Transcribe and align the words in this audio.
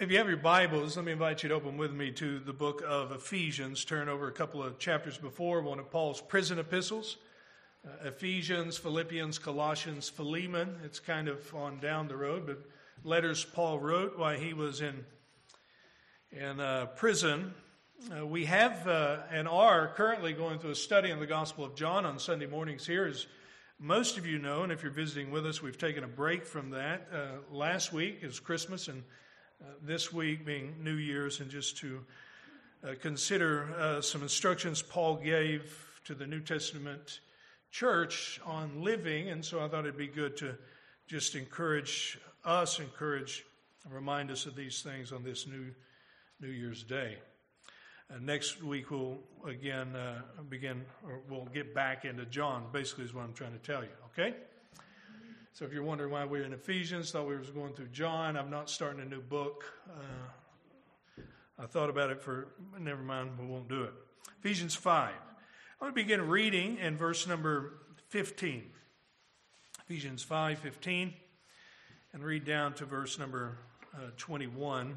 If 0.00 0.10
you 0.10 0.16
have 0.16 0.28
your 0.28 0.38
Bibles, 0.38 0.96
let 0.96 1.04
me 1.04 1.12
invite 1.12 1.42
you 1.42 1.50
to 1.50 1.54
open 1.56 1.76
with 1.76 1.92
me 1.92 2.10
to 2.12 2.38
the 2.38 2.54
book 2.54 2.82
of 2.88 3.12
Ephesians. 3.12 3.84
Turn 3.84 4.08
over 4.08 4.28
a 4.28 4.32
couple 4.32 4.62
of 4.62 4.78
chapters 4.78 5.18
before, 5.18 5.60
one 5.60 5.78
of 5.78 5.90
Paul's 5.90 6.22
prison 6.22 6.58
epistles. 6.58 7.18
Uh, 7.86 8.08
Ephesians, 8.08 8.78
Philippians, 8.78 9.38
Colossians, 9.38 10.08
Philemon. 10.08 10.78
It's 10.86 11.00
kind 11.00 11.28
of 11.28 11.54
on 11.54 11.80
down 11.80 12.08
the 12.08 12.16
road, 12.16 12.46
but 12.46 12.64
letters 13.04 13.44
Paul 13.44 13.78
wrote 13.78 14.18
while 14.18 14.38
he 14.38 14.54
was 14.54 14.80
in, 14.80 15.04
in 16.32 16.60
uh, 16.60 16.86
prison. 16.96 17.52
Uh, 18.10 18.26
we 18.26 18.46
have 18.46 18.88
uh, 18.88 19.18
and 19.30 19.46
are 19.46 19.88
currently 19.88 20.32
going 20.32 20.60
through 20.60 20.70
a 20.70 20.76
study 20.76 21.12
on 21.12 21.20
the 21.20 21.26
Gospel 21.26 21.66
of 21.66 21.74
John 21.74 22.06
on 22.06 22.18
Sunday 22.18 22.46
mornings 22.46 22.86
here. 22.86 23.04
As 23.04 23.26
most 23.78 24.16
of 24.16 24.24
you 24.24 24.38
know, 24.38 24.62
and 24.62 24.72
if 24.72 24.82
you're 24.82 24.92
visiting 24.92 25.30
with 25.30 25.44
us, 25.44 25.60
we've 25.60 25.76
taken 25.76 26.04
a 26.04 26.08
break 26.08 26.46
from 26.46 26.70
that. 26.70 27.06
Uh, 27.12 27.54
last 27.54 27.92
week 27.92 28.20
is 28.22 28.40
Christmas, 28.40 28.88
and 28.88 29.02
this 29.82 30.12
week 30.12 30.44
being 30.44 30.74
New 30.82 30.94
Year's, 30.94 31.40
and 31.40 31.50
just 31.50 31.78
to 31.78 32.00
uh, 32.82 32.94
consider 33.00 33.72
uh, 33.78 34.00
some 34.00 34.22
instructions 34.22 34.82
Paul 34.82 35.16
gave 35.16 36.00
to 36.04 36.14
the 36.14 36.26
New 36.26 36.40
Testament 36.40 37.20
church 37.70 38.40
on 38.44 38.82
living. 38.82 39.30
And 39.30 39.44
so 39.44 39.64
I 39.64 39.68
thought 39.68 39.80
it'd 39.80 39.96
be 39.96 40.06
good 40.06 40.36
to 40.38 40.56
just 41.06 41.34
encourage 41.34 42.18
us, 42.44 42.80
encourage, 42.80 43.44
remind 43.88 44.30
us 44.30 44.46
of 44.46 44.56
these 44.56 44.82
things 44.82 45.12
on 45.12 45.22
this 45.22 45.46
new 45.46 45.72
New 46.40 46.48
Year's 46.48 46.82
Day. 46.82 47.18
Uh, 48.10 48.18
next 48.20 48.62
week 48.62 48.90
we'll 48.90 49.18
again 49.46 49.94
uh, 49.94 50.22
begin, 50.48 50.84
or 51.04 51.20
we'll 51.28 51.44
get 51.46 51.74
back 51.74 52.04
into 52.04 52.24
John. 52.24 52.64
Basically, 52.72 53.04
is 53.04 53.14
what 53.14 53.24
I'm 53.24 53.34
trying 53.34 53.52
to 53.52 53.58
tell 53.58 53.82
you. 53.82 53.90
Okay. 54.12 54.34
So 55.52 55.64
if 55.64 55.72
you're 55.72 55.82
wondering 55.82 56.12
why 56.12 56.24
we're 56.24 56.44
in 56.44 56.52
Ephesians, 56.52 57.10
thought 57.10 57.26
we 57.26 57.34
were 57.34 57.42
going 57.42 57.74
through 57.74 57.88
John. 57.88 58.36
I'm 58.36 58.50
not 58.50 58.70
starting 58.70 59.00
a 59.00 59.04
new 59.04 59.20
book. 59.20 59.64
Uh, 59.88 61.22
I 61.58 61.66
thought 61.66 61.90
about 61.90 62.10
it 62.10 62.22
for, 62.22 62.48
never 62.78 63.02
mind, 63.02 63.32
we 63.38 63.46
won't 63.46 63.68
do 63.68 63.82
it. 63.82 63.92
Ephesians 64.38 64.74
5. 64.74 65.10
I'm 65.10 65.14
going 65.80 65.92
to 65.92 65.94
begin 65.94 66.28
reading 66.28 66.78
in 66.78 66.96
verse 66.96 67.26
number 67.26 67.80
15. 68.08 68.64
Ephesians 69.84 70.22
5 70.22 70.60
15, 70.60 71.12
and 72.12 72.24
read 72.24 72.44
down 72.44 72.74
to 72.74 72.84
verse 72.84 73.18
number 73.18 73.58
uh, 73.94 74.10
21. 74.16 74.96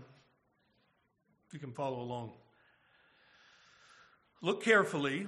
If 1.48 1.54
you 1.54 1.60
can 1.60 1.72
follow 1.72 2.00
along. 2.00 2.32
Look 4.42 4.64
carefully 4.64 5.28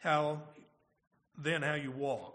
how 0.00 0.42
then 1.38 1.62
how 1.62 1.74
you 1.74 1.92
walk 1.92 2.34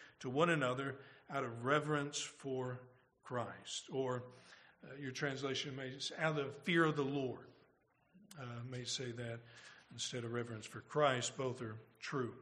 to 0.21 0.29
one 0.29 0.49
another 0.49 0.95
out 1.29 1.43
of 1.43 1.65
reverence 1.65 2.19
for 2.19 2.79
Christ. 3.23 3.85
Or 3.91 4.23
uh, 4.83 4.95
your 4.99 5.11
translation 5.11 5.75
may 5.75 5.91
say, 5.99 6.15
out 6.19 6.39
of 6.39 6.55
fear 6.63 6.85
of 6.85 6.95
the 6.95 7.03
Lord, 7.03 7.47
uh, 8.39 8.45
may 8.69 8.83
say 8.83 9.11
that 9.11 9.39
instead 9.91 10.23
of 10.23 10.31
reverence 10.31 10.65
for 10.65 10.81
Christ. 10.81 11.37
Both 11.37 11.61
are 11.61 11.75
true. 11.99 12.33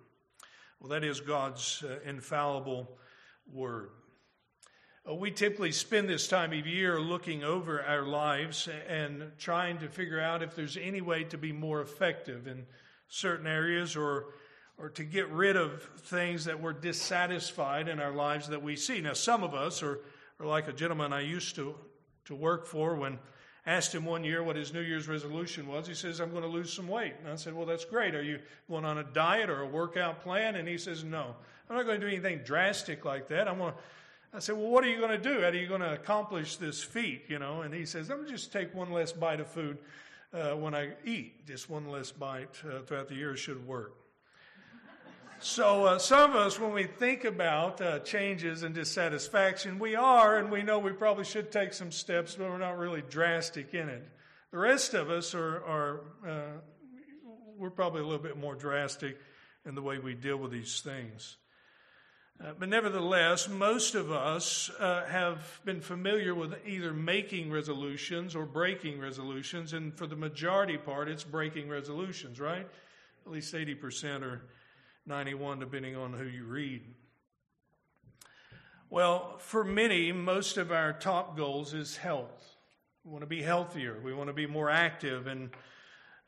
Well, 0.80 0.90
that 0.90 1.04
is 1.04 1.20
God's 1.20 1.84
uh, 1.84 2.00
infallible 2.06 2.98
word. 3.52 3.90
Uh, 5.10 5.16
we 5.16 5.32
typically 5.32 5.72
spend 5.72 6.08
this 6.08 6.28
time 6.28 6.54
of 6.54 6.68
year 6.68 7.00
looking 7.00 7.44
over 7.44 7.82
our 7.82 8.04
lives 8.04 8.70
and 8.88 9.32
trying 9.38 9.78
to 9.80 9.88
figure 9.88 10.20
out 10.20 10.44
if 10.44 10.56
there's 10.56 10.78
any 10.78 11.02
way 11.02 11.24
to 11.24 11.38
be 11.38 11.52
more 11.52 11.82
effective 11.82 12.48
in 12.48 12.66
certain 13.08 13.48
areas 13.48 13.96
or 13.96 14.28
or 14.80 14.90
to 14.90 15.04
get 15.04 15.30
rid 15.30 15.58
of 15.58 15.84
things 15.98 16.46
that 16.46 16.62
we're 16.62 16.74
dissatisfied 16.74 17.88
in 17.90 18.00
our 18.00 18.14
lives 18.14 18.48
that 18.48 18.64
we 18.64 18.76
see. 18.76 19.02
Now, 19.02 19.14
some 19.14 19.44
of 19.44 19.54
us 19.54 19.84
are, 19.84 20.00
are 20.40 20.46
like 20.46 20.68
a 20.68 20.74
gentleman 20.74 21.12
I 21.12 21.22
used 21.22 21.56
to, 21.56 21.76
to 22.26 22.36
work 22.36 22.66
for 22.66 22.96
when 22.96 23.20
asked 23.66 23.94
him 23.94 24.06
one 24.06 24.24
year 24.24 24.42
what 24.42 24.56
his 24.56 24.74
New 24.74 24.82
Year's 24.82 25.08
resolution 25.08 25.68
was. 25.68 25.86
He 25.86 25.94
says, 25.94 26.20
I'm 26.20 26.32
going 26.32 26.44
to 26.44 26.50
lose 26.50 26.72
some 26.72 26.88
weight. 26.88 27.14
And 27.20 27.32
I 27.32 27.36
said, 27.36 27.54
Well, 27.54 27.66
that's 27.66 27.86
great. 27.86 28.16
Are 28.16 28.24
you 28.24 28.40
going 28.70 28.86
on 28.86 28.98
a 28.98 29.04
diet 29.04 29.50
or 29.50 29.62
a 29.62 29.68
workout 29.68 30.22
plan? 30.22 30.56
And 30.56 30.68
he 30.68 30.78
says, 30.78 31.04
No. 31.04 31.36
I'm 31.70 31.76
not 31.76 31.86
going 31.86 32.00
to 32.00 32.08
do 32.08 32.12
anything 32.12 32.40
drastic 32.44 33.06
like 33.06 33.28
that. 33.28 33.48
I'm 33.48 33.58
going 33.60 33.74
to. 33.74 33.80
I 34.34 34.40
said, 34.40 34.56
Well, 34.56 34.70
what 34.70 34.84
are 34.84 34.90
you 34.90 35.00
going 35.00 35.12
to 35.12 35.18
do? 35.18 35.42
How 35.42 35.48
are 35.48 35.56
you 35.56 35.68
going 35.68 35.82
to 35.82 35.94
accomplish 35.94 36.56
this 36.56 36.82
feat? 36.82 37.24
You 37.28 37.38
know, 37.40 37.62
and 37.62 37.74
he 37.74 37.86
says, 37.86 38.10
I'm 38.10 38.18
going 38.18 38.28
to 38.30 38.34
just 38.34 38.54
take 38.54 38.74
one 38.74 38.92
less 38.92 39.12
bite 39.12 39.40
of 39.40 39.48
food 39.48 39.78
uh, 40.34 40.52
when 40.52 40.74
I 40.74 40.94
eat. 41.06 41.46
Just 41.46 41.70
one 41.70 41.90
less 41.90 42.12
bite 42.12 42.56
uh, 42.66 42.80
throughout 42.84 43.10
the 43.10 43.16
year 43.16 43.36
should 43.36 43.68
work. 43.68 43.94
So, 45.42 45.86
uh, 45.86 46.00
some 46.00 46.32
of 46.32 46.36
us, 46.36 46.60
when 46.60 46.74
we 46.74 46.84
think 46.84 47.24
about 47.24 47.80
uh, 47.80 48.00
changes 48.00 48.64
and 48.64 48.76
dissatisfaction, 48.76 49.80
we 49.80 49.96
are, 49.96 50.38
and 50.38 50.52
we 50.52 50.64
know 50.64 50.80
we 50.80 50.92
probably 50.92 51.24
should 51.24 51.50
take 51.50 51.72
some 51.72 51.94
steps, 51.94 52.36
but 52.36 52.50
we're 52.50 52.58
not 52.58 52.78
really 52.78 53.02
drastic 53.10 53.74
in 53.74 53.88
it. 53.88 54.06
The 54.52 54.58
rest 54.58 54.94
of 54.94 55.10
us 55.10 55.34
are, 55.34 55.64
are 55.64 56.02
uh, 56.28 56.60
we're 57.58 57.70
probably 57.70 58.02
a 58.02 58.04
little 58.04 58.22
bit 58.22 58.38
more 58.38 58.54
drastic 58.54 59.18
in 59.66 59.76
the 59.76 59.82
way 59.82 59.98
we 59.98 60.14
deal 60.14 60.36
with 60.36 60.52
these 60.52 60.82
things. 60.82 61.38
Uh, 62.44 62.52
but 62.60 62.68
nevertheless, 62.68 63.48
most 63.48 63.96
of 63.96 64.12
us 64.12 64.70
uh, 64.78 65.06
have 65.06 65.62
been 65.64 65.80
familiar 65.80 66.36
with 66.36 66.54
either 66.68 66.92
making 66.92 67.50
resolutions 67.50 68.36
or 68.36 68.46
breaking 68.46 69.00
resolutions, 69.00 69.72
and 69.72 69.98
for 69.98 70.06
the 70.06 70.18
majority 70.18 70.78
part, 70.78 71.08
it's 71.08 71.24
breaking 71.24 71.70
resolutions, 71.70 72.42
right? 72.42 72.68
At 73.26 73.32
least 73.32 73.54
80% 73.54 74.24
are 74.24 74.42
91, 75.10 75.60
depending 75.60 75.96
on 75.96 76.14
who 76.14 76.24
you 76.24 76.46
read. 76.46 76.84
Well, 78.92 79.38
for 79.40 79.64
many, 79.64 80.12
most 80.12 80.58
of 80.58 80.72
our 80.72 80.94
top 80.94 81.36
goals 81.36 81.74
is 81.74 81.98
health. 81.98 82.56
We 83.04 83.12
want 83.12 83.24
to 83.24 83.28
be 83.28 83.42
healthier, 83.42 83.98
we 84.04 84.14
want 84.14 84.30
to 84.30 84.34
be 84.34 84.46
more 84.46 84.70
active, 84.70 85.28
and 85.28 85.50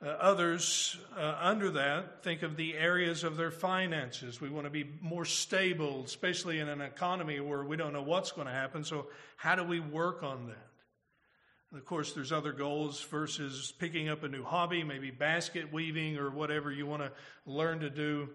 uh, 0.04 0.10
others 0.10 0.98
uh, 1.16 1.38
under 1.40 1.70
that 1.72 2.24
think 2.24 2.42
of 2.42 2.58
the 2.58 2.76
areas 2.76 3.24
of 3.24 3.38
their 3.38 3.52
finances. 3.52 4.42
We 4.42 4.50
want 4.50 4.66
to 4.66 4.72
be 4.72 4.90
more 5.00 5.26
stable, 5.26 6.02
especially 6.04 6.60
in 6.60 6.68
an 6.68 6.82
economy 6.82 7.40
where 7.40 7.64
we 7.64 7.78
don't 7.78 7.94
know 7.94 8.02
what's 8.02 8.32
going 8.32 8.48
to 8.48 8.54
happen. 8.54 8.84
So, 8.84 9.08
how 9.38 9.54
do 9.54 9.64
we 9.64 9.80
work 9.80 10.24
on 10.24 10.48
that? 10.48 11.78
Of 11.78 11.86
course, 11.86 12.14
there's 12.14 12.32
other 12.32 12.52
goals 12.52 13.02
versus 13.02 13.74
picking 13.78 14.10
up 14.10 14.24
a 14.24 14.28
new 14.28 14.44
hobby, 14.44 14.84
maybe 14.84 15.12
basket 15.12 15.72
weaving 15.72 16.18
or 16.18 16.32
whatever 16.32 16.72
you 16.72 16.86
want 16.88 17.04
to 17.04 17.12
learn 17.46 17.80
to 17.82 17.90
do. 17.90 18.30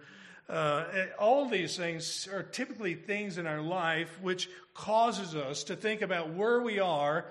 Uh, 0.48 0.84
all 1.18 1.48
these 1.48 1.76
things 1.76 2.28
are 2.32 2.42
typically 2.42 2.94
things 2.94 3.36
in 3.36 3.46
our 3.46 3.60
life 3.60 4.20
which 4.22 4.48
causes 4.74 5.34
us 5.34 5.64
to 5.64 5.74
think 5.74 6.02
about 6.02 6.32
where 6.32 6.60
we 6.60 6.78
are, 6.78 7.26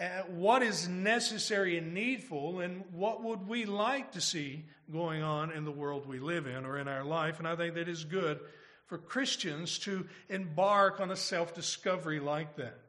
uh, 0.00 0.22
what 0.28 0.62
is 0.62 0.88
necessary 0.88 1.76
and 1.76 1.92
needful, 1.92 2.60
and 2.60 2.82
what 2.92 3.22
would 3.22 3.46
we 3.46 3.66
like 3.66 4.12
to 4.12 4.20
see 4.20 4.64
going 4.90 5.22
on 5.22 5.50
in 5.52 5.64
the 5.64 5.70
world 5.70 6.06
we 6.06 6.18
live 6.18 6.46
in 6.46 6.64
or 6.64 6.78
in 6.78 6.88
our 6.88 7.04
life. 7.04 7.38
And 7.38 7.46
I 7.46 7.54
think 7.54 7.74
that 7.74 7.88
is 7.88 8.04
good 8.04 8.40
for 8.86 8.96
Christians 8.96 9.78
to 9.80 10.06
embark 10.30 11.00
on 11.00 11.10
a 11.10 11.16
self 11.16 11.54
discovery 11.54 12.20
like 12.20 12.56
that. 12.56 12.80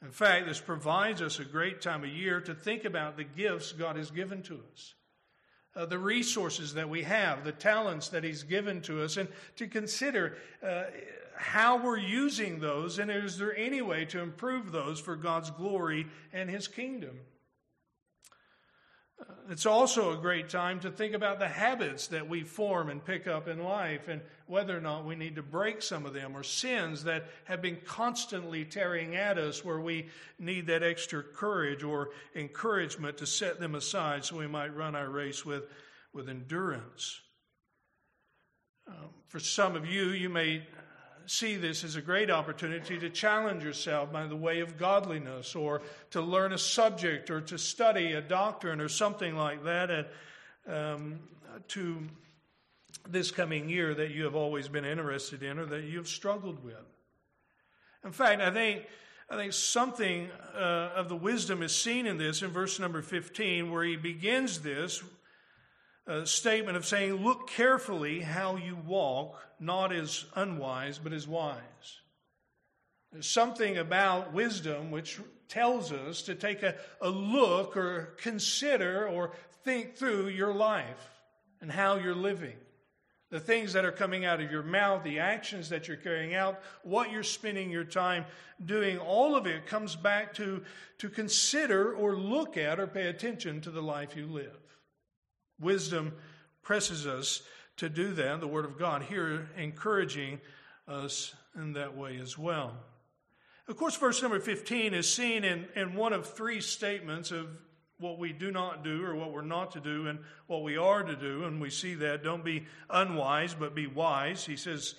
In 0.00 0.10
fact, 0.10 0.46
this 0.46 0.60
provides 0.60 1.20
us 1.20 1.38
a 1.38 1.44
great 1.44 1.80
time 1.82 2.04
of 2.04 2.10
year 2.10 2.40
to 2.40 2.54
think 2.54 2.84
about 2.84 3.16
the 3.16 3.24
gifts 3.24 3.72
God 3.72 3.96
has 3.96 4.10
given 4.10 4.42
to 4.44 4.60
us 4.72 4.94
uh, 5.74 5.86
the 5.86 5.98
resources 5.98 6.74
that 6.74 6.88
we 6.88 7.02
have, 7.02 7.44
the 7.44 7.52
talents 7.52 8.08
that 8.08 8.24
He's 8.24 8.42
given 8.42 8.80
to 8.82 9.02
us, 9.02 9.16
and 9.16 9.28
to 9.56 9.66
consider 9.66 10.36
uh, 10.62 10.84
how 11.36 11.82
we're 11.82 11.98
using 11.98 12.60
those, 12.60 12.98
and 12.98 13.10
is 13.10 13.38
there 13.38 13.56
any 13.56 13.82
way 13.82 14.04
to 14.06 14.20
improve 14.20 14.70
those 14.70 15.00
for 15.00 15.16
God's 15.16 15.50
glory 15.50 16.06
and 16.32 16.48
His 16.48 16.68
kingdom. 16.68 17.18
It's 19.50 19.66
also 19.66 20.12
a 20.12 20.20
great 20.20 20.48
time 20.48 20.80
to 20.80 20.90
think 20.90 21.14
about 21.14 21.38
the 21.38 21.48
habits 21.48 22.06
that 22.08 22.28
we 22.28 22.42
form 22.42 22.88
and 22.88 23.04
pick 23.04 23.26
up 23.26 23.48
in 23.48 23.62
life 23.62 24.08
and 24.08 24.20
whether 24.46 24.76
or 24.76 24.80
not 24.80 25.04
we 25.04 25.14
need 25.14 25.36
to 25.36 25.42
break 25.42 25.82
some 25.82 26.06
of 26.06 26.14
them 26.14 26.36
or 26.36 26.42
sins 26.42 27.04
that 27.04 27.26
have 27.44 27.60
been 27.60 27.78
constantly 27.84 28.64
tearing 28.64 29.16
at 29.16 29.38
us 29.38 29.64
where 29.64 29.80
we 29.80 30.06
need 30.38 30.68
that 30.68 30.82
extra 30.82 31.22
courage 31.22 31.82
or 31.82 32.10
encouragement 32.34 33.18
to 33.18 33.26
set 33.26 33.60
them 33.60 33.74
aside 33.74 34.24
so 34.24 34.38
we 34.38 34.46
might 34.46 34.74
run 34.74 34.94
our 34.94 35.10
race 35.10 35.44
with, 35.44 35.64
with 36.12 36.28
endurance. 36.28 37.20
Um, 38.88 39.10
for 39.28 39.40
some 39.40 39.76
of 39.76 39.86
you, 39.86 40.10
you 40.10 40.28
may 40.28 40.66
see 41.26 41.56
this 41.56 41.84
as 41.84 41.96
a 41.96 42.02
great 42.02 42.30
opportunity 42.30 42.98
to 42.98 43.10
challenge 43.10 43.64
yourself 43.64 44.12
by 44.12 44.26
the 44.26 44.36
way 44.36 44.60
of 44.60 44.78
godliness 44.78 45.54
or 45.54 45.82
to 46.10 46.20
learn 46.20 46.52
a 46.52 46.58
subject 46.58 47.30
or 47.30 47.40
to 47.40 47.58
study 47.58 48.12
a 48.12 48.20
doctrine 48.20 48.80
or 48.80 48.88
something 48.88 49.36
like 49.36 49.64
that 49.64 49.90
and, 49.90 50.06
um, 50.66 51.20
to 51.68 51.98
this 53.08 53.30
coming 53.30 53.68
year 53.68 53.94
that 53.94 54.10
you 54.10 54.24
have 54.24 54.34
always 54.34 54.68
been 54.68 54.84
interested 54.84 55.42
in 55.42 55.58
or 55.58 55.66
that 55.66 55.84
you 55.84 55.98
have 55.98 56.08
struggled 56.08 56.62
with. 56.64 56.74
In 58.04 58.12
fact, 58.12 58.40
I 58.40 58.50
think, 58.50 58.86
I 59.30 59.36
think 59.36 59.52
something 59.52 60.28
uh, 60.54 60.90
of 60.94 61.08
the 61.08 61.16
wisdom 61.16 61.62
is 61.62 61.74
seen 61.74 62.06
in 62.06 62.18
this 62.18 62.42
in 62.42 62.50
verse 62.50 62.78
number 62.78 63.02
15, 63.02 63.70
where 63.70 63.84
he 63.84 63.96
begins 63.96 64.60
this 64.60 65.02
uh, 66.06 66.24
statement 66.24 66.76
of 66.76 66.86
saying, 66.86 67.14
Look 67.14 67.48
carefully 67.48 68.20
how 68.20 68.56
you 68.56 68.76
walk, 68.86 69.40
not 69.60 69.92
as 69.92 70.24
unwise, 70.34 70.98
but 70.98 71.12
as 71.12 71.26
wise. 71.26 71.58
There's 73.12 73.28
something 73.28 73.76
about 73.76 74.32
wisdom 74.32 74.90
which 74.90 75.20
tells 75.48 75.92
us 75.92 76.22
to 76.22 76.34
take 76.34 76.62
a, 76.62 76.76
a 77.00 77.10
look 77.10 77.76
or 77.76 78.14
consider 78.18 79.06
or 79.06 79.32
think 79.64 79.96
through 79.96 80.28
your 80.28 80.54
life 80.54 81.10
and 81.60 81.70
how 81.70 81.96
you're 81.96 82.14
living 82.14 82.56
the 83.32 83.40
things 83.40 83.72
that 83.72 83.86
are 83.86 83.92
coming 83.92 84.26
out 84.26 84.42
of 84.42 84.50
your 84.50 84.62
mouth, 84.62 85.02
the 85.02 85.18
actions 85.18 85.70
that 85.70 85.88
you're 85.88 85.96
carrying 85.96 86.34
out, 86.34 86.60
what 86.82 87.10
you're 87.10 87.22
spending 87.22 87.70
your 87.70 87.82
time 87.82 88.26
doing, 88.66 88.98
all 88.98 89.34
of 89.34 89.46
it 89.46 89.66
comes 89.66 89.96
back 89.96 90.34
to, 90.34 90.62
to 90.98 91.08
consider 91.08 91.94
or 91.94 92.14
look 92.14 92.58
at 92.58 92.78
or 92.78 92.86
pay 92.86 93.06
attention 93.06 93.62
to 93.62 93.70
the 93.70 93.80
life 93.80 94.14
you 94.14 94.26
live. 94.26 94.54
Wisdom 95.60 96.12
presses 96.62 97.06
us 97.06 97.42
to 97.76 97.88
do 97.88 98.12
that. 98.14 98.40
The 98.40 98.46
Word 98.46 98.64
of 98.64 98.78
God 98.78 99.02
here 99.02 99.48
encouraging 99.56 100.40
us 100.88 101.34
in 101.56 101.74
that 101.74 101.96
way 101.96 102.18
as 102.18 102.36
well. 102.36 102.72
Of 103.68 103.76
course, 103.76 103.96
verse 103.96 104.20
number 104.20 104.40
15 104.40 104.92
is 104.94 105.12
seen 105.12 105.44
in, 105.44 105.66
in 105.76 105.94
one 105.94 106.12
of 106.12 106.26
three 106.26 106.60
statements 106.60 107.30
of 107.30 107.46
what 107.98 108.18
we 108.18 108.32
do 108.32 108.50
not 108.50 108.82
do 108.82 109.04
or 109.04 109.14
what 109.14 109.32
we're 109.32 109.42
not 109.42 109.72
to 109.72 109.80
do 109.80 110.08
and 110.08 110.18
what 110.48 110.62
we 110.62 110.76
are 110.76 111.02
to 111.02 111.14
do. 111.14 111.44
And 111.44 111.60
we 111.60 111.70
see 111.70 111.94
that. 111.94 112.24
Don't 112.24 112.44
be 112.44 112.66
unwise, 112.90 113.54
but 113.54 113.74
be 113.74 113.86
wise. 113.86 114.44
He 114.44 114.56
says 114.56 114.96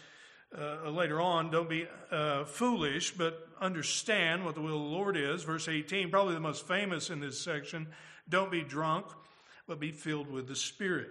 uh, 0.57 0.89
later 0.89 1.19
on, 1.19 1.51
don't 1.51 1.69
be 1.69 1.87
uh, 2.11 2.45
foolish, 2.45 3.11
but 3.11 3.47
understand 3.59 4.45
what 4.45 4.55
the 4.55 4.61
will 4.61 4.77
of 4.77 4.83
the 4.83 4.95
Lord 4.95 5.17
is. 5.17 5.43
Verse 5.43 5.67
18, 5.67 6.09
probably 6.09 6.33
the 6.33 6.39
most 6.39 6.67
famous 6.67 7.09
in 7.09 7.19
this 7.19 7.39
section. 7.39 7.87
Don't 8.29 8.51
be 8.51 8.61
drunk, 8.61 9.05
but 9.67 9.79
be 9.79 9.91
filled 9.91 10.29
with 10.29 10.47
the 10.47 10.55
Spirit. 10.55 11.09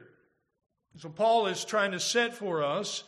So 0.99 1.09
Paul 1.09 1.47
is 1.47 1.65
trying 1.65 1.93
to 1.93 2.01
set 2.01 2.35
for 2.35 2.63
us 2.63 3.05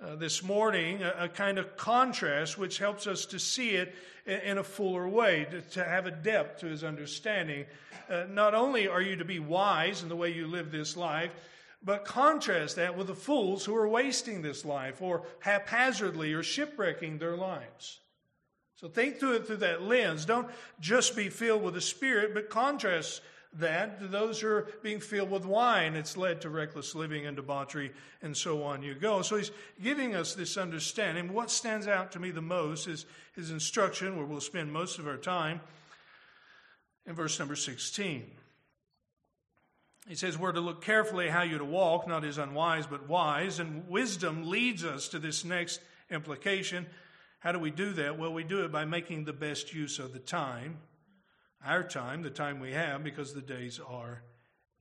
uh, 0.00 0.16
this 0.16 0.42
morning 0.42 1.02
a, 1.02 1.24
a, 1.24 1.28
kind 1.28 1.58
of 1.58 1.76
contrast 1.76 2.58
which 2.58 2.78
helps 2.78 3.06
us 3.06 3.26
to 3.26 3.38
see 3.38 3.70
it 3.70 3.94
in, 4.26 4.40
in 4.40 4.58
a 4.58 4.64
fuller 4.64 5.08
way, 5.08 5.46
to, 5.50 5.60
to, 5.62 5.84
have 5.84 6.06
a 6.06 6.10
depth 6.10 6.60
to 6.60 6.66
his 6.66 6.84
understanding. 6.84 7.64
Uh, 8.08 8.24
not 8.30 8.54
only 8.54 8.88
are 8.88 9.00
you 9.00 9.16
to 9.16 9.24
be 9.24 9.38
wise 9.38 10.02
in 10.02 10.08
the 10.08 10.16
way 10.16 10.32
you 10.32 10.46
live 10.46 10.70
this 10.70 10.96
life, 10.96 11.30
but 11.82 12.04
contrast 12.04 12.76
that 12.76 12.96
with 12.96 13.06
the 13.06 13.14
fools 13.14 13.64
who 13.64 13.76
are 13.76 13.88
wasting 13.88 14.42
this 14.42 14.64
life 14.64 15.00
or 15.00 15.24
haphazardly 15.40 16.32
or 16.32 16.42
shipwrecking 16.42 17.18
their 17.18 17.36
lives. 17.36 18.00
So 18.74 18.88
think 18.88 19.18
through 19.18 19.36
it 19.36 19.46
through 19.46 19.58
that 19.58 19.82
lens. 19.82 20.26
Don't 20.26 20.48
just 20.80 21.16
be 21.16 21.30
filled 21.30 21.62
with 21.62 21.74
the 21.74 21.80
Spirit, 21.80 22.34
but 22.34 22.50
contrast 22.50 23.22
that 23.58 24.00
to 24.00 24.06
those 24.06 24.40
who 24.40 24.48
are 24.48 24.68
being 24.82 25.00
filled 25.00 25.30
with 25.30 25.44
wine. 25.44 25.94
It's 25.94 26.16
led 26.16 26.40
to 26.42 26.50
reckless 26.50 26.94
living 26.94 27.26
and 27.26 27.36
debauchery, 27.36 27.92
and 28.22 28.36
so 28.36 28.62
on 28.62 28.82
you 28.82 28.94
go. 28.94 29.22
So 29.22 29.36
he's 29.36 29.50
giving 29.82 30.14
us 30.14 30.34
this 30.34 30.56
understanding. 30.56 31.32
What 31.32 31.50
stands 31.50 31.88
out 31.88 32.12
to 32.12 32.20
me 32.20 32.30
the 32.30 32.42
most 32.42 32.86
is 32.86 33.06
his 33.34 33.50
instruction, 33.50 34.16
where 34.16 34.26
we'll 34.26 34.40
spend 34.40 34.72
most 34.72 34.98
of 34.98 35.06
our 35.06 35.16
time, 35.16 35.60
in 37.06 37.14
verse 37.14 37.38
number 37.38 37.56
16. 37.56 38.30
He 40.08 40.14
says, 40.14 40.38
We're 40.38 40.52
to 40.52 40.60
look 40.60 40.82
carefully 40.82 41.28
how 41.28 41.42
you 41.42 41.58
to 41.58 41.64
walk, 41.64 42.06
not 42.06 42.24
as 42.24 42.38
unwise, 42.38 42.86
but 42.86 43.08
wise. 43.08 43.58
And 43.58 43.88
wisdom 43.88 44.48
leads 44.48 44.84
us 44.84 45.08
to 45.08 45.18
this 45.18 45.44
next 45.44 45.80
implication. 46.10 46.86
How 47.40 47.52
do 47.52 47.58
we 47.58 47.70
do 47.70 47.92
that? 47.94 48.18
Well, 48.18 48.32
we 48.32 48.44
do 48.44 48.64
it 48.64 48.72
by 48.72 48.84
making 48.84 49.24
the 49.24 49.32
best 49.32 49.72
use 49.74 49.98
of 49.98 50.12
the 50.12 50.18
time 50.18 50.78
our 51.64 51.82
time, 51.82 52.22
the 52.22 52.30
time 52.30 52.60
we 52.60 52.72
have, 52.72 53.02
because 53.02 53.34
the 53.34 53.40
days 53.40 53.80
are 53.86 54.22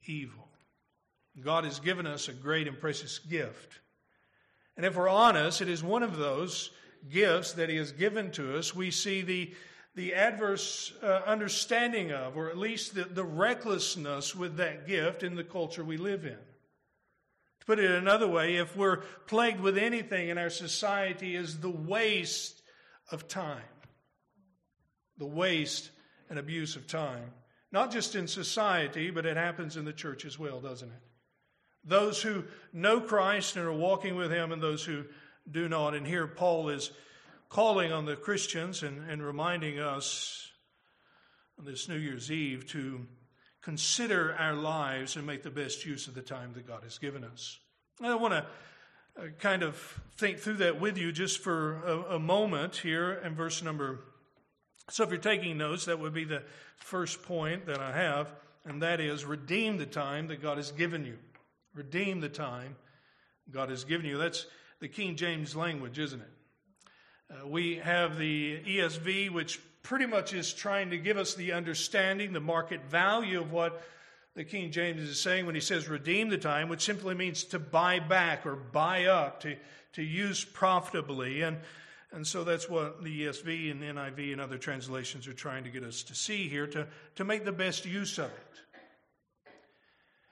evil. 0.06 0.48
God 1.44 1.66
has 1.66 1.80
given 1.80 2.08
us 2.08 2.28
a 2.28 2.34
great 2.34 2.68
and 2.68 2.80
precious 2.80 3.20
gift. 3.20 3.80
And 4.78 4.86
if 4.86 4.96
we're 4.96 5.10
honest, 5.10 5.62
it 5.62 5.70
is 5.70 5.84
one 5.84 6.04
of 6.04 6.18
those 6.18 6.72
gifts 7.10 7.54
that 7.54 7.70
He 7.70 7.78
has 7.78 7.92
given 7.92 8.32
to 8.32 8.58
us. 8.58 8.76
We 8.76 8.92
see 8.92 9.22
the, 9.22 9.54
the 9.96 10.14
adverse 10.14 10.94
uh, 11.02 11.22
understanding 11.26 12.12
of, 12.12 12.38
or 12.38 12.50
at 12.50 12.58
least 12.58 12.96
the, 12.96 13.04
the 13.04 13.24
recklessness 13.24 14.36
with 14.36 14.58
that 14.58 14.88
gift 14.88 15.24
in 15.24 15.36
the 15.36 15.44
culture 15.44 15.84
we 15.84 15.98
live 15.98 16.26
in. 16.26 16.38
To 17.60 17.66
put 17.66 17.80
it 17.80 17.92
another 17.92 18.28
way, 18.28 18.58
if 18.58 18.76
we're 18.76 19.02
plagued 19.28 19.60
with 19.60 19.78
anything 19.78 20.30
in 20.30 20.38
our 20.38 20.50
society, 20.50 21.36
is 21.36 21.60
the 21.60 21.70
waste 21.70 22.62
of 23.12 23.28
time. 23.28 23.62
The 25.18 25.26
waste 25.26 25.90
and 26.30 26.40
abuse 26.40 26.76
of 26.76 26.88
time. 26.88 27.32
Not 27.72 27.92
just 27.92 28.16
in 28.16 28.28
society, 28.28 29.12
but 29.12 29.26
it 29.26 29.38
happens 29.38 29.78
in 29.78 29.86
the 29.86 29.94
church 29.94 30.26
as 30.26 30.40
well, 30.40 30.62
doesn't 30.62 30.90
it? 30.90 31.02
Those 31.84 32.22
who 32.22 32.46
know 32.74 33.00
Christ 33.00 33.58
and 33.58 33.66
are 33.66 33.74
walking 33.74 34.16
with 34.16 34.32
Him, 34.32 34.52
and 34.52 34.62
those 34.62 34.84
who 34.84 35.06
do 35.50 35.70
not. 35.70 35.94
And 35.94 36.08
here 36.08 36.26
Paul 36.26 36.70
is 36.70 36.92
calling 37.50 37.92
on 37.92 38.06
the 38.06 38.16
Christians 38.16 38.82
and, 38.82 39.10
and 39.10 39.22
reminding 39.22 39.80
us 39.80 40.50
on 41.60 41.66
this 41.66 41.88
New 41.88 41.98
Year's 41.98 42.32
Eve 42.32 42.68
to 42.72 43.06
consider 43.62 44.36
our 44.38 44.54
lives 44.54 45.16
and 45.16 45.26
make 45.26 45.44
the 45.44 45.50
best 45.50 45.86
use 45.86 46.08
of 46.08 46.14
the 46.14 46.22
time 46.22 46.54
that 46.54 46.68
God 46.68 46.84
has 46.84 46.98
given 46.98 47.24
us. 47.24 47.60
I 48.02 48.16
want 48.16 48.34
to 48.34 48.46
uh, 49.18 49.28
kind 49.40 49.64
of 49.64 49.76
think 50.18 50.40
through 50.40 50.58
that 50.58 50.80
with 50.80 50.98
you 50.98 51.12
just 51.12 51.40
for 51.40 51.82
a, 51.84 52.16
a 52.16 52.20
moment 52.20 52.76
here 52.78 53.14
in 53.14 53.36
verse 53.36 53.64
number 53.64 54.02
so 54.90 55.04
if 55.04 55.10
you're 55.10 55.20
taking 55.20 55.58
notes, 55.58 55.86
that 55.86 56.00
would 56.00 56.14
be 56.14 56.26
the 56.26 56.44
first 56.78 57.24
point 57.24 57.66
that 57.66 57.80
I 57.80 57.92
have, 57.92 58.32
and 58.66 58.82
that 58.82 59.00
is 59.00 59.26
redeem 59.26 59.78
the 59.78 59.86
time 59.86 60.28
that 60.28 60.42
God 60.42 60.58
has 60.58 60.72
given 60.72 61.06
you. 61.06 61.18
Redeem 61.74 62.22
the 62.22 62.30
time 62.30 62.76
God 63.52 63.70
has 63.70 63.84
given 63.84 64.06
you. 64.06 64.18
That's 64.18 64.46
the 64.80 64.88
King 64.88 65.16
James 65.16 65.56
language, 65.56 66.00
isn't 66.00 66.22
it? 66.22 66.32
Uh, 67.32 67.48
we 67.48 67.78
have 67.78 68.18
the 68.18 68.60
ESV, 68.60 69.32
which 69.32 69.60
pretty 69.82 70.06
much 70.06 70.34
is 70.34 70.54
trying 70.54 70.92
to 70.92 70.98
give 70.98 71.18
us 71.18 71.34
the 71.34 71.54
understanding, 71.54 72.34
the 72.34 72.40
market 72.40 72.84
value 72.86 73.40
of 73.40 73.52
what 73.52 73.84
the 74.36 74.44
King 74.44 74.72
James 74.72 75.02
is 75.02 75.20
saying 75.20 75.46
when 75.46 75.56
he 75.56 75.62
says 75.62 75.88
redeem 75.88 76.30
the 76.30 76.38
time, 76.38 76.70
which 76.70 76.84
simply 76.84 77.16
means 77.16 77.44
to 77.46 77.60
buy 77.60 78.00
back 78.00 78.46
or 78.46 78.56
buy 78.56 79.06
up, 79.06 79.42
to, 79.42 79.56
to 79.94 80.04
use 80.04 80.44
profitably. 80.44 81.42
And 81.42 81.58
and 82.16 82.26
so 82.26 82.46
that's 82.46 82.70
what 82.70 83.04
the 83.04 83.26
ESV 83.26 83.72
and 83.72 83.82
NIV 83.84 84.32
and 84.32 84.40
other 84.40 84.58
translations 84.58 85.28
are 85.28 85.34
trying 85.34 85.66
to 85.66 85.70
get 85.70 85.84
us 85.84 86.02
to 86.04 86.16
see 86.16 86.48
here 86.48 86.66
to, 86.68 86.88
to 87.18 87.26
make 87.26 87.44
the 87.44 87.52
best 87.52 87.86
use 87.86 88.18
of 88.18 88.32
it. 88.32 88.42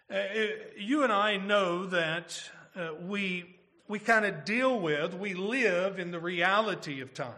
Uh, 0.10 0.80
you 0.80 1.04
and 1.04 1.12
I 1.12 1.36
know 1.36 1.86
that 1.88 2.42
uh, 2.76 2.92
we, 3.06 3.58
we 3.90 4.00
kind 4.00 4.26
of 4.26 4.46
deal 4.46 4.80
with, 4.80 5.14
we 5.14 5.34
live 5.34 6.00
in 6.00 6.12
the 6.12 6.20
reality 6.20 7.02
of 7.02 7.14
time. 7.14 7.34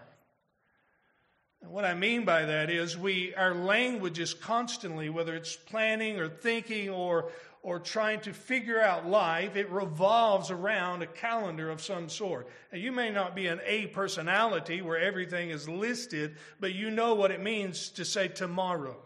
And 1.65 1.73
what 1.73 1.83
I 1.83 1.95
mean 1.95 2.25
by 2.25 2.45
that 2.45 2.69
is 2.69 2.95
we, 2.95 3.33
our 3.33 3.55
language 3.55 4.19
is 4.19 4.35
constantly, 4.35 5.09
whether 5.09 5.35
it's 5.35 5.55
planning 5.55 6.19
or 6.19 6.29
thinking 6.29 6.91
or, 6.91 7.31
or 7.63 7.79
trying 7.79 8.19
to 8.19 8.33
figure 8.33 8.79
out 8.79 9.07
life, 9.07 9.55
it 9.55 9.71
revolves 9.71 10.51
around 10.51 11.01
a 11.01 11.07
calendar 11.07 11.71
of 11.71 11.81
some 11.81 12.07
sort. 12.07 12.47
Now, 12.71 12.77
you 12.77 12.91
may 12.91 13.09
not 13.09 13.35
be 13.35 13.47
an 13.47 13.61
A 13.65 13.87
personality 13.87 14.83
where 14.83 14.99
everything 14.99 15.49
is 15.49 15.67
listed, 15.67 16.35
but 16.59 16.75
you 16.75 16.91
know 16.91 17.15
what 17.15 17.31
it 17.31 17.41
means 17.41 17.89
to 17.89 18.05
say 18.05 18.27
tomorrow. 18.27 18.97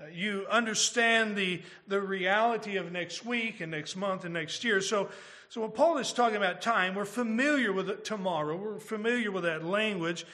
Uh, 0.00 0.06
you 0.12 0.46
understand 0.48 1.34
the, 1.34 1.62
the 1.88 2.00
reality 2.00 2.76
of 2.76 2.92
next 2.92 3.26
week 3.26 3.60
and 3.60 3.72
next 3.72 3.96
month 3.96 4.24
and 4.24 4.34
next 4.34 4.62
year. 4.62 4.80
So, 4.80 5.08
so 5.48 5.62
when 5.62 5.72
Paul 5.72 5.98
is 5.98 6.12
talking 6.12 6.36
about 6.36 6.62
time, 6.62 6.94
we're 6.94 7.06
familiar 7.06 7.72
with 7.72 7.90
it 7.90 8.04
tomorrow. 8.04 8.56
We're 8.56 8.78
familiar 8.78 9.32
with 9.32 9.42
that 9.42 9.64
language. 9.64 10.24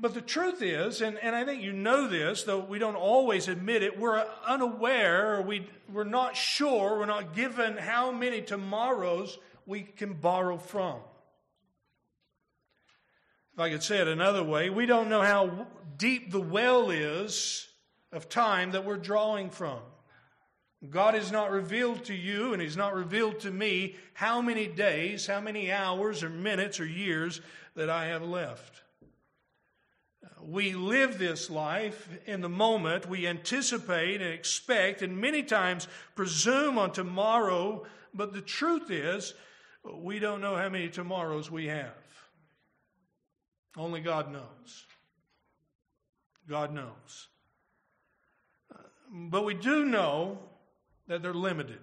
But 0.00 0.14
the 0.14 0.22
truth 0.22 0.62
is, 0.62 1.02
and, 1.02 1.18
and 1.18 1.36
I 1.36 1.44
think 1.44 1.62
you 1.62 1.72
know 1.72 2.08
this, 2.08 2.44
though 2.44 2.58
we 2.58 2.78
don't 2.78 2.96
always 2.96 3.48
admit 3.48 3.82
it, 3.82 3.98
we're 3.98 4.24
unaware 4.46 5.36
or 5.36 5.42
we, 5.42 5.68
we're 5.92 6.04
not 6.04 6.36
sure, 6.36 6.98
we're 6.98 7.06
not 7.06 7.34
given 7.34 7.76
how 7.76 8.10
many 8.10 8.40
tomorrows 8.40 9.38
we 9.66 9.82
can 9.82 10.14
borrow 10.14 10.56
from. 10.56 10.96
If 13.52 13.60
I 13.60 13.68
could 13.68 13.82
say 13.82 13.98
it 13.98 14.08
another 14.08 14.42
way, 14.42 14.70
we 14.70 14.86
don't 14.86 15.10
know 15.10 15.20
how 15.20 15.66
deep 15.98 16.30
the 16.30 16.40
well 16.40 16.90
is 16.90 17.68
of 18.10 18.30
time 18.30 18.72
that 18.72 18.86
we're 18.86 18.96
drawing 18.96 19.50
from. 19.50 19.80
God 20.88 21.12
has 21.12 21.30
not 21.30 21.50
revealed 21.50 22.06
to 22.06 22.14
you 22.14 22.54
and 22.54 22.62
He's 22.62 22.76
not 22.76 22.94
revealed 22.94 23.40
to 23.40 23.50
me 23.50 23.96
how 24.14 24.40
many 24.40 24.66
days, 24.66 25.26
how 25.26 25.40
many 25.40 25.70
hours 25.70 26.22
or 26.22 26.30
minutes 26.30 26.80
or 26.80 26.86
years 26.86 27.42
that 27.74 27.90
I 27.90 28.06
have 28.06 28.22
left. 28.22 28.82
We 30.42 30.72
live 30.72 31.18
this 31.18 31.50
life 31.50 32.08
in 32.26 32.40
the 32.40 32.48
moment. 32.48 33.08
We 33.08 33.26
anticipate 33.26 34.20
and 34.20 34.32
expect 34.32 35.02
and 35.02 35.20
many 35.20 35.42
times 35.42 35.88
presume 36.14 36.78
on 36.78 36.92
tomorrow, 36.92 37.86
but 38.12 38.32
the 38.32 38.40
truth 38.40 38.90
is, 38.90 39.34
we 39.84 40.18
don't 40.18 40.40
know 40.40 40.56
how 40.56 40.68
many 40.68 40.88
tomorrows 40.88 41.50
we 41.50 41.66
have. 41.66 41.94
Only 43.76 44.00
God 44.00 44.32
knows. 44.32 44.86
God 46.48 46.72
knows. 46.72 47.28
But 49.12 49.44
we 49.44 49.54
do 49.54 49.84
know 49.84 50.38
that 51.06 51.22
they're 51.22 51.34
limited. 51.34 51.78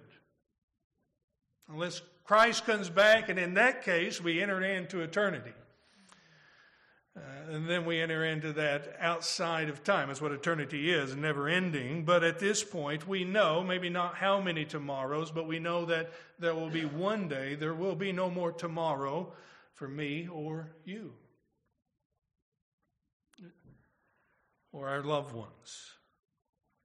Unless 1.68 2.02
Christ 2.24 2.64
comes 2.64 2.88
back, 2.88 3.28
and 3.28 3.38
in 3.38 3.54
that 3.54 3.82
case, 3.84 4.22
we 4.22 4.40
enter 4.40 4.62
into 4.62 5.00
eternity. 5.00 5.52
Uh, 7.18 7.54
and 7.54 7.68
then 7.68 7.84
we 7.84 8.00
enter 8.00 8.24
into 8.24 8.52
that 8.54 8.96
outside 9.00 9.68
of 9.68 9.82
time. 9.82 10.08
That's 10.08 10.20
what 10.20 10.32
eternity 10.32 10.92
is, 10.92 11.16
never 11.16 11.48
ending. 11.48 12.04
But 12.04 12.24
at 12.24 12.38
this 12.38 12.62
point, 12.62 13.08
we 13.08 13.24
know, 13.24 13.62
maybe 13.62 13.88
not 13.88 14.14
how 14.14 14.40
many 14.40 14.64
tomorrows, 14.64 15.30
but 15.30 15.46
we 15.46 15.58
know 15.58 15.84
that 15.86 16.10
there 16.38 16.54
will 16.54 16.70
be 16.70 16.84
one 16.84 17.28
day, 17.28 17.54
there 17.54 17.74
will 17.74 17.96
be 17.96 18.12
no 18.12 18.30
more 18.30 18.52
tomorrow 18.52 19.32
for 19.74 19.88
me 19.88 20.28
or 20.28 20.72
you 20.84 21.12
or 24.72 24.88
our 24.88 25.02
loved 25.02 25.34
ones. 25.34 25.97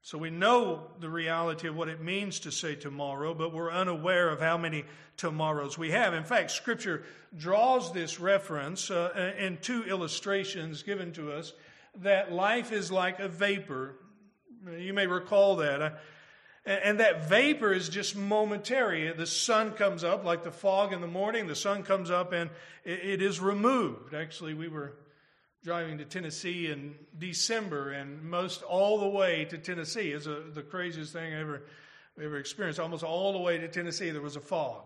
So 0.06 0.18
we 0.18 0.30
know 0.30 0.82
the 1.00 1.10
reality 1.10 1.70
of 1.70 1.78
what 1.78 1.88
it 1.88 2.02
means 2.02 2.42
to 2.42 2.52
say 2.52 2.76
tomorrow, 2.76 3.34
but 3.34 3.54
we're 3.54 3.72
unaware 3.72 4.28
of 4.28 4.42
how 4.42 4.58
many 4.58 4.84
tomorrows 5.16 5.78
we 5.78 5.92
have. 5.92 6.14
In 6.14 6.26
fact, 6.26 6.52
Scripture 6.52 7.04
draws 7.38 7.94
this 7.94 8.20
reference 8.20 8.92
uh, 8.92 9.34
in 9.40 9.58
two 9.62 9.86
illustrations 9.86 10.84
given 10.84 11.14
to 11.14 11.32
us 11.32 11.54
that 12.02 12.34
life 12.34 12.74
is 12.74 12.92
like 12.92 13.22
a 13.22 13.30
vapor. 13.30 13.96
You 14.78 14.94
may 14.94 15.08
recall 15.08 15.56
that. 15.58 15.82
Uh, 15.82 15.92
and 16.66 17.00
that 17.00 17.30
vapor 17.30 17.72
is 17.72 17.88
just 17.88 18.14
momentary. 18.14 19.10
The 19.14 19.26
sun 19.26 19.72
comes 19.72 20.04
up 20.04 20.26
like 20.26 20.44
the 20.44 20.52
fog 20.52 20.92
in 20.92 21.00
the 21.00 21.08
morning. 21.08 21.48
The 21.48 21.56
sun 21.56 21.84
comes 21.84 22.12
up 22.12 22.34
and 22.34 22.50
it 22.84 23.22
is 23.22 23.40
removed. 23.40 24.14
Actually, 24.14 24.54
we 24.54 24.68
were 24.68 24.96
driving 25.64 25.98
to 25.98 26.06
Tennessee 26.06 26.68
in 26.68 26.96
December, 27.18 27.92
and 27.92 28.22
most 28.24 28.64
all 28.64 29.00
the 29.00 29.08
way 29.08 29.46
to 29.46 29.58
Tennessee 29.58 30.12
is 30.12 30.26
the 30.26 30.62
craziest 30.62 31.14
thing 31.14 31.34
I 31.34 31.40
ever 31.40 31.64
ever 32.22 32.38
experienced. 32.38 32.80
Almost 32.80 33.04
all 33.04 33.34
the 33.34 33.40
way 33.40 33.58
to 33.58 33.68
Tennessee, 33.68 34.12
there 34.12 34.22
was 34.22 34.36
a 34.36 34.42
fog. 34.42 34.84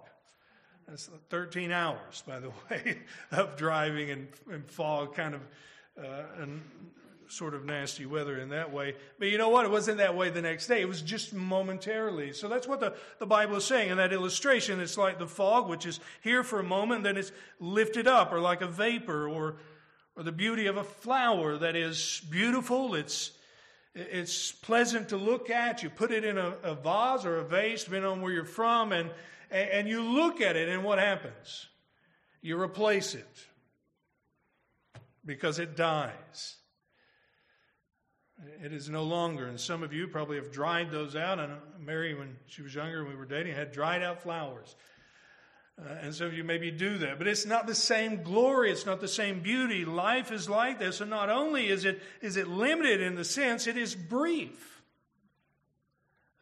That's 0.87 1.09
13 1.29 1.71
hours, 1.71 2.23
by 2.25 2.39
the 2.39 2.49
way, 2.71 2.99
of 3.31 3.57
driving 3.57 4.11
and, 4.11 4.27
and 4.49 4.65
fog, 4.69 5.15
kind 5.15 5.35
of, 5.35 5.41
uh, 6.01 6.41
and 6.41 6.61
sort 7.27 7.53
of 7.53 7.65
nasty 7.65 8.05
weather 8.05 8.39
in 8.39 8.49
that 8.49 8.71
way. 8.71 8.95
But 9.19 9.27
you 9.27 9.37
know 9.37 9.49
what? 9.49 9.65
It 9.65 9.71
wasn't 9.71 9.97
that 9.97 10.15
way 10.15 10.29
the 10.29 10.41
next 10.41 10.67
day. 10.67 10.79
It 10.79 10.87
was 10.87 11.01
just 11.01 11.33
momentarily. 11.33 12.31
So 12.31 12.47
that's 12.47 12.67
what 12.67 12.79
the, 12.79 12.93
the 13.19 13.25
Bible 13.25 13.57
is 13.57 13.65
saying 13.65 13.89
in 13.89 13.97
that 13.97 14.13
illustration. 14.13 14.79
It's 14.79 14.97
like 14.97 15.19
the 15.19 15.27
fog, 15.27 15.67
which 15.67 15.85
is 15.85 15.99
here 16.21 16.43
for 16.43 16.59
a 16.59 16.63
moment, 16.63 17.03
then 17.03 17.17
it's 17.17 17.33
lifted 17.59 18.07
up, 18.07 18.31
or 18.31 18.39
like 18.39 18.61
a 18.61 18.67
vapor, 18.67 19.27
or 19.27 19.57
or 20.17 20.23
the 20.23 20.31
beauty 20.31 20.65
of 20.65 20.77
a 20.77 20.83
flower 20.83 21.57
that 21.59 21.75
is 21.75 22.21
beautiful, 22.29 22.95
it's, 22.95 23.31
it's 23.93 24.51
pleasant 24.51 25.09
to 25.09 25.17
look 25.17 25.51
at. 25.51 25.83
You 25.83 25.91
put 25.91 26.11
it 26.11 26.25
in 26.25 26.39
a, 26.39 26.55
a 26.63 26.73
vase 26.73 27.23
or 27.23 27.37
a 27.37 27.43
vase, 27.43 27.83
depending 27.83 28.09
on 28.09 28.21
where 28.21 28.33
you're 28.33 28.43
from, 28.43 28.91
and, 28.91 29.11
and 29.51 29.87
you 29.87 30.01
look 30.01 30.41
at 30.41 30.55
it, 30.55 30.69
and 30.69 30.83
what 30.83 30.97
happens? 30.97 31.67
You 32.41 32.59
replace 32.59 33.13
it 33.13 33.45
because 35.23 35.59
it 35.59 35.75
dies. 35.75 36.55
It 38.63 38.73
is 38.73 38.89
no 38.89 39.03
longer. 39.03 39.47
And 39.47 39.59
some 39.59 39.83
of 39.83 39.93
you 39.93 40.07
probably 40.07 40.37
have 40.37 40.51
dried 40.51 40.89
those 40.89 41.15
out. 41.15 41.39
And 41.39 41.53
Mary, 41.79 42.15
when 42.15 42.37
she 42.47 42.61
was 42.61 42.73
younger, 42.73 43.01
and 43.01 43.09
we 43.09 43.15
were 43.15 43.25
dating, 43.25 43.53
had 43.53 43.71
dried 43.71 44.01
out 44.01 44.21
flowers. 44.21 44.75
Uh, 45.79 45.93
and 46.01 46.15
some 46.15 46.27
of 46.27 46.33
you 46.33 46.43
maybe 46.43 46.71
do 46.71 46.97
that. 46.97 47.19
But 47.19 47.27
it's 47.27 47.45
not 47.45 47.67
the 47.67 47.75
same 47.75 48.23
glory. 48.23 48.71
It's 48.71 48.85
not 48.85 48.99
the 48.99 49.07
same 49.07 49.41
beauty. 49.41 49.85
Life 49.85 50.31
is 50.31 50.49
like 50.49 50.79
this. 50.79 51.01
And 51.01 51.09
not 51.09 51.29
only 51.29 51.67
is 51.67 51.85
it, 51.85 52.01
is 52.21 52.35
it 52.35 52.47
limited 52.47 52.99
in 52.99 53.15
the 53.15 53.23
sense, 53.23 53.67
it 53.67 53.77
is 53.77 53.93
brief. 53.93 54.81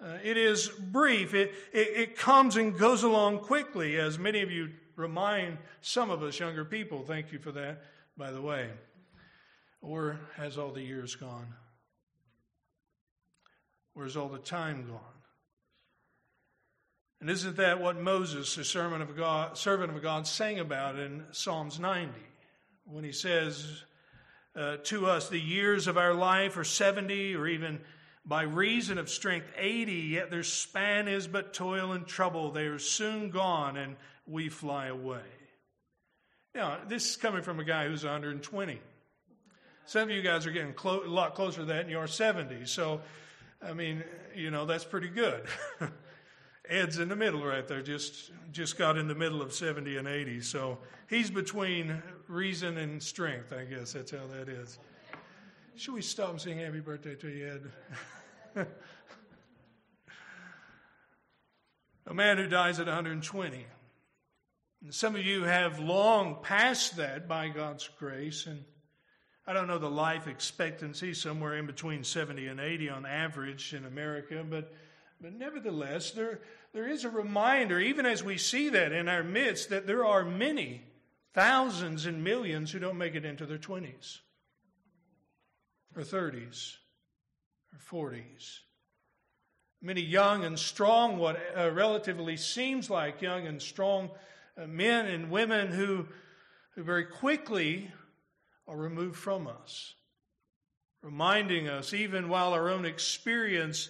Uh, 0.01 0.17
it 0.23 0.37
is 0.37 0.69
brief. 0.69 1.33
It, 1.33 1.53
it, 1.73 1.87
it 1.95 2.17
comes 2.17 2.55
and 2.55 2.77
goes 2.77 3.03
along 3.03 3.39
quickly, 3.39 3.97
as 3.97 4.19
many 4.19 4.41
of 4.41 4.51
you 4.51 4.69
remind 4.95 5.57
some 5.81 6.09
of 6.09 6.23
us 6.23 6.39
younger 6.39 6.63
people. 6.63 7.03
Thank 7.03 7.31
you 7.31 7.39
for 7.39 7.51
that, 7.53 7.83
by 8.17 8.31
the 8.31 8.41
way. 8.41 8.69
Or 9.81 10.19
has 10.35 10.57
all 10.57 10.71
the 10.71 10.81
years 10.81 11.15
gone? 11.15 11.47
Where's 13.93 14.17
all 14.17 14.29
the 14.29 14.39
time 14.39 14.85
gone? 14.87 15.14
And 17.21 17.29
isn't 17.29 17.57
that 17.57 17.81
what 17.81 17.99
Moses, 17.99 18.55
the 18.55 18.63
servant 18.63 19.01
of 19.01 19.15
God, 19.15 19.57
servant 19.57 19.95
of 19.95 20.01
God, 20.01 20.27
sang 20.27 20.59
about 20.59 20.99
in 20.99 21.23
Psalms 21.31 21.79
90 21.79 22.11
when 22.85 23.03
he 23.03 23.11
says 23.11 23.83
uh, 24.55 24.77
to 24.83 25.07
us, 25.07 25.29
The 25.29 25.39
years 25.39 25.87
of 25.87 25.97
our 25.97 26.13
life 26.13 26.57
are 26.57 26.63
70 26.63 27.35
or 27.35 27.47
even 27.47 27.79
by 28.25 28.43
reason 28.43 28.97
of 28.97 29.09
strength 29.09 29.47
80, 29.57 29.93
yet 29.93 30.31
their 30.31 30.43
span 30.43 31.07
is 31.07 31.27
but 31.27 31.53
toil 31.53 31.91
and 31.91 32.07
trouble. 32.07 32.51
They 32.51 32.65
are 32.65 32.79
soon 32.79 33.29
gone 33.29 33.77
and 33.77 33.95
we 34.27 34.49
fly 34.49 34.87
away. 34.87 35.21
Now, 36.53 36.79
this 36.87 37.09
is 37.11 37.15
coming 37.17 37.43
from 37.43 37.59
a 37.59 37.63
guy 37.63 37.87
who's 37.87 38.03
120. 38.03 38.79
Some 39.85 40.03
of 40.03 40.09
you 40.09 40.21
guys 40.21 40.47
are 40.47 40.51
getting 40.51 40.73
clo- 40.73 41.03
a 41.05 41.07
lot 41.07 41.35
closer 41.35 41.59
to 41.59 41.65
that 41.65 41.81
and 41.81 41.89
you're 41.89 42.07
70. 42.07 42.65
So, 42.65 43.01
I 43.61 43.73
mean, 43.73 44.03
you 44.33 44.49
know, 44.49 44.65
that's 44.65 44.85
pretty 44.85 45.09
good. 45.09 45.45
Ed's 46.69 46.99
in 46.99 47.09
the 47.09 47.15
middle 47.15 47.43
right 47.43 47.67
there, 47.67 47.81
just, 47.81 48.31
just 48.51 48.77
got 48.77 48.97
in 48.97 49.07
the 49.07 49.15
middle 49.15 49.41
of 49.41 49.53
70 49.53 49.97
and 49.97 50.07
80. 50.07 50.41
So 50.41 50.77
he's 51.09 51.29
between 51.29 52.01
reason 52.27 52.77
and 52.77 53.01
strength, 53.01 53.53
I 53.53 53.65
guess. 53.65 53.93
That's 53.93 54.11
how 54.11 54.27
that 54.37 54.49
is. 54.49 54.79
Should 55.75 55.93
we 55.93 56.01
stop 56.01 56.29
and 56.31 56.41
sing 56.41 56.59
happy 56.59 56.79
birthday 56.79 57.15
to 57.15 57.27
you, 57.27 57.61
Ed? 58.55 58.67
a 62.07 62.13
man 62.13 62.37
who 62.37 62.47
dies 62.47 62.79
at 62.79 62.85
120. 62.85 63.65
And 64.83 64.93
some 64.93 65.15
of 65.15 65.25
you 65.25 65.43
have 65.43 65.79
long 65.79 66.37
passed 66.41 66.97
that 66.97 67.27
by 67.27 67.49
God's 67.49 67.89
grace. 67.99 68.45
And 68.47 68.63
I 69.47 69.53
don't 69.53 69.67
know 69.67 69.77
the 69.77 69.89
life 69.89 70.27
expectancy, 70.27 71.13
somewhere 71.13 71.55
in 71.57 71.65
between 71.65 72.03
70 72.03 72.47
and 72.47 72.59
80 72.59 72.89
on 72.89 73.05
average 73.05 73.73
in 73.73 73.85
America, 73.85 74.45
but 74.47 74.73
but 75.21 75.33
nevertheless, 75.33 76.11
there, 76.11 76.41
there 76.73 76.87
is 76.87 77.05
a 77.05 77.09
reminder, 77.09 77.79
even 77.79 78.05
as 78.05 78.23
we 78.23 78.37
see 78.37 78.69
that 78.69 78.91
in 78.91 79.07
our 79.07 79.23
midst, 79.23 79.69
that 79.69 79.87
there 79.87 80.05
are 80.05 80.23
many, 80.23 80.83
thousands 81.33 82.05
and 82.05 82.23
millions 82.23 82.71
who 82.71 82.79
don't 82.79 82.97
make 82.97 83.13
it 83.13 83.25
into 83.25 83.45
their 83.45 83.57
20s 83.57 84.19
or 85.95 86.01
30s 86.01 86.77
or 87.91 88.11
40s. 88.11 88.59
Many 89.81 90.01
young 90.01 90.45
and 90.45 90.57
strong, 90.57 91.17
what 91.17 91.37
uh, 91.55 91.69
relatively 91.71 92.37
seems 92.37 92.89
like 92.89 93.21
young 93.21 93.45
and 93.45 93.61
strong 93.61 94.09
uh, 94.57 94.65
men 94.65 95.05
and 95.07 95.29
women 95.29 95.67
who, 95.67 96.07
who 96.71 96.83
very 96.83 97.05
quickly 97.05 97.91
are 98.67 98.77
removed 98.77 99.17
from 99.17 99.47
us, 99.47 99.93
reminding 101.03 101.67
us, 101.67 101.93
even 101.93 102.29
while 102.29 102.53
our 102.53 102.69
own 102.69 102.85
experience 102.85 103.89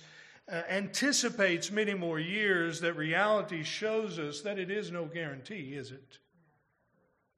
uh, 0.51 0.61
anticipates 0.69 1.71
many 1.71 1.93
more 1.93 2.19
years, 2.19 2.81
that 2.81 2.93
reality 2.93 3.63
shows 3.63 4.19
us 4.19 4.41
that 4.41 4.59
it 4.59 4.69
is 4.69 4.91
no 4.91 5.05
guarantee, 5.05 5.75
is 5.75 5.91
it? 5.91 6.19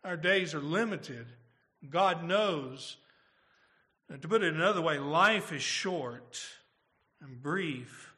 Our 0.04 0.18
days 0.18 0.54
are 0.54 0.62
limited. 0.62 1.28
God 1.90 2.24
knows. 2.24 2.98
To 4.22 4.28
put 4.28 4.44
it 4.44 4.54
another 4.54 4.82
way, 4.82 5.00
life 5.00 5.52
is 5.52 5.62
short 5.62 6.40
and 7.22 7.42
brief. 7.42 8.14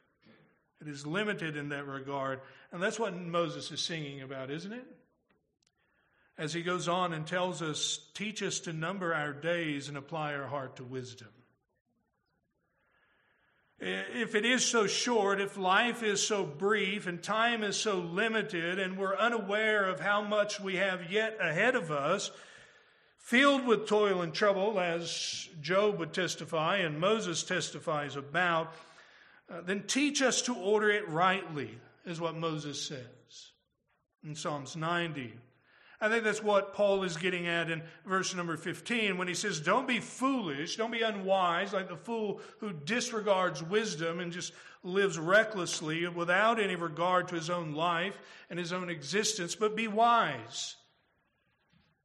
It 0.80 0.88
is 0.88 1.06
limited 1.06 1.56
in 1.56 1.70
that 1.70 1.86
regard. 1.86 2.40
And 2.72 2.82
that's 2.82 2.98
what 2.98 3.16
Moses 3.16 3.70
is 3.70 3.80
singing 3.80 4.22
about, 4.22 4.50
isn't 4.50 4.72
it? 4.72 4.86
As 6.38 6.54
he 6.54 6.62
goes 6.62 6.88
on 6.88 7.12
and 7.12 7.26
tells 7.26 7.60
us, 7.60 7.98
teach 8.14 8.42
us 8.42 8.60
to 8.60 8.72
number 8.72 9.12
our 9.12 9.32
days 9.32 9.88
and 9.88 9.96
apply 9.96 10.34
our 10.34 10.46
heart 10.46 10.76
to 10.76 10.84
wisdom. 10.84 11.28
If 13.80 14.34
it 14.34 14.44
is 14.44 14.64
so 14.64 14.86
short, 14.86 15.40
if 15.40 15.56
life 15.56 16.02
is 16.02 16.26
so 16.26 16.44
brief 16.44 17.06
and 17.06 17.22
time 17.22 17.64
is 17.64 17.78
so 17.78 17.98
limited, 17.98 18.78
and 18.78 18.98
we're 18.98 19.16
unaware 19.16 19.88
of 19.88 20.00
how 20.00 20.20
much 20.22 20.60
we 20.60 20.76
have 20.76 21.10
yet 21.10 21.38
ahead 21.40 21.74
of 21.74 21.90
us, 21.90 22.30
filled 23.16 23.66
with 23.66 23.86
toil 23.86 24.20
and 24.20 24.34
trouble, 24.34 24.78
as 24.78 25.48
Job 25.62 25.98
would 25.98 26.12
testify 26.12 26.78
and 26.78 27.00
Moses 27.00 27.42
testifies 27.42 28.16
about, 28.16 28.74
uh, 29.50 29.62
then 29.62 29.84
teach 29.84 30.20
us 30.20 30.42
to 30.42 30.54
order 30.54 30.90
it 30.90 31.08
rightly, 31.08 31.78
is 32.04 32.20
what 32.20 32.36
Moses 32.36 32.86
says 32.86 33.52
in 34.22 34.34
Psalms 34.34 34.76
90. 34.76 35.32
I 36.02 36.08
think 36.08 36.24
that's 36.24 36.42
what 36.42 36.72
Paul 36.72 37.02
is 37.02 37.18
getting 37.18 37.46
at 37.46 37.70
in 37.70 37.82
verse 38.06 38.34
number 38.34 38.56
15 38.56 39.18
when 39.18 39.28
he 39.28 39.34
says, 39.34 39.60
Don't 39.60 39.86
be 39.86 40.00
foolish, 40.00 40.76
don't 40.76 40.90
be 40.90 41.02
unwise 41.02 41.74
like 41.74 41.88
the 41.88 41.96
fool 41.96 42.40
who 42.58 42.72
disregards 42.72 43.62
wisdom 43.62 44.18
and 44.18 44.32
just 44.32 44.54
lives 44.82 45.18
recklessly 45.18 46.08
without 46.08 46.58
any 46.58 46.74
regard 46.74 47.28
to 47.28 47.34
his 47.34 47.50
own 47.50 47.74
life 47.74 48.18
and 48.48 48.58
his 48.58 48.72
own 48.72 48.88
existence, 48.88 49.54
but 49.54 49.76
be 49.76 49.88
wise. 49.88 50.76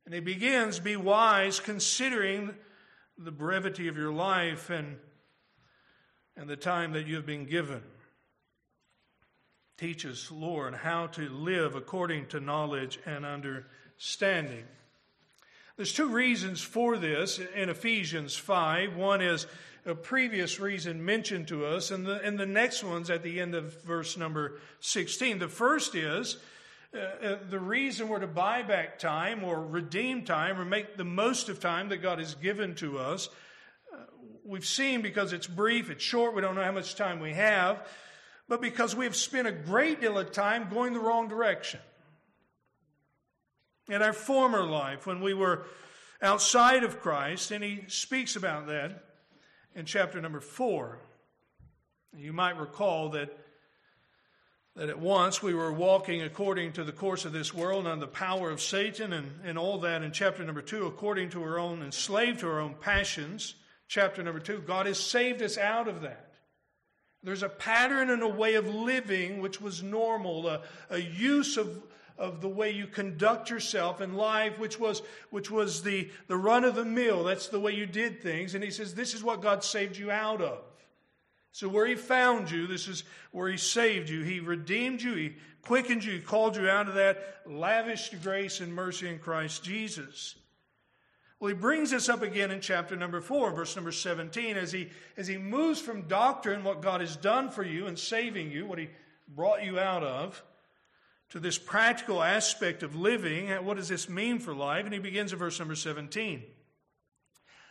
And 0.06 0.14
he 0.14 0.20
begins, 0.20 0.80
Be 0.80 0.98
wise, 0.98 1.62
considering 1.62 2.54
the 3.18 3.32
brevity 3.32 3.88
of 3.88 3.96
your 3.96 4.12
life 4.12 4.70
and, 4.70 4.98
and 6.36 6.50
the 6.50 6.58
time 6.58 6.92
that 6.94 7.08
you 7.08 7.16
have 7.16 7.26
been 7.26 7.46
given. 7.46 7.82
Teach 9.78 10.06
us, 10.06 10.32
Lord, 10.32 10.74
how 10.74 11.08
to 11.08 11.28
live 11.30 11.76
according 11.76 12.28
to 12.28 12.42
knowledge 12.42 13.00
and 13.06 13.26
understanding. 13.26 13.72
There's 15.78 15.94
two 15.94 16.08
reasons 16.08 16.62
for 16.62 16.98
this 16.98 17.40
in 17.56 17.70
Ephesians 17.70 18.36
5. 18.36 18.96
One 18.96 19.22
is 19.22 19.46
a 19.86 19.94
previous 19.94 20.60
reason 20.60 21.04
mentioned 21.04 21.48
to 21.50 21.66
us, 21.66 21.92
and 21.92 22.06
the, 22.06 22.22
and 22.22 22.40
the 22.40 22.46
next 22.46 22.84
one's 22.84 23.10
at 23.10 23.24
the 23.24 23.40
end 23.40 23.56
of 23.56 23.84
verse 23.84 24.18
number 24.18 24.60
16. 24.80 25.40
The 25.40 25.48
first 25.48 25.96
is 25.96 26.38
uh, 26.94 27.00
uh, 27.00 27.38
the 27.50 27.60
reason 27.60 28.08
we're 28.08 28.20
to 28.20 28.28
buy 28.28 28.64
back 28.64 29.00
time 29.00 29.44
or 29.44 29.66
redeem 29.66 30.24
time 30.24 30.60
or 30.60 30.66
make 30.66 30.98
the 30.98 31.04
most 31.04 31.50
of 31.50 31.60
time 31.60 31.90
that 31.90 31.98
God 31.98 32.20
has 32.20 32.36
given 32.36 32.74
to 32.76 32.98
us. 32.98 33.30
Uh, 33.94 33.98
we've 34.46 34.66
seen 34.66 35.02
because 35.02 35.34
it's 35.34 35.48
brief, 35.48 35.90
it's 35.90 36.04
short, 36.04 36.34
we 36.34 36.42
don't 36.42 36.56
know 36.56 36.64
how 36.64 36.72
much 36.72 36.96
time 36.96 37.20
we 37.20 37.34
have 37.34 37.86
but 38.48 38.62
because 38.62 38.96
we 38.96 39.06
have 39.06 39.16
spent 39.16 39.48
a 39.48 39.52
great 39.52 40.02
deal 40.02 40.18
of 40.18 40.32
time 40.32 40.70
going 40.70 40.94
the 40.94 41.00
wrong 41.00 41.28
direction. 41.28 41.80
In 43.88 44.02
our 44.02 44.14
former 44.14 44.64
life, 44.64 45.06
when 45.06 45.22
we 45.22 45.34
were 45.34 45.66
outside 46.22 46.84
of 46.84 47.02
Christ, 47.02 47.52
and 47.52 47.64
he 47.64 47.84
speaks 47.88 48.36
about 48.36 48.68
that 48.68 49.04
in 49.76 49.86
chapter 49.86 50.20
number 50.22 50.40
four. 50.40 51.00
You 52.18 52.34
might 52.34 52.58
recall 52.58 53.10
that, 53.10 53.38
that 54.76 54.90
at 54.90 55.00
once 55.00 55.44
we 55.44 55.54
were 55.54 55.72
walking 55.72 56.22
according 56.22 56.74
to 56.74 56.84
the 56.84 56.94
course 56.94 57.26
of 57.26 57.34
this 57.34 57.54
world 57.54 57.86
and 57.86 58.02
the 58.02 58.08
power 58.08 58.50
of 58.50 58.62
Satan 58.62 59.14
and, 59.14 59.40
and 59.44 59.58
all 59.58 59.80
that 59.80 60.02
in 60.02 60.12
chapter 60.12 60.44
number 60.44 60.62
two, 60.62 60.86
according 60.88 61.30
to 61.32 61.44
our 61.44 61.60
own, 61.60 61.84
enslaved 61.84 62.40
to 62.40 62.48
our 62.48 62.62
own 62.62 62.76
passions. 62.80 63.56
Chapter 63.88 64.24
number 64.24 64.40
two, 64.40 64.64
God 64.66 64.86
has 64.88 65.00
saved 65.00 65.42
us 65.42 65.58
out 65.58 65.88
of 65.88 66.02
that. 66.02 66.32
There's 67.22 67.44
a 67.44 67.50
pattern 67.50 68.10
and 68.10 68.24
a 68.24 68.28
way 68.28 68.56
of 68.56 68.68
living 68.68 69.42
which 69.42 69.60
was 69.60 69.84
normal, 69.84 70.48
a, 70.48 70.62
a 70.90 71.00
use 71.00 71.58
of, 71.58 71.84
of 72.18 72.42
the 72.42 72.48
way 72.48 72.72
you 72.72 72.88
conduct 72.88 73.50
yourself 73.50 74.02
in 74.02 74.16
life, 74.16 74.58
which 74.58 74.80
was, 74.80 75.02
which 75.30 75.52
was 75.52 75.84
the, 75.84 76.10
the 76.28 76.38
run 76.38 76.64
of 76.64 76.76
the 76.76 76.86
mill. 76.86 77.24
That's 77.24 77.48
the 77.48 77.60
way 77.60 77.74
you 77.74 77.86
did 77.86 78.22
things. 78.22 78.56
And 78.56 78.64
he 78.64 78.72
says, 78.72 78.94
This 78.94 79.14
is 79.14 79.24
what 79.24 79.42
God 79.42 79.64
saved 79.64 79.98
you 79.98 80.12
out 80.12 80.42
of. 80.42 80.60
So, 81.52 81.70
where 81.70 81.86
he 81.86 81.96
found 81.96 82.52
you, 82.52 82.68
this 82.68 82.88
is 82.88 83.04
where 83.32 83.50
he 83.50 83.58
saved 83.58 84.10
you. 84.10 84.24
He 84.24 84.40
redeemed 84.40 85.02
you, 85.02 85.14
he 85.14 85.36
quickened 85.62 86.04
you, 86.04 86.14
he 86.14 86.20
called 86.20 86.58
you 86.58 86.70
out 86.70 86.88
of 86.88 86.96
that 86.96 87.42
lavished 87.46 88.22
grace 88.22 88.60
and 88.60 88.74
mercy 88.74 89.08
in 89.08 89.20
Christ 89.20 89.64
Jesus. 89.64 90.36
Well, 91.40 91.50
he 91.50 91.56
brings 91.56 91.92
this 91.92 92.08
up 92.08 92.22
again 92.22 92.52
in 92.52 92.62
chapter 92.62 92.96
number 92.96 93.20
4, 93.20 93.52
verse 93.52 93.76
number 93.76 93.92
17, 93.92 94.58
as 94.58 94.72
he, 94.72 94.90
as 95.18 95.28
he 95.28 95.38
moves 95.38 95.80
from 95.80 96.04
doctrine, 96.04 96.64
what 96.64 96.82
God 96.82 97.02
has 97.02 97.16
done 97.18 97.50
for 97.50 97.64
you 97.64 97.88
and 97.88 98.00
saving 98.00 98.52
you, 98.52 98.66
what 98.66 98.80
he 98.80 98.90
brought 99.28 99.64
you 99.64 99.78
out 99.78 100.04
of, 100.04 100.42
to 101.30 101.40
this 101.40 101.58
practical 101.58 102.22
aspect 102.22 102.84
of 102.84 102.96
living. 102.96 103.50
What 103.66 103.78
does 103.78 103.90
this 103.90 104.08
mean 104.10 104.40
for 104.40 104.54
life? 104.54 104.86
And 104.86 104.94
he 104.94 105.00
begins 105.00 105.34
in 105.34 105.40
verse 105.40 105.60
number 105.60 105.76
17. 105.76 106.44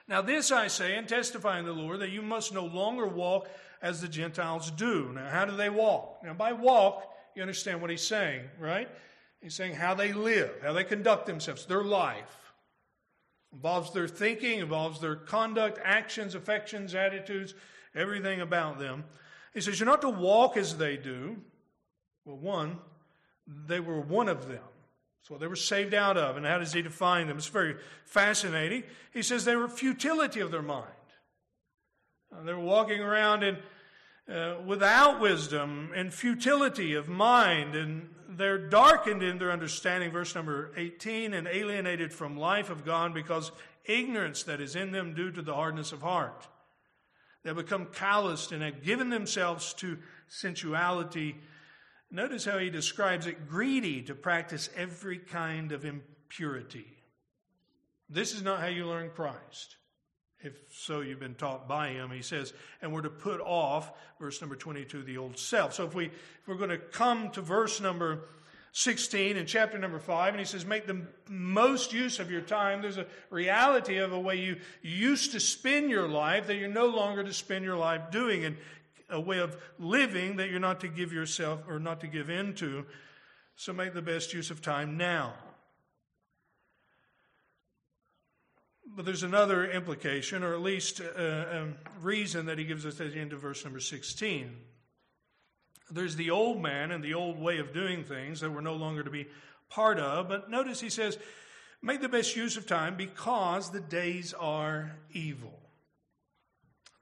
Now, 0.06 0.20
this 0.20 0.52
I 0.52 0.68
say 0.68 0.96
and 0.96 1.08
testify 1.08 1.58
in 1.58 1.64
the 1.64 1.72
Lord 1.72 2.00
that 2.00 2.10
you 2.10 2.20
must 2.20 2.52
no 2.52 2.66
longer 2.66 3.06
walk 3.06 3.48
as 3.80 4.00
the 4.00 4.08
Gentiles 4.08 4.70
do. 4.70 5.10
Now, 5.14 5.28
how 5.30 5.44
do 5.44 5.56
they 5.56 5.70
walk? 5.70 6.18
Now, 6.22 6.34
by 6.34 6.52
walk, 6.52 7.10
you 7.34 7.42
understand 7.42 7.80
what 7.80 7.90
he's 7.90 8.06
saying, 8.06 8.42
right? 8.58 8.88
He's 9.40 9.54
saying 9.54 9.74
how 9.74 9.94
they 9.94 10.12
live, 10.12 10.50
how 10.62 10.72
they 10.72 10.84
conduct 10.84 11.26
themselves, 11.26 11.66
their 11.66 11.84
life 11.84 12.44
involves 13.54 13.92
their 13.92 14.08
thinking, 14.08 14.58
involves 14.58 15.00
their 15.00 15.16
conduct, 15.16 15.78
actions, 15.82 16.34
affections, 16.34 16.94
attitudes, 16.94 17.54
everything 17.94 18.40
about 18.40 18.78
them. 18.78 19.04
He 19.54 19.60
says, 19.60 19.78
You're 19.78 19.88
not 19.88 20.02
to 20.02 20.10
walk 20.10 20.56
as 20.56 20.76
they 20.76 20.96
do. 20.96 21.36
Well, 22.24 22.36
one, 22.36 22.78
they 23.46 23.80
were 23.80 24.00
one 24.00 24.28
of 24.28 24.48
them. 24.48 24.62
So 25.22 25.38
they 25.38 25.46
were 25.46 25.56
saved 25.56 25.94
out 25.94 26.16
of. 26.16 26.36
And 26.36 26.44
how 26.44 26.58
does 26.58 26.72
he 26.72 26.82
define 26.82 27.28
them? 27.28 27.38
It's 27.38 27.46
very 27.46 27.76
fascinating. 28.04 28.84
He 29.12 29.22
says 29.22 29.44
they 29.44 29.56
were 29.56 29.68
futility 29.68 30.40
of 30.40 30.50
their 30.50 30.62
mind. 30.62 30.88
Uh, 32.32 32.42
they 32.42 32.52
were 32.52 32.60
walking 32.60 33.00
around 33.00 33.42
in, 33.42 33.56
uh, 34.32 34.56
without 34.66 35.20
wisdom 35.20 35.90
and 35.94 36.12
futility 36.12 36.94
of 36.94 37.08
mind 37.08 37.74
and 37.74 38.08
they're 38.36 38.58
darkened 38.58 39.22
in 39.22 39.38
their 39.38 39.52
understanding, 39.52 40.10
verse 40.10 40.34
number 40.34 40.72
18, 40.76 41.34
and 41.34 41.46
alienated 41.46 42.12
from 42.12 42.36
life 42.36 42.70
of 42.70 42.84
God 42.84 43.14
because 43.14 43.52
ignorance 43.84 44.42
that 44.44 44.60
is 44.60 44.76
in 44.76 44.92
them 44.92 45.14
due 45.14 45.30
to 45.30 45.42
the 45.42 45.54
hardness 45.54 45.92
of 45.92 46.02
heart. 46.02 46.48
They 47.42 47.52
become 47.52 47.86
calloused 47.92 48.52
and 48.52 48.62
have 48.62 48.82
given 48.82 49.10
themselves 49.10 49.74
to 49.74 49.98
sensuality. 50.28 51.36
Notice 52.14 52.44
how 52.44 52.58
he 52.58 52.70
describes 52.70 53.26
it 53.26 53.48
greedy 53.48 54.00
to 54.02 54.14
practice 54.14 54.70
every 54.76 55.18
kind 55.18 55.72
of 55.72 55.84
impurity. 55.84 56.86
This 58.08 58.32
is 58.32 58.40
not 58.40 58.60
how 58.60 58.68
you 58.68 58.86
learn 58.86 59.10
Christ. 59.10 59.74
If 60.40 60.54
so, 60.72 61.00
you've 61.00 61.18
been 61.18 61.34
taught 61.34 61.66
by 61.66 61.88
him. 61.88 62.12
He 62.12 62.22
says, 62.22 62.52
and 62.80 62.92
we're 62.92 63.02
to 63.02 63.10
put 63.10 63.40
off, 63.40 63.90
verse 64.20 64.40
number 64.40 64.54
22, 64.54 65.02
the 65.02 65.18
old 65.18 65.36
self. 65.36 65.74
So 65.74 65.86
if, 65.86 65.94
we, 65.96 66.04
if 66.04 66.46
we're 66.46 66.54
going 66.54 66.70
to 66.70 66.78
come 66.78 67.30
to 67.30 67.40
verse 67.40 67.80
number 67.80 68.20
16 68.70 69.36
in 69.36 69.44
chapter 69.44 69.76
number 69.76 69.98
5, 69.98 70.34
and 70.34 70.38
he 70.38 70.44
says, 70.44 70.64
make 70.64 70.86
the 70.86 71.04
most 71.28 71.92
use 71.92 72.20
of 72.20 72.30
your 72.30 72.42
time, 72.42 72.80
there's 72.80 72.98
a 72.98 73.06
reality 73.30 73.96
of 73.96 74.12
a 74.12 74.20
way 74.20 74.36
you 74.36 74.58
used 74.82 75.32
to 75.32 75.40
spend 75.40 75.90
your 75.90 76.06
life 76.06 76.46
that 76.46 76.58
you're 76.58 76.68
no 76.68 76.86
longer 76.86 77.24
to 77.24 77.32
spend 77.32 77.64
your 77.64 77.76
life 77.76 78.12
doing, 78.12 78.44
and 78.44 78.56
a 79.10 79.20
way 79.20 79.38
of 79.38 79.56
living 79.78 80.36
that 80.36 80.50
you're 80.50 80.60
not 80.60 80.80
to 80.80 80.88
give 80.88 81.12
yourself 81.12 81.60
or 81.68 81.78
not 81.78 82.00
to 82.00 82.06
give 82.06 82.30
into. 82.30 82.84
So 83.56 83.72
make 83.72 83.94
the 83.94 84.02
best 84.02 84.32
use 84.32 84.50
of 84.50 84.62
time 84.62 84.96
now. 84.96 85.34
But 88.86 89.04
there's 89.04 89.22
another 89.22 89.68
implication, 89.68 90.44
or 90.44 90.54
at 90.54 90.60
least 90.60 91.00
a, 91.00 91.62
a 91.62 91.66
reason 92.00 92.46
that 92.46 92.58
he 92.58 92.64
gives 92.64 92.86
us 92.86 93.00
at 93.00 93.12
the 93.12 93.18
end 93.18 93.32
of 93.32 93.40
verse 93.40 93.64
number 93.64 93.80
16. 93.80 94.56
There's 95.90 96.16
the 96.16 96.30
old 96.30 96.62
man 96.62 96.90
and 96.90 97.02
the 97.02 97.14
old 97.14 97.38
way 97.38 97.58
of 97.58 97.72
doing 97.72 98.04
things 98.04 98.40
that 98.40 98.50
we're 98.50 98.60
no 98.60 98.74
longer 98.74 99.02
to 99.02 99.10
be 99.10 99.26
part 99.68 99.98
of. 99.98 100.28
But 100.28 100.50
notice 100.50 100.80
he 100.80 100.90
says, 100.90 101.18
make 101.82 102.00
the 102.00 102.08
best 102.08 102.36
use 102.36 102.56
of 102.56 102.66
time 102.66 102.96
because 102.96 103.70
the 103.70 103.80
days 103.80 104.32
are 104.32 104.96
evil. 105.12 105.58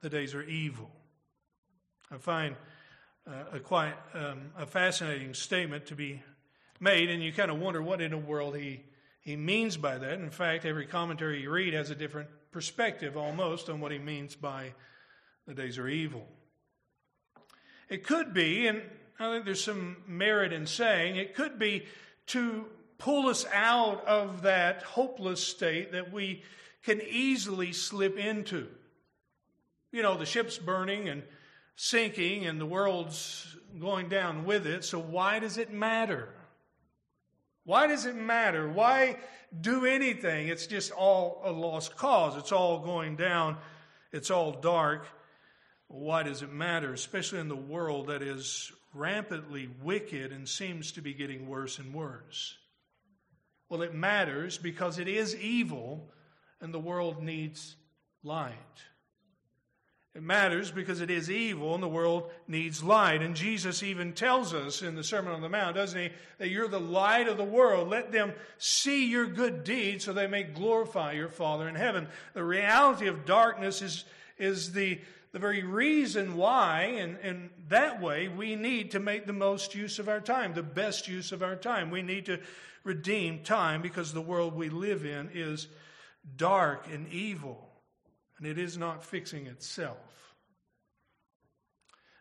The 0.01 0.09
days 0.09 0.33
are 0.35 0.43
evil. 0.43 0.91
I 2.11 2.17
find 2.17 2.55
uh, 3.27 3.57
a 3.57 3.59
quite 3.59 3.93
um, 4.13 4.51
a 4.57 4.65
fascinating 4.65 5.33
statement 5.33 5.85
to 5.87 5.95
be 5.95 6.21
made, 6.79 7.09
and 7.09 7.23
you 7.23 7.31
kind 7.33 7.51
of 7.51 7.59
wonder 7.59 7.81
what 7.81 8.01
in 8.01 8.11
the 8.11 8.17
world 8.17 8.55
he 8.55 8.83
he 9.21 9.35
means 9.35 9.77
by 9.77 9.97
that. 9.97 10.19
In 10.19 10.29
fact, 10.29 10.65
every 10.65 10.85
commentary 10.85 11.41
you 11.41 11.49
read 11.49 11.73
has 11.73 11.89
a 11.89 11.95
different 11.95 12.29
perspective 12.51 13.15
almost 13.15 13.69
on 13.69 13.79
what 13.79 13.91
he 13.91 13.97
means 13.97 14.35
by 14.35 14.73
the 15.47 15.53
days 15.53 15.77
are 15.77 15.87
evil. 15.87 16.27
It 17.89 18.05
could 18.05 18.33
be, 18.33 18.67
and 18.67 18.81
I 19.19 19.31
think 19.31 19.45
there's 19.45 19.63
some 19.63 19.97
merit 20.07 20.51
in 20.51 20.65
saying, 20.65 21.15
it 21.15 21.35
could 21.35 21.57
be 21.57 21.85
to 22.27 22.65
pull 22.97 23.27
us 23.27 23.45
out 23.53 24.05
of 24.05 24.43
that 24.43 24.83
hopeless 24.83 25.45
state 25.45 25.91
that 25.91 26.11
we 26.11 26.43
can 26.83 27.01
easily 27.01 27.71
slip 27.71 28.17
into. 28.17 28.67
You 29.91 30.01
know, 30.01 30.17
the 30.17 30.25
ship's 30.25 30.57
burning 30.57 31.07
and 31.09 31.23
sinking, 31.75 32.45
and 32.45 32.59
the 32.59 32.65
world's 32.65 33.55
going 33.79 34.09
down 34.09 34.45
with 34.45 34.67
it, 34.67 34.83
so 34.83 34.99
why 34.99 35.39
does 35.39 35.57
it 35.57 35.71
matter? 35.71 36.29
Why 37.65 37.87
does 37.87 38.05
it 38.05 38.15
matter? 38.15 38.67
Why 38.67 39.17
do 39.59 39.85
anything? 39.85 40.47
It's 40.47 40.67
just 40.67 40.91
all 40.91 41.41
a 41.45 41.51
lost 41.51 41.95
cause. 41.95 42.35
It's 42.37 42.51
all 42.51 42.79
going 42.79 43.15
down. 43.15 43.57
It's 44.11 44.29
all 44.29 44.51
dark. 44.51 45.07
Why 45.87 46.23
does 46.23 46.41
it 46.41 46.51
matter? 46.51 46.93
Especially 46.93 47.39
in 47.39 47.47
the 47.47 47.55
world 47.55 48.07
that 48.07 48.21
is 48.21 48.71
rampantly 48.93 49.69
wicked 49.81 50.31
and 50.31 50.47
seems 50.47 50.91
to 50.93 51.01
be 51.01 51.13
getting 51.13 51.47
worse 51.47 51.79
and 51.79 51.93
worse. 51.93 52.57
Well, 53.69 53.81
it 53.81 53.93
matters 53.93 54.57
because 54.57 54.99
it 54.99 55.07
is 55.07 55.35
evil 55.35 56.11
and 56.61 56.73
the 56.73 56.79
world 56.79 57.23
needs 57.23 57.75
light. 58.23 58.53
It 60.15 60.21
matters 60.21 60.69
because 60.69 61.01
it 61.01 61.09
is 61.09 61.31
evil 61.31 61.73
and 61.73 61.81
the 61.81 61.87
world 61.87 62.29
needs 62.47 62.83
light. 62.83 63.23
And 63.23 63.35
Jesus 63.35 63.81
even 63.81 64.13
tells 64.13 64.53
us 64.53 64.83
in 64.83 64.95
the 64.95 65.03
Sermon 65.03 65.33
on 65.33 65.41
the 65.41 65.49
Mount, 65.49 65.75
doesn't 65.75 65.99
he, 65.99 66.09
that 66.37 66.49
you're 66.49 66.67
the 66.67 66.79
light 66.79 67.27
of 67.27 67.37
the 67.37 67.43
world. 67.43 67.89
Let 67.89 68.11
them 68.11 68.33
see 68.59 69.07
your 69.07 69.25
good 69.25 69.63
deeds 69.63 70.05
so 70.05 70.13
they 70.13 70.27
may 70.27 70.43
glorify 70.43 71.13
your 71.13 71.29
Father 71.29 71.67
in 71.67 71.73
heaven. 71.73 72.07
The 72.35 72.43
reality 72.43 73.07
of 73.07 73.25
darkness 73.25 73.81
is, 73.81 74.05
is 74.37 74.73
the, 74.73 75.01
the 75.31 75.39
very 75.39 75.63
reason 75.63 76.35
why, 76.37 76.95
and, 76.99 77.17
and 77.23 77.49
that 77.69 77.99
way, 77.99 78.27
we 78.27 78.55
need 78.55 78.91
to 78.91 78.99
make 78.99 79.25
the 79.25 79.33
most 79.33 79.73
use 79.73 79.97
of 79.97 80.09
our 80.09 80.21
time, 80.21 80.53
the 80.53 80.61
best 80.61 81.07
use 81.07 81.31
of 81.31 81.41
our 81.41 81.55
time. 81.55 81.89
We 81.89 82.03
need 82.03 82.27
to 82.27 82.39
redeem 82.83 83.41
time 83.41 83.81
because 83.81 84.13
the 84.13 84.21
world 84.21 84.53
we 84.53 84.69
live 84.69 85.07
in 85.07 85.31
is 85.33 85.69
dark 86.37 86.85
and 86.91 87.11
evil 87.11 87.72
and 88.43 88.51
it 88.51 88.61
is 88.61 88.77
not 88.77 89.05
fixing 89.05 89.47
itself. 89.47 90.35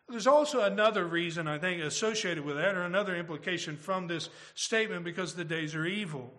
There's 0.09 0.29
also 0.29 0.61
another 0.61 1.05
reason, 1.05 1.49
I 1.49 1.59
think, 1.59 1.83
associated 1.83 2.45
with 2.45 2.57
that, 2.57 2.77
or 2.77 2.83
another 2.83 3.17
implication 3.17 3.77
from 3.77 4.07
this 4.07 4.29
statement 4.55 5.05
because 5.05 5.35
the 5.35 5.45
days 5.45 5.75
are 5.75 5.85
evil. 5.85 6.33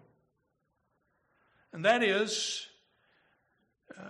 And 1.74 1.84
that 1.84 2.02
is, 2.02 2.65
uh, 4.00 4.04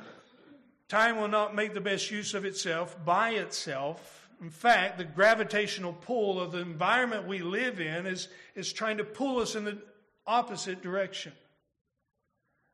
time 0.89 1.17
will 1.17 1.27
not 1.27 1.55
make 1.55 1.73
the 1.73 1.81
best 1.81 2.11
use 2.11 2.35
of 2.35 2.45
itself 2.45 2.95
by 3.03 3.31
itself. 3.31 4.27
In 4.41 4.51
fact, 4.51 4.99
the 4.99 5.05
gravitational 5.05 5.93
pull 5.93 6.39
of 6.39 6.51
the 6.51 6.59
environment 6.59 7.25
we 7.25 7.39
live 7.39 7.79
in 7.79 8.05
is, 8.05 8.27
is 8.53 8.71
trying 8.71 8.97
to 8.97 9.03
pull 9.03 9.39
us 9.39 9.55
in 9.55 9.63
the 9.63 9.79
opposite 10.27 10.83
direction. 10.83 11.31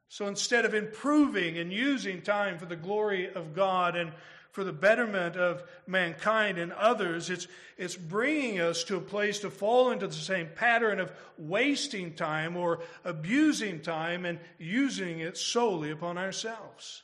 So 0.09 0.27
instead 0.27 0.65
of 0.65 0.73
improving 0.73 1.59
and 1.59 1.71
using 1.71 2.21
time 2.23 2.57
for 2.57 2.65
the 2.65 2.75
glory 2.75 3.31
of 3.31 3.53
God 3.53 3.95
and 3.95 4.11
for 4.51 4.63
the 4.63 4.73
betterment 4.73 5.35
of 5.35 5.63
mankind 5.85 6.57
and 6.57 6.73
others, 6.73 7.29
it's, 7.29 7.47
it's 7.77 7.95
bringing 7.95 8.59
us 8.59 8.83
to 8.85 8.97
a 8.97 9.01
place 9.01 9.39
to 9.39 9.51
fall 9.51 9.91
into 9.91 10.07
the 10.07 10.13
same 10.13 10.49
pattern 10.55 10.99
of 10.99 11.11
wasting 11.37 12.15
time 12.15 12.57
or 12.57 12.79
abusing 13.05 13.79
time 13.81 14.25
and 14.25 14.39
using 14.57 15.19
it 15.19 15.37
solely 15.37 15.91
upon 15.91 16.17
ourselves. 16.17 17.03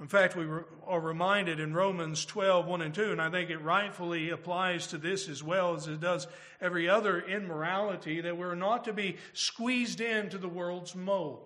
In 0.00 0.08
fact, 0.08 0.34
we 0.34 0.46
are 0.86 1.00
reminded 1.00 1.60
in 1.60 1.74
Romans 1.74 2.24
12, 2.24 2.66
1 2.66 2.80
and 2.80 2.94
2, 2.94 3.12
and 3.12 3.20
I 3.20 3.30
think 3.30 3.50
it 3.50 3.58
rightfully 3.58 4.30
applies 4.30 4.86
to 4.88 4.98
this 4.98 5.28
as 5.28 5.42
well 5.42 5.74
as 5.74 5.86
it 5.88 6.00
does 6.00 6.26
every 6.58 6.88
other 6.88 7.20
immorality, 7.20 8.22
that 8.22 8.38
we're 8.38 8.54
not 8.54 8.84
to 8.84 8.94
be 8.94 9.18
squeezed 9.34 10.00
into 10.00 10.38
the 10.38 10.48
world's 10.48 10.96
mold. 10.96 11.44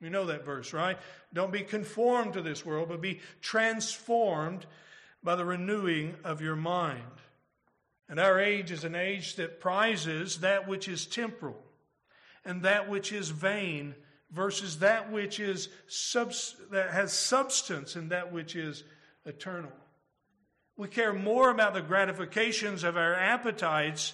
You 0.00 0.10
know 0.10 0.26
that 0.26 0.44
verse, 0.44 0.72
right? 0.72 0.98
Don't 1.32 1.52
be 1.52 1.62
conformed 1.62 2.32
to 2.32 2.42
this 2.42 2.66
world, 2.66 2.88
but 2.88 3.00
be 3.00 3.20
transformed 3.40 4.66
by 5.22 5.36
the 5.36 5.44
renewing 5.44 6.16
of 6.24 6.40
your 6.40 6.56
mind. 6.56 7.02
And 8.08 8.18
our 8.18 8.40
age 8.40 8.72
is 8.72 8.82
an 8.82 8.96
age 8.96 9.36
that 9.36 9.60
prizes 9.60 10.40
that 10.40 10.66
which 10.66 10.88
is 10.88 11.06
temporal 11.06 11.62
and 12.44 12.62
that 12.62 12.88
which 12.88 13.12
is 13.12 13.28
vain 13.28 13.94
versus 14.30 14.80
that 14.80 15.10
which 15.10 15.40
is 15.40 15.68
subs- 15.86 16.56
that 16.70 16.90
has 16.90 17.12
substance 17.12 17.96
and 17.96 18.10
that 18.10 18.32
which 18.32 18.56
is 18.56 18.84
eternal. 19.24 19.72
We 20.76 20.88
care 20.88 21.12
more 21.12 21.50
about 21.50 21.74
the 21.74 21.80
gratifications 21.80 22.84
of 22.84 22.96
our 22.96 23.14
appetites 23.14 24.12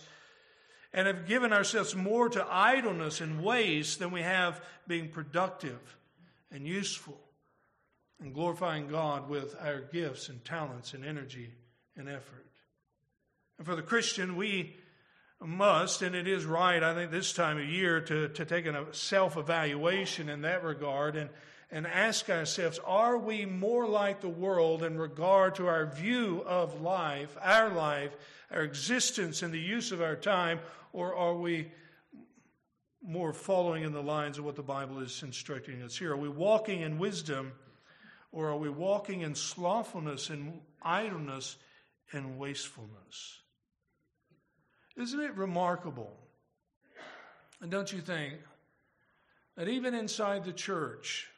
and 0.93 1.07
have 1.07 1.27
given 1.27 1.53
ourselves 1.53 1.95
more 1.95 2.29
to 2.31 2.47
idleness 2.49 3.21
and 3.21 3.43
waste 3.43 3.99
than 3.99 4.13
we 4.13 4.23
have 4.23 4.65
being 4.87 5.09
productive 5.09 5.97
and 6.51 6.67
useful 6.67 7.21
and 8.21 8.33
glorifying 8.33 8.89
God 8.89 9.29
with 9.29 9.57
our 9.61 9.81
gifts 9.81 10.29
and 10.29 10.43
talents 10.45 10.95
and 10.95 11.05
energy 11.05 11.51
and 11.97 12.09
effort. 12.09 12.47
And 13.59 13.67
for 13.67 13.77
the 13.77 13.83
Christian, 13.83 14.37
we 14.37 14.77
must, 15.47 16.03
and 16.03 16.15
it 16.15 16.27
is 16.27 16.45
right, 16.45 16.83
I 16.83 16.95
think, 16.95 17.11
this 17.11 17.33
time 17.33 17.59
of 17.59 17.69
year 17.69 18.01
to, 18.01 18.29
to 18.29 18.45
take 18.45 18.67
a 18.67 18.87
self 18.93 19.37
evaluation 19.37 20.29
in 20.29 20.43
that 20.43 20.65
regard 20.65 21.17
and, 21.17 21.31
and 21.71 21.87
ask 21.87 22.31
ourselves 22.31 22.79
are 22.85 23.19
we 23.19 23.45
more 23.45 23.87
like 23.87 24.21
the 24.21 24.29
world 24.29 24.83
in 24.83 24.99
regard 24.99 25.57
to 25.57 25.67
our 25.67 25.87
view 25.87 26.43
of 26.47 26.81
life, 26.81 27.37
our 27.41 27.71
life, 27.71 28.17
our 28.51 28.63
existence, 28.63 29.43
and 29.43 29.53
the 29.53 29.61
use 29.61 29.93
of 29.93 30.01
our 30.01 30.17
time, 30.17 30.61
or 30.93 31.15
are 31.15 31.35
we 31.35 31.71
more 33.03 33.33
following 33.33 33.85
in 33.85 33.93
the 33.93 34.03
lines 34.03 34.39
of 34.39 34.45
what 34.45 34.57
the 34.57 34.63
Bible 34.63 35.01
is 35.01 35.23
instructing 35.23 35.83
us 35.83 35.97
here? 35.97 36.13
Are 36.13 36.17
we 36.17 36.29
walking 36.29 36.81
in 36.81 36.99
wisdom, 36.99 37.53
or 38.33 38.49
are 38.49 38.57
we 38.57 38.71
walking 38.71 39.21
in 39.21 39.35
slothfulness 39.35 40.31
and 40.31 40.61
idleness 40.83 41.57
and 42.13 42.39
wastefulness? 42.39 43.41
Isn't 44.97 45.21
it 45.21 45.35
remarkable? 45.37 46.17
And 47.61 47.71
don't 47.71 47.93
you 47.93 48.01
think 48.01 48.35
that 49.57 49.69
even 49.69 49.95
inside 49.95 50.45
the 50.45 50.53
church, 50.53 51.29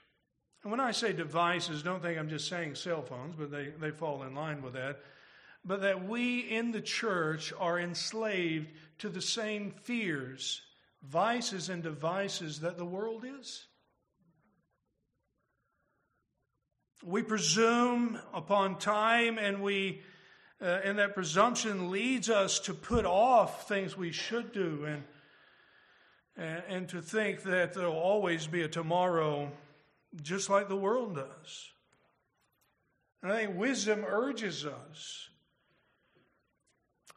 and 0.63 0.71
when 0.71 0.81
I 0.81 0.91
say 0.91 1.13
devices, 1.13 1.83
don't 1.83 2.03
think 2.03 2.19
I'm 2.19 2.29
just 2.29 2.49
saying 2.49 2.75
cell 2.75 3.03
phones, 3.03 3.35
but 3.37 3.51
they, 3.51 3.69
they 3.79 3.91
fall 3.91 4.23
in 4.25 4.35
line 4.35 4.63
with 4.63 4.75
that, 4.75 4.99
but 5.65 5.83
that 5.83 6.07
we 6.07 6.41
in 6.41 6.73
the 6.73 6.81
church 6.81 7.53
are 7.59 7.79
enslaved 7.79 8.73
to 8.99 9.09
the 9.09 9.23
same 9.23 9.71
fears, 9.71 10.63
vices, 11.03 11.69
and 11.69 11.83
devices 11.83 12.61
that 12.61 12.77
the 12.77 12.85
world 12.85 13.25
is? 13.41 13.67
We 17.05 17.23
presume 17.23 18.19
upon 18.35 18.79
time 18.79 19.39
and 19.39 19.63
we 19.63 20.03
uh, 20.61 20.81
and 20.85 20.99
that 20.99 21.15
presumption 21.15 21.91
leads 21.91 22.31
us 22.31 22.59
to 22.61 22.73
put 22.73 23.05
off 23.05 23.69
things 23.69 23.97
we 23.97 24.13
should 24.13 24.53
do 24.53 24.87
and, 24.87 25.05
and, 26.37 26.63
and 26.69 26.89
to 26.89 27.03
think 27.03 27.43
that 27.43 27.75
there'll 27.75 27.95
always 27.95 28.47
be 28.47 28.63
a 28.63 28.69
tomorrow 28.69 29.51
just 30.23 30.49
like 30.49 30.69
the 30.69 30.77
world 30.77 31.17
does. 31.17 31.71
And 33.23 33.33
I 33.33 33.45
think 33.45 33.59
wisdom 33.59 34.05
urges 34.07 34.65
us 34.65 35.29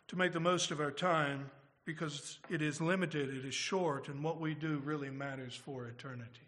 to 0.07 0.17
make 0.17 0.33
the 0.33 0.39
most 0.39 0.71
of 0.71 0.79
our 0.79 0.91
time 0.91 1.49
because 1.85 2.39
it 2.49 2.61
is 2.61 2.81
limited, 2.81 3.33
it 3.33 3.45
is 3.45 3.53
short, 3.53 4.09
and 4.09 4.23
what 4.23 4.39
we 4.39 4.53
do 4.53 4.81
really 4.83 5.09
matters 5.09 5.55
for 5.55 5.87
eternity. 5.87 6.47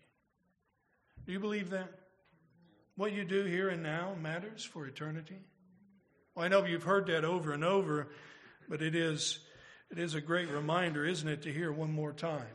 Do 1.26 1.32
you 1.32 1.40
believe 1.40 1.70
that? 1.70 1.90
What 2.96 3.14
you 3.14 3.24
do 3.24 3.46
here 3.46 3.70
and 3.70 3.82
now 3.82 4.16
matters 4.22 4.64
for 4.64 4.88
eternity? 4.88 5.40
Well, 6.36 6.46
I 6.46 6.48
know 6.48 6.66
you've 6.66 6.84
heard 6.84 7.08
that 7.08 7.26
over 7.26 7.52
and 7.52 7.64
over, 7.64 8.08
but 8.70 8.82
it 8.82 8.96
is, 8.96 9.40
it 9.90 10.00
is 10.00 10.16
a 10.16 10.22
great 10.22 10.50
reminder, 10.50 11.06
isn't 11.06 11.28
it, 11.28 11.42
to 11.42 11.52
hear 11.52 11.70
one 11.72 11.92
more 11.92 12.14
time. 12.14 12.46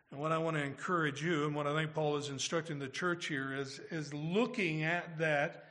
And 0.09 0.19
what 0.19 0.31
I 0.31 0.37
want 0.39 0.55
to 0.55 0.63
encourage 0.63 1.21
you, 1.21 1.45
and 1.45 1.53
what 1.53 1.67
I 1.67 1.75
think 1.75 1.93
Paul 1.93 2.17
is 2.17 2.29
instructing 2.29 2.79
the 2.79 2.87
church 2.87 3.27
here, 3.27 3.53
is, 3.53 3.79
is 3.91 4.13
looking 4.13 4.83
at 4.83 5.19
that 5.19 5.65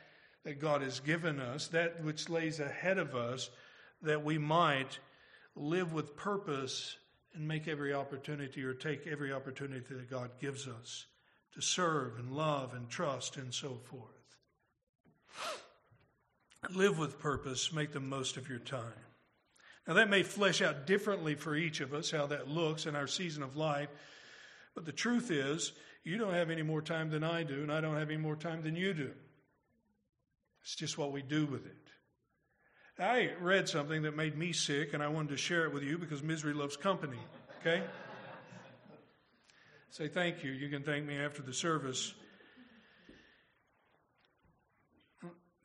that 0.45 0.61
God 0.61 0.81
has 0.81 1.01
given 1.01 1.41
us, 1.41 1.67
that 1.67 2.01
which 2.05 2.29
lays 2.29 2.61
ahead 2.61 2.97
of 2.97 3.15
us, 3.15 3.49
that 4.01 4.23
we 4.23 4.37
might 4.37 4.99
live 5.57 5.91
with 5.91 6.15
purpose 6.15 6.95
and 7.33 7.47
make 7.47 7.67
every 7.67 7.93
opportunity 7.93 8.63
or 8.63 8.73
take 8.73 9.07
every 9.07 9.31
opportunity 9.31 9.85
that 9.89 10.09
God 10.09 10.31
gives 10.39 10.67
us 10.67 11.05
to 11.53 11.61
serve 11.61 12.17
and 12.19 12.31
love 12.31 12.73
and 12.73 12.89
trust 12.89 13.37
and 13.37 13.53
so 13.53 13.79
forth. 13.89 14.13
Live 16.71 16.97
with 16.97 17.19
purpose, 17.19 17.71
make 17.71 17.93
the 17.93 17.99
most 17.99 18.37
of 18.37 18.49
your 18.49 18.59
time. 18.59 18.81
Now, 19.87 19.93
that 19.93 20.09
may 20.09 20.23
flesh 20.23 20.61
out 20.61 20.85
differently 20.85 21.35
for 21.35 21.55
each 21.55 21.79
of 21.79 21.93
us, 21.93 22.11
how 22.11 22.27
that 22.27 22.49
looks 22.49 22.85
in 22.85 22.95
our 22.95 23.07
season 23.07 23.41
of 23.41 23.55
life, 23.55 23.89
but 24.75 24.85
the 24.85 24.91
truth 24.91 25.31
is, 25.31 25.71
you 26.03 26.17
don't 26.17 26.33
have 26.33 26.49
any 26.49 26.61
more 26.61 26.81
time 26.81 27.09
than 27.09 27.23
I 27.23 27.43
do, 27.43 27.61
and 27.61 27.71
I 27.71 27.81
don't 27.81 27.97
have 27.97 28.09
any 28.09 28.17
more 28.17 28.35
time 28.35 28.61
than 28.63 28.75
you 28.75 28.93
do. 28.93 29.11
It's 30.61 30.75
just 30.75 30.97
what 30.97 31.11
we 31.11 31.21
do 31.21 31.45
with 31.45 31.65
it. 31.65 31.86
I 32.99 33.29
read 33.39 33.69
something 33.69 34.03
that 34.03 34.15
made 34.15 34.35
me 34.35 34.53
sick, 34.53 34.93
and 34.93 35.03
I 35.03 35.07
wanted 35.07 35.29
to 35.29 35.37
share 35.37 35.65
it 35.65 35.73
with 35.73 35.83
you 35.83 35.99
because 35.99 36.23
misery 36.23 36.53
loves 36.53 36.75
company, 36.75 37.19
okay? 37.61 37.83
say 39.91 40.07
thank 40.07 40.43
you. 40.43 40.51
You 40.51 40.69
can 40.69 40.83
thank 40.83 41.05
me 41.05 41.17
after 41.17 41.41
the 41.43 41.53
service. 41.53 42.13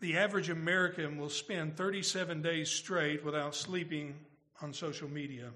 The 0.01 0.19
average 0.19 0.51
American 0.51 1.17
will 1.17 1.31
spend 1.31 1.77
37 1.77 2.43
days 2.43 2.71
straight 2.71 3.25
without 3.25 3.55
sleeping 3.55 4.15
on 4.61 4.73
social 4.75 5.09
media 5.09 5.51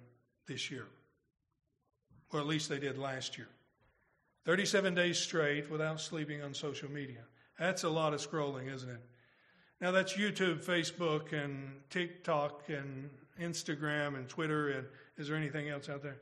this 0.46 0.70
year. 0.70 0.86
Or 2.32 2.40
at 2.40 2.46
least 2.46 2.68
they 2.68 2.78
did 2.78 2.96
last 2.96 3.36
year. 3.36 3.48
37 4.46 4.94
days 4.94 5.18
straight 5.18 5.70
without 5.70 6.00
sleeping 6.00 6.42
on 6.42 6.54
social 6.54 6.90
media. 6.90 7.24
That's 7.58 7.84
a 7.84 7.88
lot 7.88 8.14
of 8.14 8.20
scrolling, 8.20 8.72
isn't 8.72 8.88
it? 8.88 9.00
Now, 9.80 9.90
that's 9.90 10.14
YouTube, 10.14 10.64
Facebook, 10.64 11.32
and 11.34 11.70
TikTok, 11.90 12.68
and 12.68 13.10
Instagram, 13.40 14.16
and 14.16 14.26
Twitter, 14.26 14.70
and 14.70 14.86
is 15.18 15.28
there 15.28 15.36
anything 15.36 15.68
else 15.68 15.90
out 15.90 16.02
there? 16.02 16.16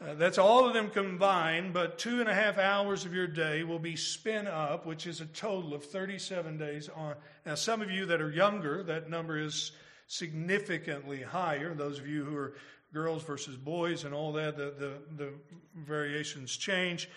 Uh, 0.00 0.14
that's 0.14 0.38
all 0.38 0.68
of 0.68 0.74
them 0.74 0.90
combined, 0.90 1.72
but 1.72 1.98
two 1.98 2.20
and 2.20 2.28
a 2.28 2.34
half 2.34 2.58
hours 2.58 3.04
of 3.04 3.14
your 3.14 3.26
day 3.26 3.64
will 3.64 3.78
be 3.78 3.96
spent 3.96 4.46
up, 4.46 4.86
which 4.86 5.06
is 5.06 5.20
a 5.20 5.26
total 5.26 5.74
of 5.74 5.82
37 5.82 6.58
days 6.58 6.88
on. 6.94 7.14
Now, 7.46 7.54
some 7.54 7.80
of 7.80 7.90
you 7.90 8.04
that 8.06 8.20
are 8.20 8.30
younger, 8.30 8.82
that 8.84 9.08
number 9.08 9.38
is 9.38 9.72
significantly 10.06 11.22
higher. 11.22 11.74
Those 11.74 11.98
of 11.98 12.06
you 12.06 12.24
who 12.24 12.36
are 12.36 12.54
girls 12.92 13.24
versus 13.24 13.56
boys 13.56 14.04
and 14.04 14.14
all 14.14 14.32
that, 14.34 14.56
the, 14.56 14.74
the, 14.78 14.92
the 15.16 15.32
variations 15.74 16.56
change. 16.56 17.08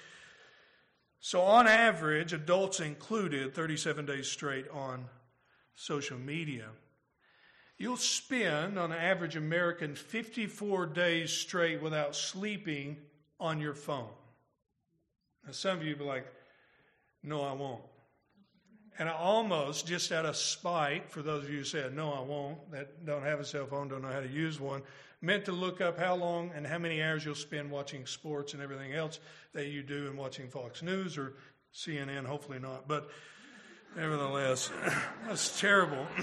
So, 1.20 1.42
on 1.42 1.68
average, 1.68 2.34
adults 2.34 2.80
included, 2.80 3.54
37 3.54 4.06
days 4.08 4.28
straight 4.28 4.68
on 4.70 5.06
social 5.82 6.20
media. 6.20 6.68
You'll 7.80 7.98
spend, 7.98 8.78
on 8.78 8.94
average 8.94 9.36
American, 9.36 9.96
54 9.96 10.86
days 10.86 11.32
straight 11.32 11.82
without 11.82 12.16
sleeping 12.16 12.98
on 13.40 13.60
your 13.60 13.74
phone. 13.74 14.10
Now, 15.44 15.54
some 15.54 15.80
of 15.80 15.84
you 15.84 15.96
be 15.96 16.04
like, 16.04 16.28
no, 17.24 17.42
I 17.42 17.54
won't. 17.54 17.82
And 19.00 19.10
I 19.10 19.14
almost, 19.14 19.88
just 19.88 20.12
out 20.12 20.28
of 20.28 20.36
spite, 20.36 21.10
for 21.10 21.24
those 21.24 21.46
of 21.46 21.50
you 21.50 21.60
who 21.60 21.64
said, 21.64 21.96
no, 21.96 22.14
I 22.14 22.22
won't, 22.22 22.72
that 22.72 23.04
don't 23.04 23.24
have 23.24 23.40
a 23.40 23.46
cell 23.46 23.66
phone, 23.66 23.88
don't 23.88 24.04
know 24.04 24.12
how 24.12 24.20
to 24.20 24.30
use 24.30 24.60
one, 24.60 24.84
meant 25.22 25.46
to 25.46 25.52
look 25.52 25.82
up 25.82 25.98
how 25.98 26.14
long 26.14 26.52
and 26.54 26.68
how 26.68 26.78
many 26.78 27.02
hours 27.02 27.26
you'll 27.26 27.34
spend 27.34 27.72
watching 27.72 28.06
sports 28.06 28.54
and 28.54 28.62
everything 28.62 28.94
else 28.94 29.20
that 29.54 29.68
you 29.68 29.82
do 29.82 30.06
and 30.08 30.16
watching 30.16 30.48
Fox 30.48 30.84
News 30.84 31.18
or 31.18 31.34
CNN, 31.74 32.26
hopefully 32.26 32.60
not. 32.60 32.88
But 32.88 33.10
nevertheless, 33.96 34.70
that's 35.28 35.60
terrible. 35.60 36.06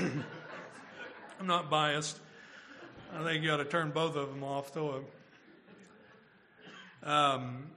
I'm 1.41 1.47
not 1.47 1.71
biased. 1.71 2.19
I 3.15 3.23
think 3.25 3.45
you 3.45 3.51
ought 3.51 3.59
to 3.59 3.65
turn 3.65 3.91
both 3.91 4.17
of 4.17 4.29
them 4.29 4.43
off, 4.45 4.75
though. 4.75 5.05
Um, 7.03 7.71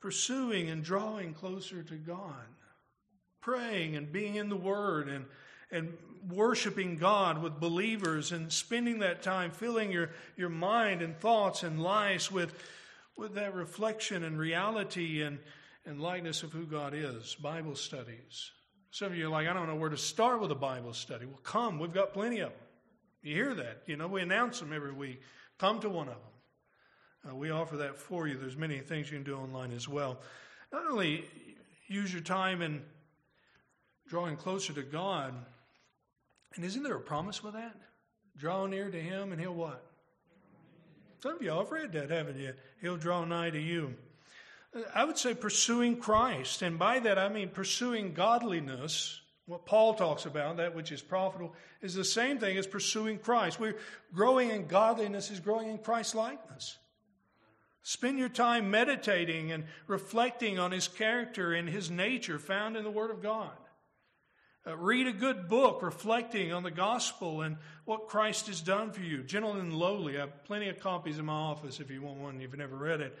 pursuing 0.00 0.68
and 0.68 0.84
drawing 0.84 1.32
closer 1.32 1.82
to 1.82 1.94
God, 1.94 2.44
praying 3.40 3.96
and 3.96 4.12
being 4.12 4.34
in 4.34 4.50
the 4.50 4.56
Word 4.56 5.08
and, 5.08 5.24
and 5.74 5.92
worshiping 6.30 6.96
God 6.96 7.42
with 7.42 7.60
believers 7.60 8.32
and 8.32 8.50
spending 8.50 9.00
that 9.00 9.22
time 9.22 9.50
filling 9.50 9.90
your, 9.90 10.10
your 10.36 10.48
mind 10.48 11.02
and 11.02 11.18
thoughts 11.18 11.62
and 11.62 11.82
lives 11.82 12.30
with, 12.30 12.54
with 13.16 13.34
that 13.34 13.54
reflection 13.54 14.22
and 14.24 14.38
reality 14.38 15.22
and, 15.22 15.38
and 15.84 16.00
likeness 16.00 16.42
of 16.42 16.52
who 16.52 16.64
God 16.64 16.94
is. 16.94 17.34
Bible 17.34 17.74
studies. 17.74 18.52
Some 18.90 19.08
of 19.08 19.18
you 19.18 19.26
are 19.26 19.30
like, 19.30 19.48
I 19.48 19.52
don't 19.52 19.66
know 19.66 19.74
where 19.74 19.90
to 19.90 19.96
start 19.96 20.40
with 20.40 20.52
a 20.52 20.56
Bible 20.56 20.92
study. 20.92 21.26
Well, 21.26 21.40
come, 21.42 21.78
we've 21.80 21.92
got 21.92 22.14
plenty 22.14 22.38
of 22.38 22.50
them. 22.50 22.58
You 23.22 23.34
hear 23.34 23.54
that? 23.54 23.82
You 23.86 23.96
know, 23.96 24.06
we 24.06 24.22
announce 24.22 24.60
them 24.60 24.72
every 24.72 24.92
week. 24.92 25.20
Come 25.58 25.80
to 25.80 25.88
one 25.88 26.08
of 26.08 26.14
them. 26.14 27.32
Uh, 27.32 27.34
we 27.34 27.50
offer 27.50 27.78
that 27.78 27.98
for 27.98 28.28
you. 28.28 28.38
There's 28.38 28.56
many 28.56 28.78
things 28.78 29.10
you 29.10 29.16
can 29.16 29.24
do 29.24 29.36
online 29.36 29.72
as 29.72 29.88
well. 29.88 30.20
Not 30.72 30.86
only 30.86 31.24
use 31.88 32.12
your 32.12 32.22
time 32.22 32.62
in 32.62 32.82
drawing 34.06 34.36
closer 34.36 34.72
to 34.74 34.82
God, 34.82 35.34
and 36.56 36.64
isn't 36.64 36.82
there 36.82 36.96
a 36.96 37.00
promise 37.00 37.42
with 37.42 37.54
that? 37.54 37.76
Draw 38.36 38.66
near 38.66 38.90
to 38.90 39.00
Him, 39.00 39.32
and 39.32 39.40
He'll 39.40 39.54
what? 39.54 39.84
Some 41.20 41.36
of 41.36 41.42
y'all 41.42 41.60
have 41.60 41.72
read 41.72 41.92
that, 41.92 42.10
haven't 42.10 42.38
you? 42.38 42.52
He'll 42.80 42.96
draw 42.96 43.24
nigh 43.24 43.50
to 43.50 43.60
you. 43.60 43.94
Uh, 44.76 44.80
I 44.94 45.04
would 45.04 45.16
say 45.16 45.34
pursuing 45.34 45.96
Christ, 45.96 46.62
and 46.62 46.78
by 46.78 46.98
that 47.00 47.18
I 47.18 47.28
mean 47.28 47.48
pursuing 47.48 48.12
godliness. 48.12 49.20
What 49.46 49.66
Paul 49.66 49.94
talks 49.94 50.26
about, 50.26 50.56
that 50.56 50.74
which 50.74 50.90
is 50.90 51.02
profitable, 51.02 51.54
is 51.82 51.94
the 51.94 52.04
same 52.04 52.38
thing 52.38 52.56
as 52.56 52.66
pursuing 52.66 53.18
Christ. 53.18 53.60
We're 53.60 53.76
growing 54.14 54.50
in 54.50 54.66
godliness 54.66 55.30
is 55.30 55.40
growing 55.40 55.68
in 55.68 55.78
Christ 55.78 56.14
likeness. 56.14 56.78
Spend 57.82 58.18
your 58.18 58.30
time 58.30 58.70
meditating 58.70 59.52
and 59.52 59.64
reflecting 59.86 60.58
on 60.58 60.72
his 60.72 60.88
character 60.88 61.52
and 61.52 61.68
his 61.68 61.90
nature 61.90 62.38
found 62.38 62.78
in 62.78 62.84
the 62.84 62.90
Word 62.90 63.10
of 63.10 63.22
God. 63.22 63.52
Uh, 64.66 64.74
read 64.78 65.06
a 65.06 65.12
good 65.12 65.46
book 65.46 65.82
reflecting 65.82 66.50
on 66.50 66.62
the 66.62 66.70
gospel 66.70 67.42
and 67.42 67.58
what 67.84 68.08
Christ 68.08 68.46
has 68.46 68.62
done 68.62 68.92
for 68.92 69.02
you. 69.02 69.22
Gentle 69.22 69.52
and 69.52 69.74
lowly. 69.74 70.16
I 70.16 70.20
have 70.20 70.44
plenty 70.44 70.70
of 70.70 70.80
copies 70.80 71.18
in 71.18 71.26
my 71.26 71.34
office 71.34 71.80
if 71.80 71.90
you 71.90 72.00
want 72.00 72.18
one, 72.18 72.40
you've 72.40 72.56
never 72.56 72.76
read 72.76 73.02
it. 73.02 73.18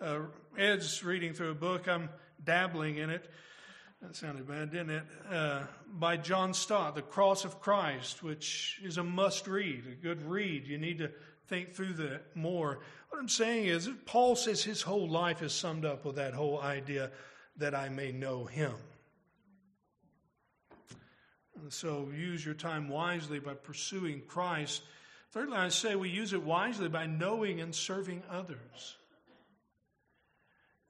Uh, 0.00 0.20
Ed's 0.56 1.02
reading 1.02 1.32
through 1.34 1.50
a 1.50 1.54
book. 1.54 1.88
I'm 1.88 2.10
dabbling 2.44 2.98
in 2.98 3.10
it. 3.10 3.28
That 4.02 4.14
sounded 4.14 4.46
bad, 4.46 4.70
didn't 4.70 4.90
it? 4.90 5.02
Uh, 5.28 5.62
by 5.88 6.16
John 6.16 6.54
Stott, 6.54 6.94
The 6.94 7.02
Cross 7.02 7.44
of 7.44 7.60
Christ, 7.60 8.22
which 8.22 8.80
is 8.84 8.96
a 8.96 9.02
must 9.02 9.48
read, 9.48 9.84
a 9.90 9.94
good 9.94 10.22
read. 10.22 10.68
You 10.68 10.78
need 10.78 10.98
to 10.98 11.10
think 11.48 11.74
through 11.74 11.94
that 11.94 12.36
more. 12.36 12.78
What 13.08 13.18
I'm 13.18 13.28
saying 13.28 13.66
is, 13.66 13.88
Paul 14.06 14.36
says 14.36 14.62
his 14.62 14.82
whole 14.82 15.08
life 15.08 15.42
is 15.42 15.52
summed 15.52 15.84
up 15.84 16.04
with 16.04 16.16
that 16.16 16.34
whole 16.34 16.60
idea 16.60 17.10
that 17.56 17.74
I 17.74 17.88
may 17.88 18.12
know 18.12 18.44
him. 18.44 18.74
And 21.60 21.72
so 21.72 22.10
use 22.14 22.44
your 22.44 22.54
time 22.54 22.88
wisely 22.88 23.38
by 23.38 23.54
pursuing 23.54 24.22
Christ. 24.26 24.82
Thirdly, 25.30 25.56
I 25.56 25.68
say 25.68 25.94
we 25.94 26.08
use 26.08 26.32
it 26.32 26.42
wisely 26.42 26.88
by 26.88 27.06
knowing 27.06 27.60
and 27.60 27.74
serving 27.74 28.22
others. 28.30 28.96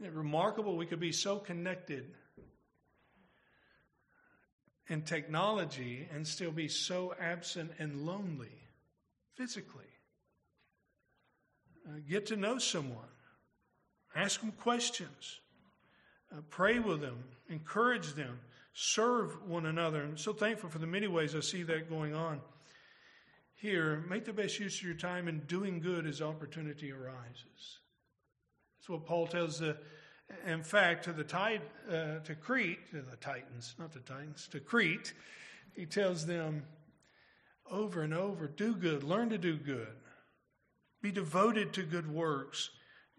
Isn't 0.00 0.14
remarkable 0.14 0.77
we 0.77 0.87
could 0.87 1.00
be 1.00 1.12
so 1.12 1.38
connected 1.38 2.07
in 4.88 5.03
technology 5.03 6.09
and 6.12 6.27
still 6.27 6.50
be 6.50 6.68
so 6.68 7.14
absent 7.20 7.72
and 7.79 8.05
lonely 8.05 8.68
physically. 9.35 9.85
Uh, 11.87 11.98
get 12.09 12.27
to 12.27 12.37
know 12.37 12.59
someone, 12.59 13.05
ask 14.14 14.40
them 14.40 14.53
questions, 14.53 15.40
uh, 16.33 16.40
pray 16.50 16.79
with 16.79 17.00
them, 17.00 17.24
encourage 17.48 18.14
them, 18.14 18.40
serve 18.74 19.48
one 19.48 19.66
another. 19.66 20.02
I'm 20.02 20.18
so 20.18 20.32
thankful 20.32 20.68
for 20.68 20.78
the 20.78 20.87
many 20.87 21.06
ways 21.06 21.34
I 21.34 21.40
see 21.40 21.62
that 21.62 21.88
going 21.88 22.14
on 22.14 22.40
here. 23.54 24.04
Make 24.08 24.24
the 24.24 24.32
best 24.32 24.58
use 24.58 24.78
of 24.78 24.84
your 24.84 24.94
time 24.94 25.28
in 25.28 25.40
doing 25.46 25.80
good 25.80 26.06
as 26.06 26.20
opportunity 26.20 26.92
arises. 26.92 27.78
That's 28.78 28.88
what 28.88 29.06
Paul 29.06 29.26
tells 29.26 29.58
the 29.58 29.76
in 30.46 30.62
fact, 30.62 31.04
to 31.04 31.12
the 31.12 31.24
tide, 31.24 31.62
uh, 31.88 32.18
to 32.24 32.34
Crete, 32.34 32.90
to 32.90 33.02
the 33.02 33.16
Titans, 33.16 33.74
not 33.78 33.92
the 33.92 34.00
Titans, 34.00 34.48
to 34.48 34.60
Crete, 34.60 35.12
he 35.74 35.87
tells 35.87 36.26
them 36.26 36.64
over 37.70 38.02
and 38.02 38.14
over 38.14 38.46
do 38.46 38.74
good, 38.74 39.02
learn 39.02 39.30
to 39.30 39.38
do 39.38 39.56
good, 39.56 39.96
be 41.02 41.10
devoted 41.10 41.72
to 41.74 41.82
good 41.82 42.12
works, 42.12 42.70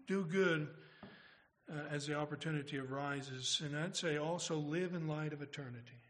do 0.06 0.24
good 0.24 0.68
uh, 1.70 1.94
as 1.94 2.06
the 2.06 2.14
opportunity 2.14 2.78
arises. 2.78 3.60
And 3.64 3.76
I'd 3.76 3.96
say 3.96 4.18
also 4.18 4.56
live 4.56 4.94
in 4.94 5.08
light 5.08 5.32
of 5.32 5.42
eternity. 5.42 6.00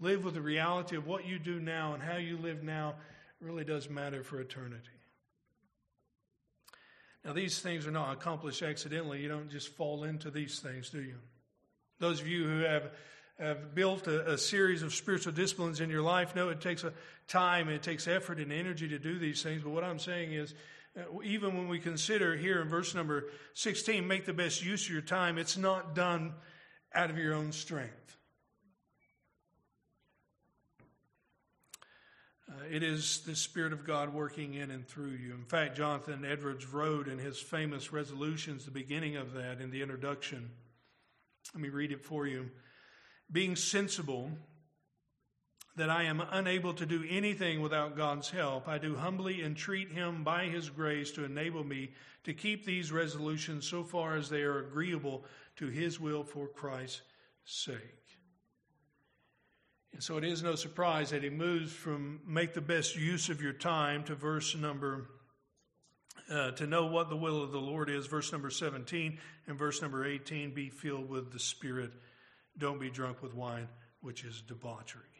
Live 0.00 0.24
with 0.24 0.34
the 0.34 0.40
reality 0.40 0.96
of 0.96 1.06
what 1.06 1.26
you 1.26 1.38
do 1.38 1.58
now 1.58 1.94
and 1.94 2.02
how 2.02 2.16
you 2.16 2.36
live 2.38 2.62
now 2.62 2.94
really 3.40 3.64
does 3.64 3.90
matter 3.90 4.22
for 4.22 4.40
eternity. 4.40 4.90
Now, 7.24 7.32
these 7.32 7.60
things 7.60 7.86
are 7.86 7.90
not 7.90 8.12
accomplished 8.12 8.62
accidentally. 8.62 9.20
You 9.20 9.28
don't 9.28 9.50
just 9.50 9.68
fall 9.76 10.04
into 10.04 10.30
these 10.30 10.60
things, 10.60 10.90
do 10.90 11.00
you? 11.00 11.16
Those 11.98 12.20
of 12.20 12.28
you 12.28 12.44
who 12.44 12.60
have, 12.60 12.90
have 13.40 13.74
built 13.74 14.06
a, 14.06 14.32
a 14.32 14.38
series 14.38 14.82
of 14.82 14.94
spiritual 14.94 15.32
disciplines 15.32 15.80
in 15.80 15.90
your 15.90 16.02
life 16.02 16.36
know 16.36 16.48
it 16.48 16.60
takes 16.60 16.84
a 16.84 16.92
time, 17.26 17.68
it 17.68 17.82
takes 17.82 18.06
effort 18.06 18.38
and 18.38 18.52
energy 18.52 18.88
to 18.88 18.98
do 19.00 19.18
these 19.18 19.42
things. 19.42 19.62
But 19.62 19.70
what 19.70 19.84
I'm 19.84 19.98
saying 19.98 20.32
is, 20.32 20.54
even 21.24 21.56
when 21.56 21.68
we 21.68 21.78
consider 21.78 22.36
here 22.36 22.60
in 22.60 22.68
verse 22.68 22.94
number 22.94 23.26
16, 23.54 24.06
make 24.06 24.26
the 24.26 24.32
best 24.32 24.64
use 24.64 24.86
of 24.86 24.92
your 24.92 25.02
time, 25.02 25.38
it's 25.38 25.56
not 25.56 25.94
done 25.94 26.34
out 26.94 27.10
of 27.10 27.18
your 27.18 27.34
own 27.34 27.52
strength. 27.52 28.16
Uh, 32.50 32.64
it 32.70 32.82
is 32.82 33.20
the 33.20 33.36
Spirit 33.36 33.74
of 33.74 33.86
God 33.86 34.14
working 34.14 34.54
in 34.54 34.70
and 34.70 34.88
through 34.88 35.10
you. 35.10 35.34
In 35.34 35.44
fact, 35.44 35.76
Jonathan 35.76 36.24
Edwards 36.24 36.66
wrote 36.66 37.06
in 37.06 37.18
his 37.18 37.38
famous 37.38 37.92
resolutions, 37.92 38.64
the 38.64 38.70
beginning 38.70 39.16
of 39.16 39.34
that 39.34 39.60
in 39.60 39.70
the 39.70 39.82
introduction. 39.82 40.50
Let 41.54 41.62
me 41.62 41.68
read 41.68 41.92
it 41.92 42.04
for 42.04 42.26
you. 42.26 42.50
Being 43.30 43.54
sensible 43.54 44.30
that 45.78 45.90
I 45.90 46.04
am 46.04 46.22
unable 46.30 46.74
to 46.74 46.86
do 46.86 47.04
anything 47.08 47.60
without 47.60 47.96
God's 47.96 48.30
help, 48.30 48.68
I 48.68 48.78
do 48.78 48.94
humbly 48.96 49.42
entreat 49.42 49.90
Him 49.90 50.22
by 50.22 50.44
His 50.44 50.70
grace 50.70 51.10
to 51.12 51.24
enable 51.24 51.64
me 51.64 51.90
to 52.24 52.34
keep 52.34 52.64
these 52.64 52.92
resolutions 52.92 53.66
so 53.66 53.82
far 53.82 54.16
as 54.16 54.28
they 54.28 54.42
are 54.42 54.58
agreeable 54.58 55.24
to 55.56 55.68
His 55.68 55.98
will 55.98 56.24
for 56.24 56.46
Christ's 56.46 57.02
sake. 57.44 57.98
And 59.92 60.02
so 60.02 60.16
it 60.16 60.24
is 60.24 60.42
no 60.42 60.54
surprise 60.54 61.10
that 61.10 61.24
he 61.24 61.30
moves 61.30 61.72
from 61.72 62.20
make 62.26 62.54
the 62.54 62.60
best 62.60 62.94
use 62.94 63.30
of 63.30 63.42
your 63.42 63.52
time 63.52 64.04
to 64.04 64.14
verse 64.14 64.54
number, 64.54 65.08
uh, 66.30 66.52
to 66.52 66.66
know 66.66 66.86
what 66.86 67.08
the 67.08 67.16
will 67.16 67.42
of 67.42 67.50
the 67.50 67.60
Lord 67.60 67.90
is, 67.90 68.06
verse 68.06 68.30
number 68.30 68.50
17, 68.50 69.18
and 69.46 69.58
verse 69.58 69.82
number 69.82 70.06
18, 70.06 70.54
be 70.54 70.68
filled 70.68 71.08
with 71.08 71.32
the 71.32 71.40
Spirit. 71.40 71.90
Don't 72.56 72.78
be 72.78 72.90
drunk 72.90 73.22
with 73.22 73.34
wine, 73.34 73.66
which 74.00 74.24
is 74.24 74.40
debauchery. 74.42 75.17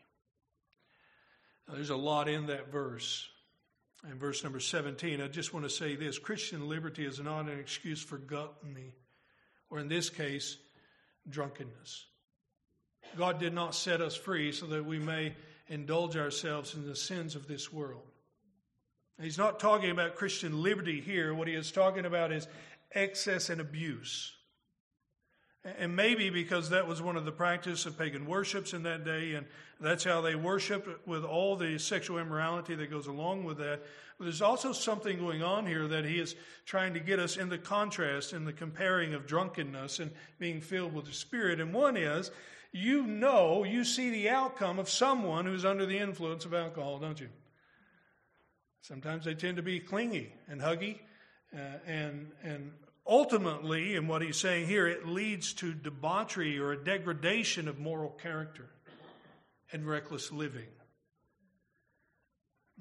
Now, 1.68 1.74
there's 1.74 1.90
a 1.90 1.96
lot 1.96 2.28
in 2.28 2.46
that 2.46 2.72
verse. 2.72 3.28
In 4.10 4.18
verse 4.18 4.42
number 4.42 4.60
17, 4.60 5.20
I 5.20 5.28
just 5.28 5.52
want 5.52 5.66
to 5.66 5.70
say 5.70 5.96
this 5.96 6.18
Christian 6.18 6.68
liberty 6.68 7.04
is 7.04 7.20
not 7.20 7.48
an 7.48 7.58
excuse 7.58 8.02
for 8.02 8.16
gluttony, 8.16 8.94
or 9.70 9.80
in 9.80 9.88
this 9.88 10.08
case, 10.08 10.56
drunkenness. 11.28 12.06
God 13.16 13.40
did 13.40 13.52
not 13.52 13.74
set 13.74 14.00
us 14.00 14.14
free 14.16 14.52
so 14.52 14.66
that 14.66 14.84
we 14.84 14.98
may 14.98 15.34
indulge 15.66 16.16
ourselves 16.16 16.74
in 16.74 16.86
the 16.86 16.96
sins 16.96 17.34
of 17.34 17.48
this 17.48 17.72
world. 17.72 18.06
He's 19.20 19.38
not 19.38 19.58
talking 19.58 19.90
about 19.90 20.14
Christian 20.14 20.62
liberty 20.62 21.00
here. 21.00 21.34
What 21.34 21.48
he 21.48 21.54
is 21.54 21.72
talking 21.72 22.06
about 22.06 22.30
is 22.30 22.46
excess 22.92 23.50
and 23.50 23.60
abuse. 23.60 24.32
And 25.64 25.96
maybe 25.96 26.30
because 26.30 26.70
that 26.70 26.86
was 26.86 27.02
one 27.02 27.16
of 27.16 27.24
the 27.24 27.32
practice 27.32 27.84
of 27.84 27.98
pagan 27.98 28.26
worships 28.26 28.72
in 28.72 28.84
that 28.84 29.04
day, 29.04 29.34
and 29.34 29.46
that's 29.80 30.04
how 30.04 30.20
they 30.20 30.34
worshiped 30.34 31.06
with 31.06 31.24
all 31.24 31.56
the 31.56 31.78
sexual 31.78 32.18
immorality 32.18 32.74
that 32.76 32.90
goes 32.90 33.06
along 33.06 33.44
with 33.44 33.58
that. 33.58 33.82
But 34.18 34.24
there's 34.24 34.42
also 34.42 34.72
something 34.72 35.18
going 35.18 35.42
on 35.42 35.66
here 35.66 35.88
that 35.88 36.04
he 36.04 36.18
is 36.18 36.36
trying 36.64 36.94
to 36.94 37.00
get 37.00 37.18
us 37.18 37.36
in 37.36 37.48
the 37.48 37.58
contrast, 37.58 38.32
in 38.32 38.44
the 38.44 38.52
comparing 38.52 39.14
of 39.14 39.26
drunkenness 39.26 39.98
and 39.98 40.10
being 40.38 40.60
filled 40.60 40.94
with 40.94 41.06
the 41.06 41.12
Spirit. 41.12 41.60
And 41.60 41.74
one 41.74 41.96
is 41.96 42.30
you 42.72 43.06
know, 43.06 43.64
you 43.64 43.84
see 43.84 44.10
the 44.10 44.28
outcome 44.28 44.78
of 44.78 44.90
someone 44.90 45.46
who's 45.46 45.64
under 45.64 45.86
the 45.86 45.98
influence 45.98 46.44
of 46.44 46.52
alcohol, 46.52 46.98
don't 46.98 47.18
you? 47.18 47.28
Sometimes 48.82 49.24
they 49.24 49.34
tend 49.34 49.56
to 49.56 49.62
be 49.62 49.80
clingy 49.80 50.32
and 50.48 50.60
huggy, 50.60 50.98
uh, 51.54 51.78
and 51.86 52.30
and 52.42 52.72
ultimately, 53.08 53.96
in 53.96 54.06
what 54.06 54.22
he's 54.22 54.36
saying 54.36 54.66
here, 54.66 54.86
it 54.86 55.08
leads 55.08 55.52
to 55.54 55.72
debauchery 55.72 56.58
or 56.58 56.72
a 56.72 56.84
degradation 56.84 57.66
of 57.66 57.78
moral 57.78 58.10
character 58.10 58.68
and 59.72 59.88
reckless 59.88 60.30
living. 60.30 60.68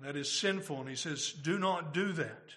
That 0.02 0.16
is 0.16 0.32
sinful, 0.32 0.82
and 0.82 0.90
he 0.90 0.96
says, 0.96 1.32
"Do 1.32 1.58
not 1.58 1.94
do 1.94 2.12
that." 2.14 2.56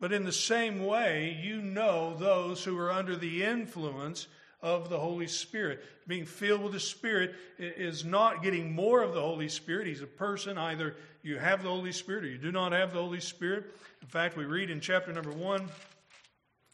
But 0.00 0.12
in 0.12 0.24
the 0.24 0.32
same 0.32 0.84
way, 0.84 1.38
you 1.42 1.60
know 1.62 2.14
those 2.14 2.64
who 2.64 2.78
are 2.78 2.90
under 2.90 3.16
the 3.16 3.44
influence 3.44 4.26
of 4.64 4.88
the 4.88 4.98
Holy 4.98 5.26
Spirit. 5.26 5.84
Being 6.08 6.24
filled 6.24 6.62
with 6.62 6.72
the 6.72 6.80
Spirit 6.80 7.34
is 7.58 8.04
not 8.04 8.42
getting 8.42 8.74
more 8.74 9.02
of 9.02 9.12
the 9.12 9.20
Holy 9.20 9.50
Spirit. 9.50 9.86
He's 9.86 10.00
a 10.00 10.06
person. 10.06 10.56
Either 10.56 10.96
you 11.22 11.38
have 11.38 11.62
the 11.62 11.68
Holy 11.68 11.92
Spirit 11.92 12.24
or 12.24 12.28
you 12.28 12.38
do 12.38 12.50
not 12.50 12.72
have 12.72 12.94
the 12.94 12.98
Holy 12.98 13.20
Spirit. 13.20 13.66
In 14.00 14.08
fact, 14.08 14.36
we 14.36 14.44
read 14.44 14.70
in 14.70 14.80
chapter 14.80 15.12
number 15.12 15.30
one 15.30 15.68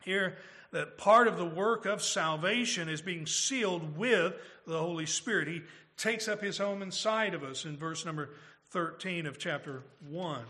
here 0.05 0.37
that 0.71 0.97
part 0.97 1.27
of 1.27 1.37
the 1.37 1.45
work 1.45 1.85
of 1.85 2.01
salvation 2.01 2.89
is 2.89 3.03
being 3.03 3.27
sealed 3.27 3.99
with 3.99 4.35
the 4.69 4.79
Holy 4.79 5.07
Spirit. 5.07 5.49
He 5.49 5.63
takes 5.97 6.29
up 6.29 6.41
his 6.41 6.59
home 6.59 6.83
inside 6.83 7.35
of 7.35 7.43
us 7.43 7.65
in 7.65 7.77
verse 7.77 8.07
number 8.07 8.31
13 8.71 9.27
of 9.27 9.37
chapter 9.37 9.83
1. 10.09 10.43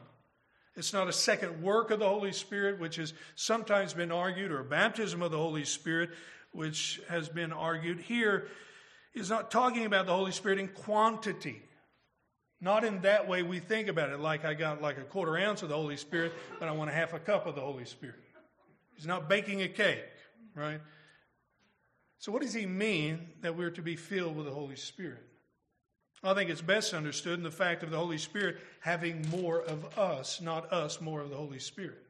It's 0.76 0.92
not 0.92 1.09
a 1.09 1.12
second 1.12 1.62
work 1.62 1.90
of 1.90 1.98
the 1.98 2.09
Holy 2.09 2.33
Spirit, 2.33 2.79
which 2.79 2.96
has 2.96 3.14
sometimes 3.35 3.94
been 3.94 4.12
argued, 4.12 4.53
or 4.53 4.62
baptism 4.62 5.22
of 5.22 5.31
the 5.31 5.38
Holy 5.38 5.64
Spirit, 5.64 6.11
which 6.52 7.00
has 7.08 7.28
been 7.28 7.52
argued 7.52 8.00
here, 8.00 8.48
is 9.14 9.30
not 9.30 9.50
talking 9.50 9.86
about 9.86 10.06
the 10.06 10.14
Holy 10.14 10.32
Spirit 10.32 10.58
in 10.58 10.68
quantity. 10.68 11.62
Not 12.60 12.84
in 12.84 13.00
that 13.02 13.26
way 13.26 13.42
we 13.42 13.58
think 13.58 13.88
about 13.88 14.10
it, 14.10 14.20
like 14.20 14.44
I 14.44 14.54
got 14.54 14.82
like 14.82 14.98
a 14.98 15.02
quarter 15.02 15.36
ounce 15.36 15.62
of 15.62 15.68
the 15.70 15.76
Holy 15.76 15.96
Spirit, 15.96 16.32
but 16.58 16.68
I 16.68 16.72
want 16.72 16.90
a 16.90 16.92
half 16.92 17.14
a 17.14 17.18
cup 17.18 17.46
of 17.46 17.54
the 17.54 17.60
Holy 17.60 17.86
Spirit. 17.86 18.16
He's 18.94 19.06
not 19.06 19.28
baking 19.28 19.62
a 19.62 19.68
cake, 19.68 20.04
right? 20.54 20.80
So, 22.18 22.32
what 22.32 22.42
does 22.42 22.52
he 22.52 22.66
mean 22.66 23.28
that 23.40 23.56
we're 23.56 23.70
to 23.70 23.82
be 23.82 23.96
filled 23.96 24.36
with 24.36 24.44
the 24.44 24.52
Holy 24.52 24.76
Spirit? 24.76 25.24
I 26.22 26.34
think 26.34 26.50
it's 26.50 26.60
best 26.60 26.92
understood 26.92 27.38
in 27.38 27.42
the 27.42 27.50
fact 27.50 27.82
of 27.82 27.90
the 27.90 27.96
Holy 27.96 28.18
Spirit 28.18 28.58
having 28.80 29.26
more 29.30 29.62
of 29.62 29.98
us, 29.98 30.42
not 30.42 30.70
us 30.70 31.00
more 31.00 31.22
of 31.22 31.30
the 31.30 31.36
Holy 31.36 31.58
Spirit. 31.58 32.04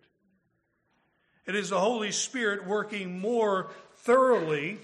It 1.46 1.54
is 1.54 1.70
the 1.70 1.78
Holy 1.78 2.10
Spirit 2.10 2.66
working 2.66 3.20
more 3.20 3.70
thoroughly 4.02 4.78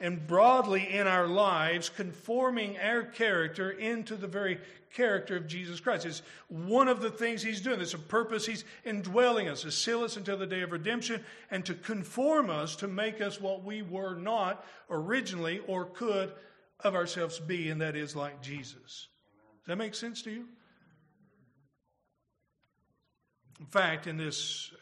and 0.00 0.26
broadly 0.26 0.92
in 0.92 1.06
our 1.06 1.26
lives, 1.26 1.88
conforming 1.88 2.76
our 2.78 3.02
character 3.02 3.70
into 3.70 4.16
the 4.16 4.26
very 4.26 4.58
character 4.92 5.36
of 5.36 5.46
Jesus 5.46 5.80
Christ. 5.80 6.06
It's 6.06 6.22
one 6.48 6.88
of 6.88 7.00
the 7.00 7.10
things 7.10 7.42
He's 7.42 7.60
doing. 7.60 7.80
It's 7.80 7.94
a 7.94 7.98
purpose 7.98 8.44
He's 8.44 8.64
indwelling 8.84 9.48
us 9.48 9.62
to 9.62 9.70
seal 9.70 10.02
us 10.02 10.16
until 10.16 10.36
the 10.36 10.46
day 10.46 10.62
of 10.62 10.72
redemption 10.72 11.24
and 11.50 11.64
to 11.66 11.74
conform 11.74 12.50
us 12.50 12.76
to 12.76 12.88
make 12.88 13.20
us 13.20 13.40
what 13.40 13.64
we 13.64 13.82
were 13.82 14.14
not 14.14 14.64
originally 14.90 15.60
or 15.66 15.84
could 15.84 16.32
of 16.80 16.94
ourselves 16.94 17.38
be, 17.38 17.70
and 17.70 17.80
that 17.80 17.96
is 17.96 18.16
like 18.16 18.42
Jesus. 18.42 19.08
Does 19.60 19.68
that 19.68 19.78
make 19.78 19.94
sense 19.94 20.22
to 20.22 20.30
you? 20.30 20.46
In 23.60 23.66
fact, 23.66 24.08
in 24.08 24.16
this 24.16 24.72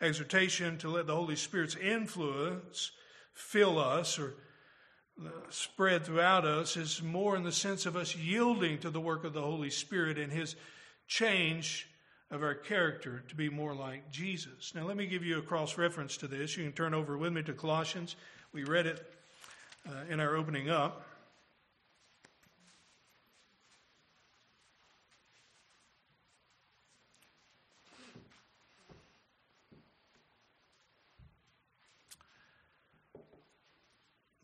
exhortation 0.00 0.76
to 0.78 0.88
let 0.88 1.06
the 1.06 1.14
Holy 1.14 1.36
Spirit's 1.36 1.76
influence 1.76 2.90
fill 3.32 3.78
us 3.78 4.18
or 4.18 4.34
spread 5.50 6.04
throughout 6.04 6.44
us 6.44 6.76
is 6.76 7.02
more 7.02 7.36
in 7.36 7.42
the 7.42 7.52
sense 7.52 7.86
of 7.86 7.96
us 7.96 8.16
yielding 8.16 8.78
to 8.78 8.90
the 8.90 9.00
work 9.00 9.24
of 9.24 9.32
the 9.32 9.42
Holy 9.42 9.70
Spirit 9.70 10.18
and 10.18 10.32
His 10.32 10.56
change 11.06 11.88
of 12.30 12.42
our 12.42 12.54
character 12.54 13.24
to 13.28 13.34
be 13.34 13.48
more 13.48 13.74
like 13.74 14.10
Jesus. 14.10 14.72
Now, 14.74 14.86
let 14.86 14.96
me 14.96 15.06
give 15.06 15.24
you 15.24 15.38
a 15.38 15.42
cross 15.42 15.76
reference 15.76 16.16
to 16.18 16.28
this. 16.28 16.56
You 16.56 16.64
can 16.64 16.72
turn 16.72 16.94
over 16.94 17.18
with 17.18 17.32
me 17.32 17.42
to 17.42 17.52
Colossians. 17.52 18.16
We 18.52 18.64
read 18.64 18.86
it 18.86 19.04
uh, 19.88 20.04
in 20.08 20.20
our 20.20 20.36
opening 20.36 20.70
up. 20.70 21.06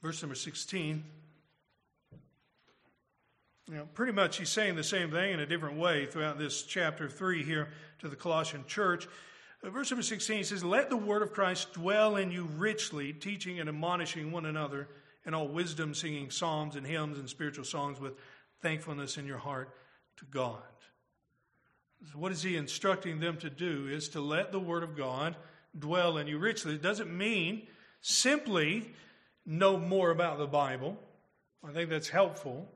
Verse 0.07 0.23
number 0.23 0.37
16. 0.37 1.03
You 3.69 3.75
know, 3.75 3.89
pretty 3.93 4.13
much 4.13 4.37
he's 4.37 4.51
saying 4.51 4.77
the 4.77 4.85
same 4.85 5.11
thing 5.11 5.33
in 5.33 5.41
a 5.41 5.47
different 5.47 5.79
way 5.79 6.07
throughout 6.07 6.39
this 6.39 6.63
chapter 6.63 7.09
3 7.09 7.43
here 7.43 7.71
to 7.99 8.09
the 8.09 8.15
Colossian 8.15 8.65
church. 8.69 9.09
Uh, 9.65 9.71
verse 9.71 9.91
number 9.91 10.05
16 10.05 10.45
says, 10.45 10.63
Let 10.63 10.91
the 10.91 10.97
word 10.97 11.23
of 11.23 11.33
Christ 11.33 11.73
dwell 11.73 12.15
in 12.15 12.31
you 12.31 12.45
richly, 12.57 13.13
teaching 13.15 13.59
and 13.59 13.69
admonishing 13.69 14.31
one 14.31 14.47
another 14.47 14.87
in 15.25 15.35
all 15.35 15.49
wisdom, 15.49 15.93
singing 15.93 16.31
psalms 16.31 16.77
and 16.77 16.87
hymns 16.87 17.19
and 17.19 17.29
spiritual 17.29 17.65
songs 17.65 17.99
with 17.99 18.13
thankfulness 18.63 19.19
in 19.19 19.27
your 19.27 19.39
heart 19.39 19.75
to 20.19 20.25
God. 20.27 20.63
So 22.13 22.17
what 22.21 22.31
is 22.31 22.45
he 22.45 22.55
instructing 22.55 23.19
them 23.19 23.39
to 23.39 23.51
do 23.51 23.89
is 23.89 24.09
to 24.11 24.21
let 24.21 24.53
the 24.53 24.61
word 24.61 24.85
of 24.85 24.97
God 24.97 25.35
dwell 25.77 26.17
in 26.17 26.29
you 26.29 26.39
richly. 26.39 26.75
It 26.75 26.83
doesn't 26.83 27.11
mean 27.11 27.67
simply 28.03 28.93
know 29.47 29.79
more 29.79 30.11
about 30.11 30.39
the 30.39 30.47
Bible. 30.47 30.99
I 31.67 31.73
think 31.73 31.89
that's 31.91 32.09
helpful. 32.09 32.69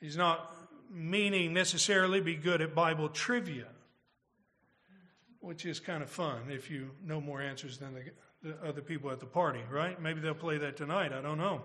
He's 0.00 0.16
not 0.16 0.54
meaning 0.90 1.52
necessarily 1.52 2.20
be 2.20 2.34
good 2.34 2.60
at 2.60 2.74
Bible 2.74 3.08
trivia, 3.08 3.66
which 5.40 5.64
is 5.64 5.80
kind 5.80 6.02
of 6.02 6.10
fun 6.10 6.50
if 6.50 6.70
you 6.70 6.90
know 7.04 7.20
more 7.20 7.40
answers 7.40 7.78
than 7.78 7.94
the, 7.94 8.04
the 8.42 8.66
other 8.66 8.80
people 8.80 9.10
at 9.10 9.20
the 9.20 9.26
party, 9.26 9.60
right? 9.70 10.00
Maybe 10.00 10.20
they'll 10.20 10.34
play 10.34 10.58
that 10.58 10.76
tonight. 10.76 11.12
I 11.12 11.20
don't 11.20 11.38
know. 11.38 11.62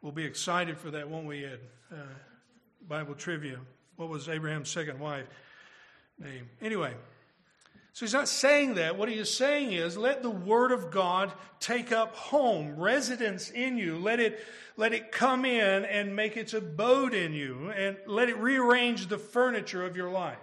We'll 0.00 0.12
be 0.12 0.24
excited 0.24 0.78
for 0.78 0.90
that, 0.90 1.08
won't 1.08 1.26
we, 1.26 1.44
Ed? 1.44 1.60
Uh, 1.92 1.96
Bible 2.88 3.14
trivia. 3.14 3.58
What 3.96 4.08
was 4.08 4.28
Abraham's 4.28 4.70
second 4.70 4.98
wife 4.98 5.26
name? 6.18 6.48
Anyway. 6.60 6.94
So 7.94 8.06
he's 8.06 8.14
not 8.14 8.28
saying 8.28 8.74
that. 8.76 8.96
What 8.96 9.10
he 9.10 9.16
is 9.16 9.34
saying 9.34 9.72
is 9.72 9.96
let 9.96 10.22
the 10.22 10.30
word 10.30 10.72
of 10.72 10.90
God 10.90 11.32
take 11.60 11.92
up 11.92 12.16
home, 12.16 12.76
residence 12.76 13.50
in 13.50 13.76
you. 13.76 13.98
Let 13.98 14.18
it, 14.18 14.40
let 14.78 14.94
it 14.94 15.12
come 15.12 15.44
in 15.44 15.84
and 15.84 16.16
make 16.16 16.36
its 16.38 16.54
abode 16.54 17.12
in 17.12 17.34
you 17.34 17.70
and 17.70 17.98
let 18.06 18.30
it 18.30 18.38
rearrange 18.38 19.08
the 19.08 19.18
furniture 19.18 19.84
of 19.84 19.96
your 19.96 20.10
life. 20.10 20.38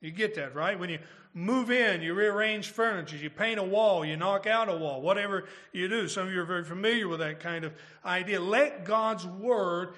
You 0.00 0.10
get 0.10 0.34
that, 0.34 0.56
right? 0.56 0.76
When 0.76 0.90
you 0.90 0.98
move 1.32 1.70
in, 1.70 2.02
you 2.02 2.12
rearrange 2.12 2.70
furniture, 2.70 3.16
you 3.16 3.30
paint 3.30 3.60
a 3.60 3.62
wall, 3.62 4.04
you 4.04 4.16
knock 4.16 4.48
out 4.48 4.68
a 4.68 4.76
wall, 4.76 5.00
whatever 5.00 5.44
you 5.72 5.88
do. 5.88 6.08
Some 6.08 6.26
of 6.26 6.32
you 6.32 6.40
are 6.40 6.44
very 6.44 6.64
familiar 6.64 7.06
with 7.06 7.20
that 7.20 7.38
kind 7.38 7.64
of 7.64 7.72
idea. 8.04 8.40
Let 8.40 8.84
God's 8.84 9.24
word 9.24 9.94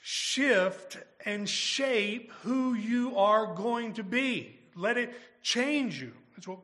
shift 0.00 0.96
and 1.26 1.48
shape 1.48 2.32
who 2.42 2.74
you 2.74 3.16
are 3.16 3.52
going 3.52 3.94
to 3.94 4.04
be. 4.04 4.60
Let 4.74 4.96
it 4.96 5.12
change 5.42 6.00
you. 6.00 6.12
That's 6.34 6.48
what 6.48 6.60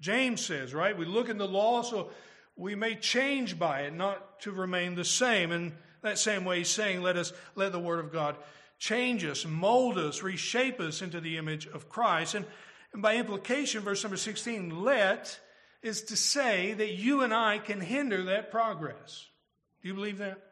James 0.00 0.44
says, 0.44 0.72
right? 0.72 0.96
We 0.96 1.04
look 1.04 1.28
in 1.28 1.38
the 1.38 1.48
law 1.48 1.82
so 1.82 2.10
we 2.56 2.74
may 2.74 2.94
change 2.94 3.58
by 3.58 3.82
it, 3.82 3.94
not 3.94 4.40
to 4.42 4.52
remain 4.52 4.94
the 4.94 5.04
same. 5.04 5.52
And 5.52 5.72
that 6.02 6.18
same 6.18 6.44
way 6.44 6.58
he's 6.58 6.68
saying, 6.68 7.02
let 7.02 7.16
us 7.16 7.32
let 7.54 7.72
the 7.72 7.78
word 7.78 8.00
of 8.00 8.12
God 8.12 8.36
change 8.78 9.24
us, 9.24 9.44
mold 9.44 9.98
us, 9.98 10.22
reshape 10.22 10.80
us 10.80 11.02
into 11.02 11.20
the 11.20 11.36
image 11.36 11.66
of 11.66 11.88
Christ. 11.88 12.34
And, 12.34 12.46
and 12.92 13.02
by 13.02 13.16
implication, 13.16 13.82
verse 13.82 14.02
number 14.04 14.16
16, 14.16 14.82
let 14.82 15.38
is 15.82 16.02
to 16.02 16.16
say 16.16 16.74
that 16.74 16.92
you 16.92 17.22
and 17.22 17.32
I 17.32 17.58
can 17.58 17.80
hinder 17.80 18.24
that 18.24 18.50
progress. 18.50 19.26
Do 19.82 19.88
you 19.88 19.94
believe 19.94 20.18
that? 20.18 20.47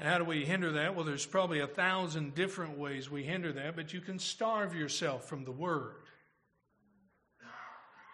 How 0.00 0.18
do 0.18 0.24
we 0.24 0.44
hinder 0.44 0.72
that? 0.72 0.94
Well, 0.94 1.04
there's 1.04 1.26
probably 1.26 1.60
a 1.60 1.66
thousand 1.66 2.34
different 2.34 2.78
ways 2.78 3.10
we 3.10 3.24
hinder 3.24 3.52
that, 3.52 3.74
but 3.76 3.92
you 3.92 4.00
can 4.00 4.18
starve 4.18 4.74
yourself 4.74 5.28
from 5.28 5.44
the 5.44 5.52
Word. 5.52 5.94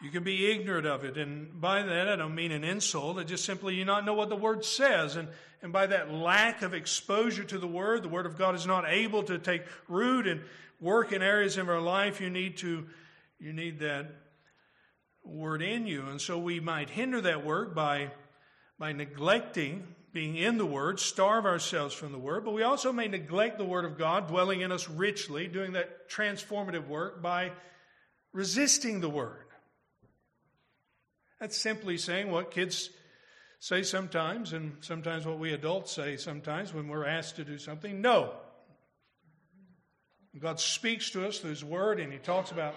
You 0.02 0.10
can 0.10 0.22
be 0.22 0.50
ignorant 0.50 0.86
of 0.86 1.04
it. 1.04 1.16
And 1.16 1.60
by 1.60 1.82
that, 1.82 2.08
I 2.08 2.16
don't 2.16 2.34
mean 2.34 2.52
an 2.52 2.64
insult. 2.64 3.18
I 3.18 3.24
just 3.24 3.44
simply 3.44 3.74
you 3.74 3.84
not 3.84 4.04
know 4.04 4.14
what 4.14 4.28
the 4.28 4.36
Word 4.36 4.64
says. 4.64 5.16
And, 5.16 5.28
and 5.62 5.72
by 5.72 5.86
that 5.86 6.12
lack 6.12 6.62
of 6.62 6.74
exposure 6.74 7.44
to 7.44 7.58
the 7.58 7.66
Word, 7.66 8.02
the 8.02 8.08
Word 8.08 8.26
of 8.26 8.36
God 8.36 8.54
is 8.54 8.66
not 8.66 8.84
able 8.86 9.22
to 9.24 9.38
take 9.38 9.62
root 9.88 10.26
and 10.26 10.42
work 10.80 11.12
in 11.12 11.22
areas 11.22 11.56
of 11.56 11.68
our 11.68 11.80
life. 11.80 12.20
You 12.20 12.28
need 12.28 12.58
to, 12.58 12.86
you 13.38 13.52
need 13.52 13.78
that 13.80 14.10
Word 15.24 15.62
in 15.62 15.86
you. 15.86 16.06
And 16.06 16.20
so 16.20 16.38
we 16.38 16.60
might 16.60 16.90
hinder 16.90 17.22
that 17.22 17.44
work 17.44 17.74
by, 17.74 18.10
by 18.78 18.92
neglecting 18.92 19.86
being 20.14 20.36
in 20.36 20.58
the 20.58 20.64
Word, 20.64 21.00
starve 21.00 21.44
ourselves 21.44 21.92
from 21.92 22.12
the 22.12 22.18
Word, 22.18 22.44
but 22.44 22.54
we 22.54 22.62
also 22.62 22.92
may 22.92 23.08
neglect 23.08 23.58
the 23.58 23.64
Word 23.64 23.84
of 23.84 23.98
God 23.98 24.28
dwelling 24.28 24.60
in 24.60 24.70
us 24.70 24.88
richly, 24.88 25.48
doing 25.48 25.72
that 25.72 26.08
transformative 26.08 26.86
work 26.86 27.20
by 27.20 27.50
resisting 28.32 29.00
the 29.00 29.10
Word. 29.10 29.44
That's 31.40 31.58
simply 31.58 31.98
saying 31.98 32.30
what 32.30 32.52
kids 32.52 32.90
say 33.58 33.82
sometimes, 33.82 34.52
and 34.52 34.76
sometimes 34.82 35.26
what 35.26 35.40
we 35.40 35.52
adults 35.52 35.90
say 35.90 36.16
sometimes 36.16 36.72
when 36.72 36.86
we're 36.86 37.04
asked 37.04 37.36
to 37.36 37.44
do 37.44 37.58
something 37.58 38.00
no. 38.00 38.34
God 40.38 40.60
speaks 40.60 41.10
to 41.10 41.26
us 41.26 41.40
through 41.40 41.50
His 41.50 41.64
Word, 41.64 41.98
and 41.98 42.12
He 42.12 42.20
talks 42.20 42.52
about 42.52 42.76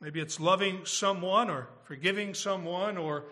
maybe 0.00 0.20
it's 0.20 0.40
loving 0.40 0.86
someone 0.86 1.50
or 1.50 1.68
forgiving 1.84 2.32
someone 2.32 2.96
or 2.96 3.24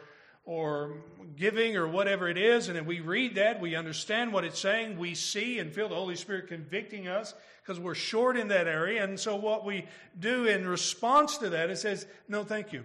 or 0.47 0.95
giving 1.37 1.77
or 1.77 1.87
whatever 1.87 2.29
it 2.29 2.39
is, 2.39 2.69
and 2.69 2.79
if 2.79 2.87
we 2.87 3.01
read 3.01 3.35
that, 3.35 3.61
we 3.61 3.75
understand 3.75 4.33
what 4.33 4.45
it's 4.45 4.61
saying, 4.61 4.97
we 4.97 5.15
see 5.15 5.59
and 5.59 5.73
feel 5.73 5.89
the 5.89 5.95
Holy 5.95 6.17
Spirit 6.17 6.49
convicting 6.49 7.09
us 7.09 7.35
because 7.63 7.81
we're 7.81 7.95
short 7.95 8.37
in 8.37 8.49
that 8.49 8.69
area. 8.69 9.03
And 9.03 9.19
so 9.19 9.35
what 9.37 9.65
we 9.65 9.87
do 10.19 10.47
in 10.47 10.67
response 10.67 11.37
to 11.39 11.51
that, 11.51 11.69
it 11.69 11.77
says, 11.77 12.07
no, 12.29 12.45
thank 12.45 12.73
you. 12.73 12.85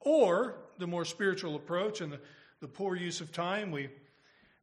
Or 0.00 0.56
the 0.78 0.86
more 0.86 1.04
spiritual 1.04 1.54
approach 1.54 2.00
and 2.00 2.12
the, 2.12 2.20
the 2.60 2.68
poor 2.68 2.96
use 2.96 3.20
of 3.20 3.32
time, 3.32 3.70
we 3.70 3.88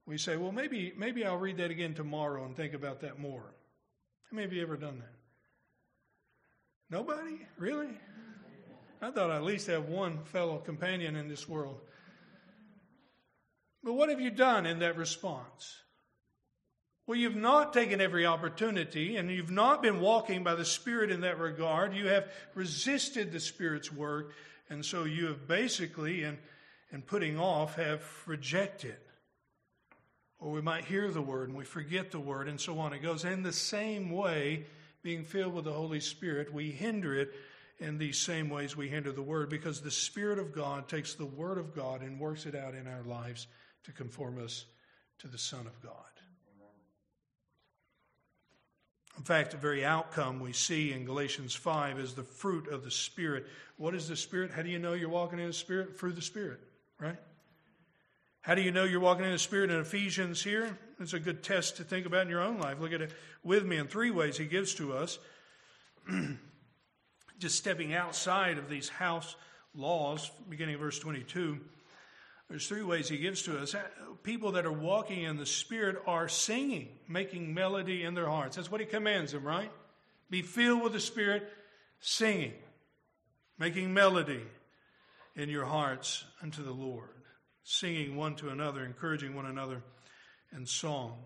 we 0.06 0.18
say, 0.18 0.36
well, 0.36 0.52
maybe 0.52 0.94
maybe 0.98 1.26
I'll 1.26 1.38
read 1.38 1.58
that 1.58 1.72
again 1.72 1.94
tomorrow 1.94 2.44
and 2.46 2.56
think 2.56 2.74
about 2.74 3.00
that 3.02 3.20
more. 3.20 3.54
How 4.30 4.36
many 4.36 4.46
of 4.46 4.54
you 4.54 4.62
ever 4.62 4.76
done 4.76 5.00
that? 5.00 5.14
Nobody? 6.90 7.40
Really? 7.58 7.90
I 9.04 9.12
thought 9.12 9.32
I 9.32 9.36
at 9.36 9.44
least 9.44 9.68
have 9.68 9.90
one 9.90 10.24
fellow 10.24 10.60
companion 10.60 11.18
in 11.18 11.28
this 11.28 11.48
world. 11.48 11.82
But 13.84 13.94
what 13.94 14.08
have 14.08 14.22
you 14.22 14.32
done 14.32 14.66
in 14.66 14.80
that 14.80 14.96
response? 14.96 15.76
Well, 17.06 17.18
you've 17.18 17.36
not 17.36 17.74
taken 17.74 18.00
every 18.00 18.26
opportunity 18.26 19.18
and 19.18 19.30
you've 19.30 19.52
not 19.52 19.82
been 19.82 20.00
walking 20.00 20.42
by 20.42 20.56
the 20.56 20.64
Spirit 20.64 21.12
in 21.12 21.20
that 21.22 21.38
regard. 21.38 21.94
You 21.94 22.08
have 22.08 22.32
resisted 22.56 23.34
the 23.34 23.42
Spirit's 23.42 23.92
work, 23.92 24.32
and 24.70 24.86
so 24.86 25.04
you 25.04 25.26
have 25.26 25.50
basically, 25.50 26.24
in, 26.24 26.38
in 26.94 27.02
putting 27.02 27.38
off, 27.38 27.76
have 27.76 28.04
rejected. 28.26 28.96
Or 30.40 30.52
we 30.52 30.62
might 30.62 30.86
hear 30.86 31.12
the 31.12 31.22
word 31.22 31.50
and 31.50 31.58
we 31.58 31.66
forget 31.66 32.12
the 32.12 32.22
word, 32.22 32.48
and 32.48 32.60
so 32.60 32.80
on. 32.80 32.94
It 32.94 33.00
goes 33.00 33.26
in 33.26 33.44
the 33.44 33.52
same 33.52 34.12
way, 34.12 34.66
being 35.04 35.26
filled 35.26 35.54
with 35.54 35.66
the 35.66 35.74
Holy 35.74 36.00
Spirit, 36.00 36.54
we 36.54 36.72
hinder 36.72 37.14
it 37.14 37.34
in 37.80 37.98
these 37.98 38.20
same 38.20 38.50
ways 38.50 38.78
we 38.78 38.88
hinder 38.88 39.12
the 39.12 39.22
Word 39.22 39.50
because 39.50 39.82
the 39.82 39.92
Spirit 39.92 40.40
of 40.40 40.54
God 40.54 40.88
takes 40.88 41.16
the 41.16 41.26
Word 41.26 41.58
of 41.58 41.76
God 41.76 42.02
and 42.02 42.20
works 42.20 42.46
it 42.46 42.56
out 42.56 42.76
in 42.76 42.88
our 42.88 43.04
lives 43.04 43.48
to 43.84 43.92
conform 43.92 44.44
us 44.44 44.66
to 45.20 45.28
the 45.28 45.38
Son 45.38 45.68
of 45.68 45.82
God. 45.82 45.94
In 49.18 49.24
fact, 49.24 49.52
the 49.52 49.58
very 49.58 49.86
outcome 49.86 50.40
we 50.40 50.54
see 50.54 50.92
in 50.92 51.06
Galatians 51.06 51.54
5 51.54 52.00
is 52.00 52.14
the 52.14 52.24
fruit 52.24 52.68
of 52.68 52.84
the 52.84 52.92
Spirit. 52.92 53.46
What 53.78 53.94
is 53.94 54.08
the 54.08 54.16
Spirit? 54.16 54.52
How 54.52 54.64
do 54.64 54.70
you 54.70 54.80
know 54.80 54.94
you're 54.94 55.10
walking 55.10 55.40
in 55.40 55.48
the 55.48 55.54
Spirit? 55.54 56.00
Through 56.00 56.14
the 56.14 56.22
Spirit, 56.22 56.60
right? 57.00 57.18
How 58.42 58.56
do 58.56 58.62
you 58.62 58.72
know 58.72 58.84
you're 58.86 59.00
walking 59.00 59.26
in 59.26 59.32
the 59.32 59.38
Spirit 59.38 59.70
in 59.70 59.80
Ephesians 59.80 60.44
here? 60.44 60.78
It's 61.00 61.14
a 61.14 61.20
good 61.20 61.44
test 61.44 61.78
to 61.78 61.84
think 61.84 62.06
about 62.06 62.24
in 62.24 62.30
your 62.30 62.42
own 62.42 62.60
life. 62.60 62.80
Look 62.80 62.92
at 62.92 63.02
it 63.02 63.12
with 63.44 63.66
me 63.66 63.78
in 63.78 63.88
three 63.88 64.12
ways 64.12 64.36
he 64.36 64.46
gives 64.46 64.74
to 64.76 64.94
us. 64.94 65.20
just 67.40 67.58
stepping 67.58 67.94
outside 67.94 68.58
of 68.58 68.70
these 68.70 68.90
house 68.90 69.36
laws, 69.76 70.32
beginning 70.50 70.76
of 70.76 70.82
verse 70.82 71.00
22, 71.00 71.60
there's 72.50 72.68
three 72.68 72.84
ways 72.84 73.10
he 73.10 73.18
gives 73.18 73.42
to 73.44 73.60
us. 73.60 73.76
People 74.22 74.52
that 74.54 74.66
are 74.66 74.72
walking 74.72 75.24
in 75.24 75.38
the 75.38 75.46
Spirit 75.46 75.98
are 76.06 76.28
singing, 76.28 76.90
making 77.08 77.54
melody 77.54 78.04
in 78.04 78.14
their 78.14 78.28
hearts. 78.28 78.58
That's 78.58 78.72
what 78.72 78.82
he 78.82 78.86
commands 78.86 79.32
them, 79.32 79.44
right? 79.44 79.72
Be 80.30 80.42
filled 80.42 80.84
with 80.84 80.94
the 80.94 81.00
Spirit, 81.00 81.52
singing, 82.00 82.54
making 83.58 83.94
melody 83.94 84.44
in 85.36 85.50
your 85.50 85.66
hearts 85.66 86.24
unto 86.42 86.64
the 86.64 86.72
Lord, 86.72 87.10
singing 87.64 88.16
one 88.16 88.36
to 88.36 88.50
another, 88.50 88.86
encouraging 88.86 89.36
one 89.36 89.46
another 89.46 89.82
in 90.56 90.66
song. 90.66 91.18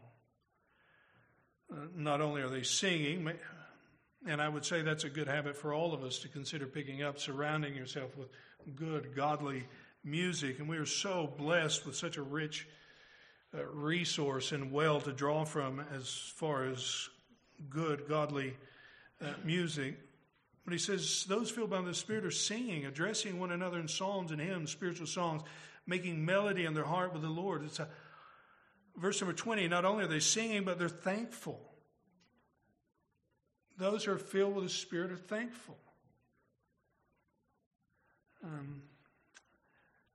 Uh, 1.72 1.88
not 1.96 2.22
only 2.22 2.42
are 2.42 2.50
they 2.50 2.64
singing, 2.64 3.24
and 4.28 4.42
I 4.42 4.50
would 4.50 4.66
say 4.66 4.82
that's 4.82 5.06
a 5.06 5.10
good 5.10 5.28
habit 5.28 5.56
for 5.56 5.74
all 5.74 5.94
of 5.94 6.04
us 6.04 6.20
to 6.20 6.28
consider 6.28 6.66
picking 6.66 7.02
up, 7.02 7.18
surrounding 7.18 7.76
yourself 7.76 8.16
with 8.18 8.28
good, 8.76 9.16
godly 9.16 9.64
music. 10.04 10.60
And 10.60 10.68
we 10.68 10.78
are 10.78 10.86
so 10.86 11.32
blessed 11.38 11.86
with 11.86 11.96
such 11.96 12.18
a 12.18 12.22
rich 12.22 12.68
uh, 13.58 13.66
resource 13.66 14.52
and 14.52 14.72
well 14.72 15.00
to 15.02 15.14
draw 15.14 15.46
from 15.46 15.82
as 15.96 16.10
far 16.36 16.66
as 16.66 17.08
good, 17.70 18.08
godly 18.10 18.56
uh, 19.22 19.28
music. 19.46 19.98
But 20.66 20.74
he 20.74 20.80
says, 20.80 21.26
those 21.30 21.50
filled 21.50 21.70
by 21.70 21.82
the 21.82 21.94
Spirit 21.94 22.26
are 22.26 22.32
singing, 22.32 22.86
addressing 22.86 23.40
one 23.40 23.52
another 23.52 23.80
in 23.80 23.88
psalms 23.88 24.32
and 24.32 24.42
hymns, 24.42 24.72
spiritual 24.72 25.08
songs, 25.08 25.42
making 25.86 26.26
melody 26.26 26.66
in 26.66 26.74
their 26.74 26.84
heart 26.84 27.14
with 27.14 27.22
the 27.22 27.30
Lord. 27.30 27.64
It's 27.64 27.80
a 27.80 27.88
verse 28.98 29.22
number 29.22 29.34
20. 29.34 29.70
Not 29.70 29.86
only 29.86 30.04
are 30.04 30.08
they 30.08 30.20
singing, 30.20 30.66
but 30.66 30.78
they're 30.78 30.90
thankful. 30.90 31.62
Those 33.78 34.06
who 34.06 34.14
are 34.14 34.18
filled 34.18 34.56
with 34.56 34.66
the 34.66 34.70
Spirit 34.70 35.12
are 35.12 35.18
thankful. 35.18 35.78
Um, 38.44 38.82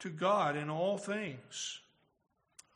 to 0.01 0.11
God 0.11 0.57
in 0.57 0.69
all 0.69 0.99
things. 0.99 1.81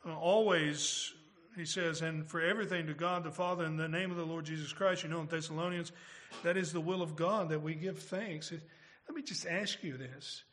Uh, 0.05 0.15
always, 0.15 1.13
he 1.57 1.65
says, 1.65 2.01
and 2.01 2.25
for 2.29 2.39
everything 2.39 2.87
to 2.87 2.93
God 2.93 3.23
the 3.23 3.31
Father 3.31 3.65
in 3.65 3.75
the 3.75 3.89
name 3.89 4.11
of 4.11 4.17
the 4.17 4.25
Lord 4.25 4.45
Jesus 4.45 4.71
Christ. 4.71 5.03
You 5.03 5.09
know 5.09 5.19
in 5.19 5.27
Thessalonians, 5.27 5.91
that 6.43 6.55
is 6.55 6.71
the 6.71 6.79
will 6.79 7.01
of 7.01 7.15
God 7.15 7.49
that 7.49 7.61
we 7.61 7.73
give 7.75 7.99
thanks. 7.99 8.51
Let 8.51 9.15
me 9.15 9.21
just 9.23 9.45
ask 9.45 9.83
you 9.83 9.97
this. 9.97 10.43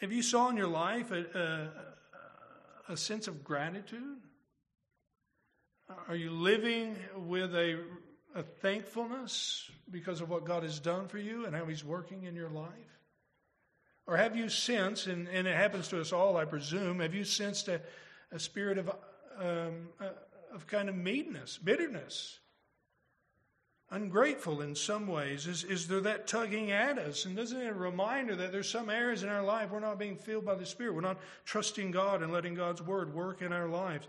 Have 0.00 0.12
you 0.12 0.22
saw 0.22 0.48
in 0.48 0.56
your 0.56 0.66
life 0.66 1.12
a, 1.12 1.70
a, 2.88 2.92
a 2.92 2.96
sense 2.96 3.28
of 3.28 3.44
gratitude? 3.44 4.18
Are 6.08 6.16
you 6.16 6.30
living 6.30 6.96
with 7.16 7.54
a, 7.54 7.80
a 8.34 8.42
thankfulness 8.42 9.70
because 9.90 10.20
of 10.20 10.30
what 10.30 10.44
God 10.44 10.62
has 10.62 10.78
done 10.80 11.08
for 11.08 11.18
you 11.18 11.46
and 11.46 11.54
how 11.54 11.64
He's 11.66 11.84
working 11.84 12.24
in 12.24 12.34
your 12.34 12.50
life? 12.50 12.68
Or 14.06 14.16
have 14.16 14.36
you 14.36 14.48
sensed, 14.48 15.06
and, 15.06 15.28
and 15.28 15.46
it 15.46 15.56
happens 15.56 15.88
to 15.88 16.00
us 16.00 16.12
all, 16.12 16.36
I 16.36 16.44
presume, 16.44 17.00
have 17.00 17.14
you 17.14 17.24
sensed 17.24 17.68
a, 17.68 17.80
a 18.32 18.38
spirit 18.38 18.78
of, 18.78 18.88
um, 19.38 19.88
uh, 20.00 20.08
of 20.52 20.66
kind 20.66 20.88
of 20.88 20.96
meanness, 20.96 21.58
bitterness, 21.62 22.40
ungrateful 23.90 24.60
in 24.60 24.74
some 24.74 25.06
ways? 25.06 25.46
Is, 25.46 25.62
is 25.62 25.86
there 25.86 26.00
that 26.00 26.26
tugging 26.26 26.72
at 26.72 26.98
us? 26.98 27.26
And 27.26 27.38
isn't 27.38 27.60
it 27.60 27.68
a 27.68 27.74
reminder 27.74 28.34
that 28.34 28.50
there's 28.50 28.68
some 28.68 28.90
areas 28.90 29.22
in 29.22 29.28
our 29.28 29.44
life 29.44 29.70
we're 29.70 29.80
not 29.80 29.98
being 29.98 30.16
filled 30.16 30.44
by 30.44 30.56
the 30.56 30.66
Spirit? 30.66 30.94
We're 30.94 31.02
not 31.02 31.20
trusting 31.44 31.92
God 31.92 32.22
and 32.22 32.32
letting 32.32 32.54
God's 32.54 32.82
Word 32.82 33.14
work 33.14 33.40
in 33.40 33.52
our 33.52 33.68
lives. 33.68 34.08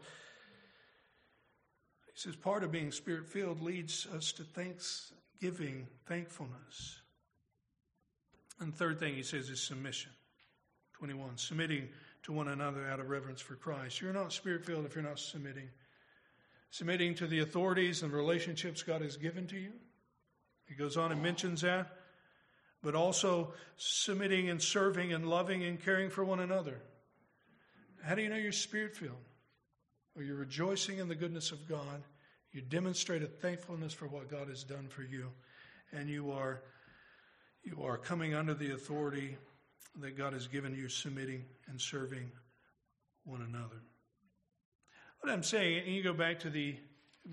He 2.13 2.19
says 2.19 2.35
part 2.35 2.63
of 2.63 2.71
being 2.71 2.91
spirit 2.91 3.27
filled 3.27 3.61
leads 3.61 4.07
us 4.15 4.31
to 4.33 4.43
thanksgiving, 4.43 5.87
thankfulness. 6.05 7.01
And 8.59 8.73
third 8.73 8.99
thing 8.99 9.15
he 9.15 9.23
says 9.23 9.49
is 9.49 9.61
submission. 9.61 10.11
21. 10.93 11.37
Submitting 11.37 11.89
to 12.23 12.31
one 12.31 12.47
another 12.47 12.87
out 12.87 12.99
of 12.99 13.09
reverence 13.09 13.41
for 13.41 13.55
Christ. 13.55 13.99
You're 13.99 14.13
not 14.13 14.31
spirit 14.31 14.63
filled 14.63 14.85
if 14.85 14.95
you're 14.95 15.03
not 15.03 15.19
submitting. 15.19 15.69
Submitting 16.69 17.15
to 17.15 17.27
the 17.27 17.39
authorities 17.39 18.03
and 18.03 18.13
relationships 18.13 18.83
God 18.83 19.01
has 19.01 19.17
given 19.17 19.47
to 19.47 19.57
you. 19.57 19.73
He 20.67 20.75
goes 20.75 20.97
on 20.97 21.11
and 21.11 21.21
mentions 21.21 21.61
that. 21.61 21.97
But 22.83 22.95
also 22.95 23.53
submitting 23.77 24.49
and 24.49 24.61
serving 24.61 25.13
and 25.13 25.27
loving 25.27 25.63
and 25.63 25.81
caring 25.81 26.09
for 26.09 26.23
one 26.23 26.39
another. 26.39 26.79
How 28.03 28.15
do 28.15 28.21
you 28.21 28.29
know 28.29 28.35
you're 28.35 28.51
spirit 28.51 28.95
filled? 28.95 29.15
Well, 30.15 30.25
you're 30.25 30.35
rejoicing 30.35 30.99
in 30.99 31.07
the 31.07 31.15
goodness 31.15 31.51
of 31.51 31.67
God. 31.67 32.03
You 32.51 32.61
demonstrate 32.61 33.23
a 33.23 33.27
thankfulness 33.27 33.93
for 33.93 34.07
what 34.07 34.29
God 34.29 34.47
has 34.47 34.63
done 34.63 34.87
for 34.87 35.01
you. 35.01 35.29
And 35.91 36.09
you 36.09 36.31
are 36.31 36.61
you 37.63 37.81
are 37.83 37.97
coming 37.97 38.35
under 38.35 38.53
the 38.53 38.73
authority 38.73 39.37
that 40.01 40.17
God 40.17 40.33
has 40.33 40.47
given 40.47 40.75
you, 40.75 40.89
submitting 40.89 41.45
and 41.69 41.79
serving 41.79 42.29
one 43.23 43.41
another. 43.41 43.81
What 45.21 45.31
I'm 45.31 45.43
saying, 45.43 45.83
and 45.85 45.95
you 45.95 46.03
go 46.03 46.13
back 46.13 46.41
to 46.41 46.49
the 46.49 46.75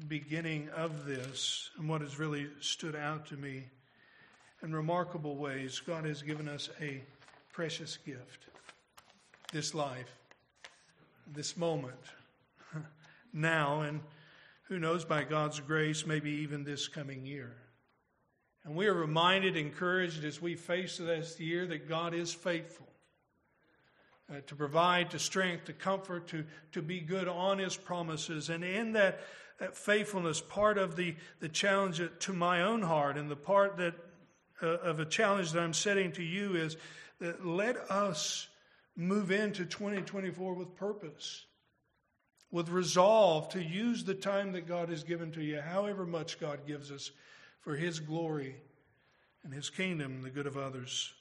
beginning 0.06 0.68
of 0.76 1.04
this, 1.04 1.70
and 1.76 1.88
what 1.88 2.00
has 2.00 2.18
really 2.18 2.46
stood 2.60 2.94
out 2.94 3.26
to 3.26 3.36
me 3.36 3.64
in 4.62 4.72
remarkable 4.72 5.36
ways, 5.36 5.80
God 5.80 6.04
has 6.04 6.22
given 6.22 6.46
us 6.46 6.70
a 6.80 7.02
precious 7.52 7.96
gift 7.96 8.46
this 9.52 9.74
life, 9.74 10.14
this 11.26 11.56
moment, 11.56 11.96
now, 13.32 13.80
and 13.82 14.00
who 14.64 14.78
knows, 14.78 15.04
by 15.04 15.24
God's 15.24 15.60
grace, 15.60 16.06
maybe 16.06 16.30
even 16.30 16.64
this 16.64 16.88
coming 16.88 17.26
year. 17.26 17.56
And 18.64 18.76
we 18.76 18.86
are 18.86 18.94
reminded, 18.94 19.56
encouraged 19.56 20.24
as 20.24 20.40
we 20.40 20.54
face 20.54 20.98
this 20.98 21.40
year 21.40 21.66
that 21.66 21.88
God 21.88 22.14
is 22.14 22.32
faithful 22.32 22.88
uh, 24.30 24.40
to 24.46 24.54
provide, 24.54 25.10
to 25.10 25.18
strength, 25.18 25.64
to 25.64 25.72
comfort, 25.72 26.28
to, 26.28 26.44
to 26.72 26.82
be 26.82 27.00
good 27.00 27.26
on 27.26 27.58
His 27.58 27.76
promises. 27.76 28.50
And 28.50 28.62
in 28.62 28.92
that, 28.92 29.20
that 29.58 29.76
faithfulness, 29.76 30.40
part 30.40 30.78
of 30.78 30.96
the, 30.96 31.16
the 31.40 31.48
challenge 31.48 32.00
to 32.20 32.32
my 32.32 32.62
own 32.62 32.82
heart 32.82 33.16
and 33.16 33.30
the 33.30 33.36
part 33.36 33.78
that 33.78 33.94
uh, 34.62 34.66
of 34.66 35.00
a 35.00 35.06
challenge 35.06 35.52
that 35.52 35.62
I'm 35.62 35.74
setting 35.74 36.12
to 36.12 36.22
you 36.22 36.54
is 36.54 36.76
that 37.18 37.44
let 37.44 37.76
us 37.90 38.46
move 38.96 39.30
into 39.30 39.64
2024 39.64 40.54
with 40.54 40.76
purpose, 40.76 41.46
with 42.52 42.68
resolve 42.68 43.48
to 43.50 43.62
use 43.62 44.04
the 44.04 44.14
time 44.14 44.52
that 44.52 44.66
God 44.66 44.88
has 44.88 45.04
given 45.04 45.30
to 45.32 45.42
you, 45.42 45.60
however 45.60 46.04
much 46.04 46.40
God 46.40 46.66
gives 46.66 46.90
us 46.90 47.10
for 47.60 47.76
His 47.76 48.00
glory 48.00 48.56
and 49.44 49.52
His 49.52 49.70
kingdom 49.70 50.12
and 50.12 50.24
the 50.24 50.30
good 50.30 50.46
of 50.46 50.56
others. 50.56 51.12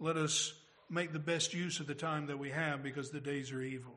Let 0.00 0.16
us 0.16 0.54
make 0.88 1.12
the 1.12 1.18
best 1.18 1.52
use 1.52 1.80
of 1.80 1.86
the 1.86 1.94
time 1.94 2.26
that 2.26 2.38
we 2.38 2.50
have 2.50 2.82
because 2.82 3.10
the 3.10 3.20
days 3.20 3.52
are 3.52 3.62
evil. 3.62 3.94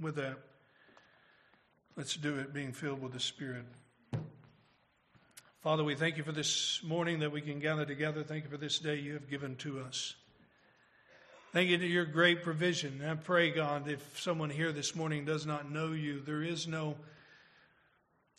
With 0.00 0.16
that, 0.16 0.38
let's 1.96 2.16
do 2.16 2.38
it 2.38 2.52
being 2.52 2.72
filled 2.72 3.02
with 3.02 3.12
the 3.12 3.20
Spirit. 3.20 3.64
Father, 5.62 5.84
we 5.84 5.94
thank 5.94 6.16
you 6.16 6.22
for 6.22 6.32
this 6.32 6.80
morning 6.82 7.18
that 7.18 7.32
we 7.32 7.42
can 7.42 7.58
gather 7.58 7.84
together. 7.84 8.22
Thank 8.22 8.44
you 8.44 8.50
for 8.50 8.56
this 8.56 8.78
day 8.78 8.96
you 8.96 9.12
have 9.12 9.28
given 9.28 9.56
to 9.56 9.80
us. 9.80 10.14
Thank 11.52 11.70
you 11.70 11.78
for 11.78 11.84
your 11.84 12.04
great 12.04 12.44
provision. 12.44 13.02
I 13.04 13.16
pray, 13.16 13.50
God, 13.50 13.88
if 13.88 14.20
someone 14.20 14.50
here 14.50 14.70
this 14.70 14.94
morning 14.94 15.24
does 15.24 15.46
not 15.46 15.68
know 15.68 15.90
you, 15.90 16.20
there 16.20 16.44
is 16.44 16.68
no 16.68 16.94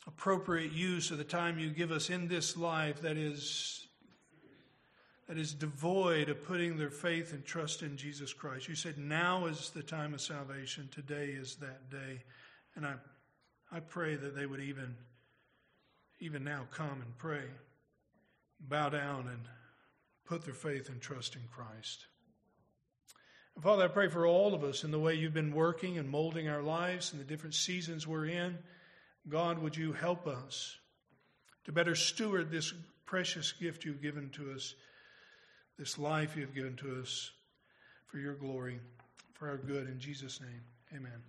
appropriate 0.06 0.72
use 0.72 1.10
of 1.10 1.18
the 1.18 1.24
time 1.24 1.58
you 1.58 1.68
give 1.68 1.92
us 1.92 2.08
in 2.08 2.26
this 2.26 2.56
life 2.56 3.02
that 3.02 3.18
is 3.18 3.86
that 5.28 5.36
is 5.36 5.52
devoid 5.52 6.30
of 6.30 6.42
putting 6.44 6.78
their 6.78 6.88
faith 6.88 7.34
and 7.34 7.44
trust 7.44 7.82
in 7.82 7.98
Jesus 7.98 8.32
Christ. 8.32 8.66
You 8.66 8.74
said 8.74 8.96
now 8.96 9.44
is 9.44 9.68
the 9.68 9.82
time 9.82 10.14
of 10.14 10.22
salvation. 10.22 10.88
Today 10.90 11.26
is 11.26 11.56
that 11.56 11.90
day. 11.90 12.22
And 12.76 12.86
I 12.86 12.94
I 13.70 13.80
pray 13.80 14.16
that 14.16 14.34
they 14.34 14.46
would 14.46 14.60
even 14.60 14.96
even 16.18 16.44
now 16.44 16.66
come 16.70 17.02
and 17.02 17.18
pray. 17.18 17.44
Bow 18.58 18.88
down 18.88 19.28
and 19.28 19.40
put 20.24 20.46
their 20.46 20.54
faith 20.54 20.88
and 20.88 20.98
trust 20.98 21.36
in 21.36 21.42
Christ. 21.52 22.06
Father, 23.60 23.84
I 23.84 23.88
pray 23.88 24.08
for 24.08 24.26
all 24.26 24.54
of 24.54 24.64
us 24.64 24.82
in 24.82 24.90
the 24.90 24.98
way 24.98 25.14
you've 25.14 25.34
been 25.34 25.52
working 25.52 25.98
and 25.98 26.08
molding 26.08 26.48
our 26.48 26.62
lives 26.62 27.12
and 27.12 27.20
the 27.20 27.24
different 27.24 27.54
seasons 27.54 28.06
we're 28.06 28.26
in. 28.26 28.58
God, 29.28 29.58
would 29.58 29.76
you 29.76 29.92
help 29.92 30.26
us 30.26 30.76
to 31.64 31.72
better 31.72 31.94
steward 31.94 32.50
this 32.50 32.72
precious 33.04 33.52
gift 33.52 33.84
you've 33.84 34.02
given 34.02 34.30
to 34.30 34.52
us, 34.52 34.74
this 35.78 35.98
life 35.98 36.36
you've 36.36 36.54
given 36.54 36.76
to 36.76 37.00
us 37.00 37.30
for 38.06 38.18
your 38.18 38.34
glory, 38.34 38.80
for 39.34 39.48
our 39.48 39.58
good. 39.58 39.86
In 39.86 40.00
Jesus' 40.00 40.40
name, 40.40 40.62
amen. 40.96 41.22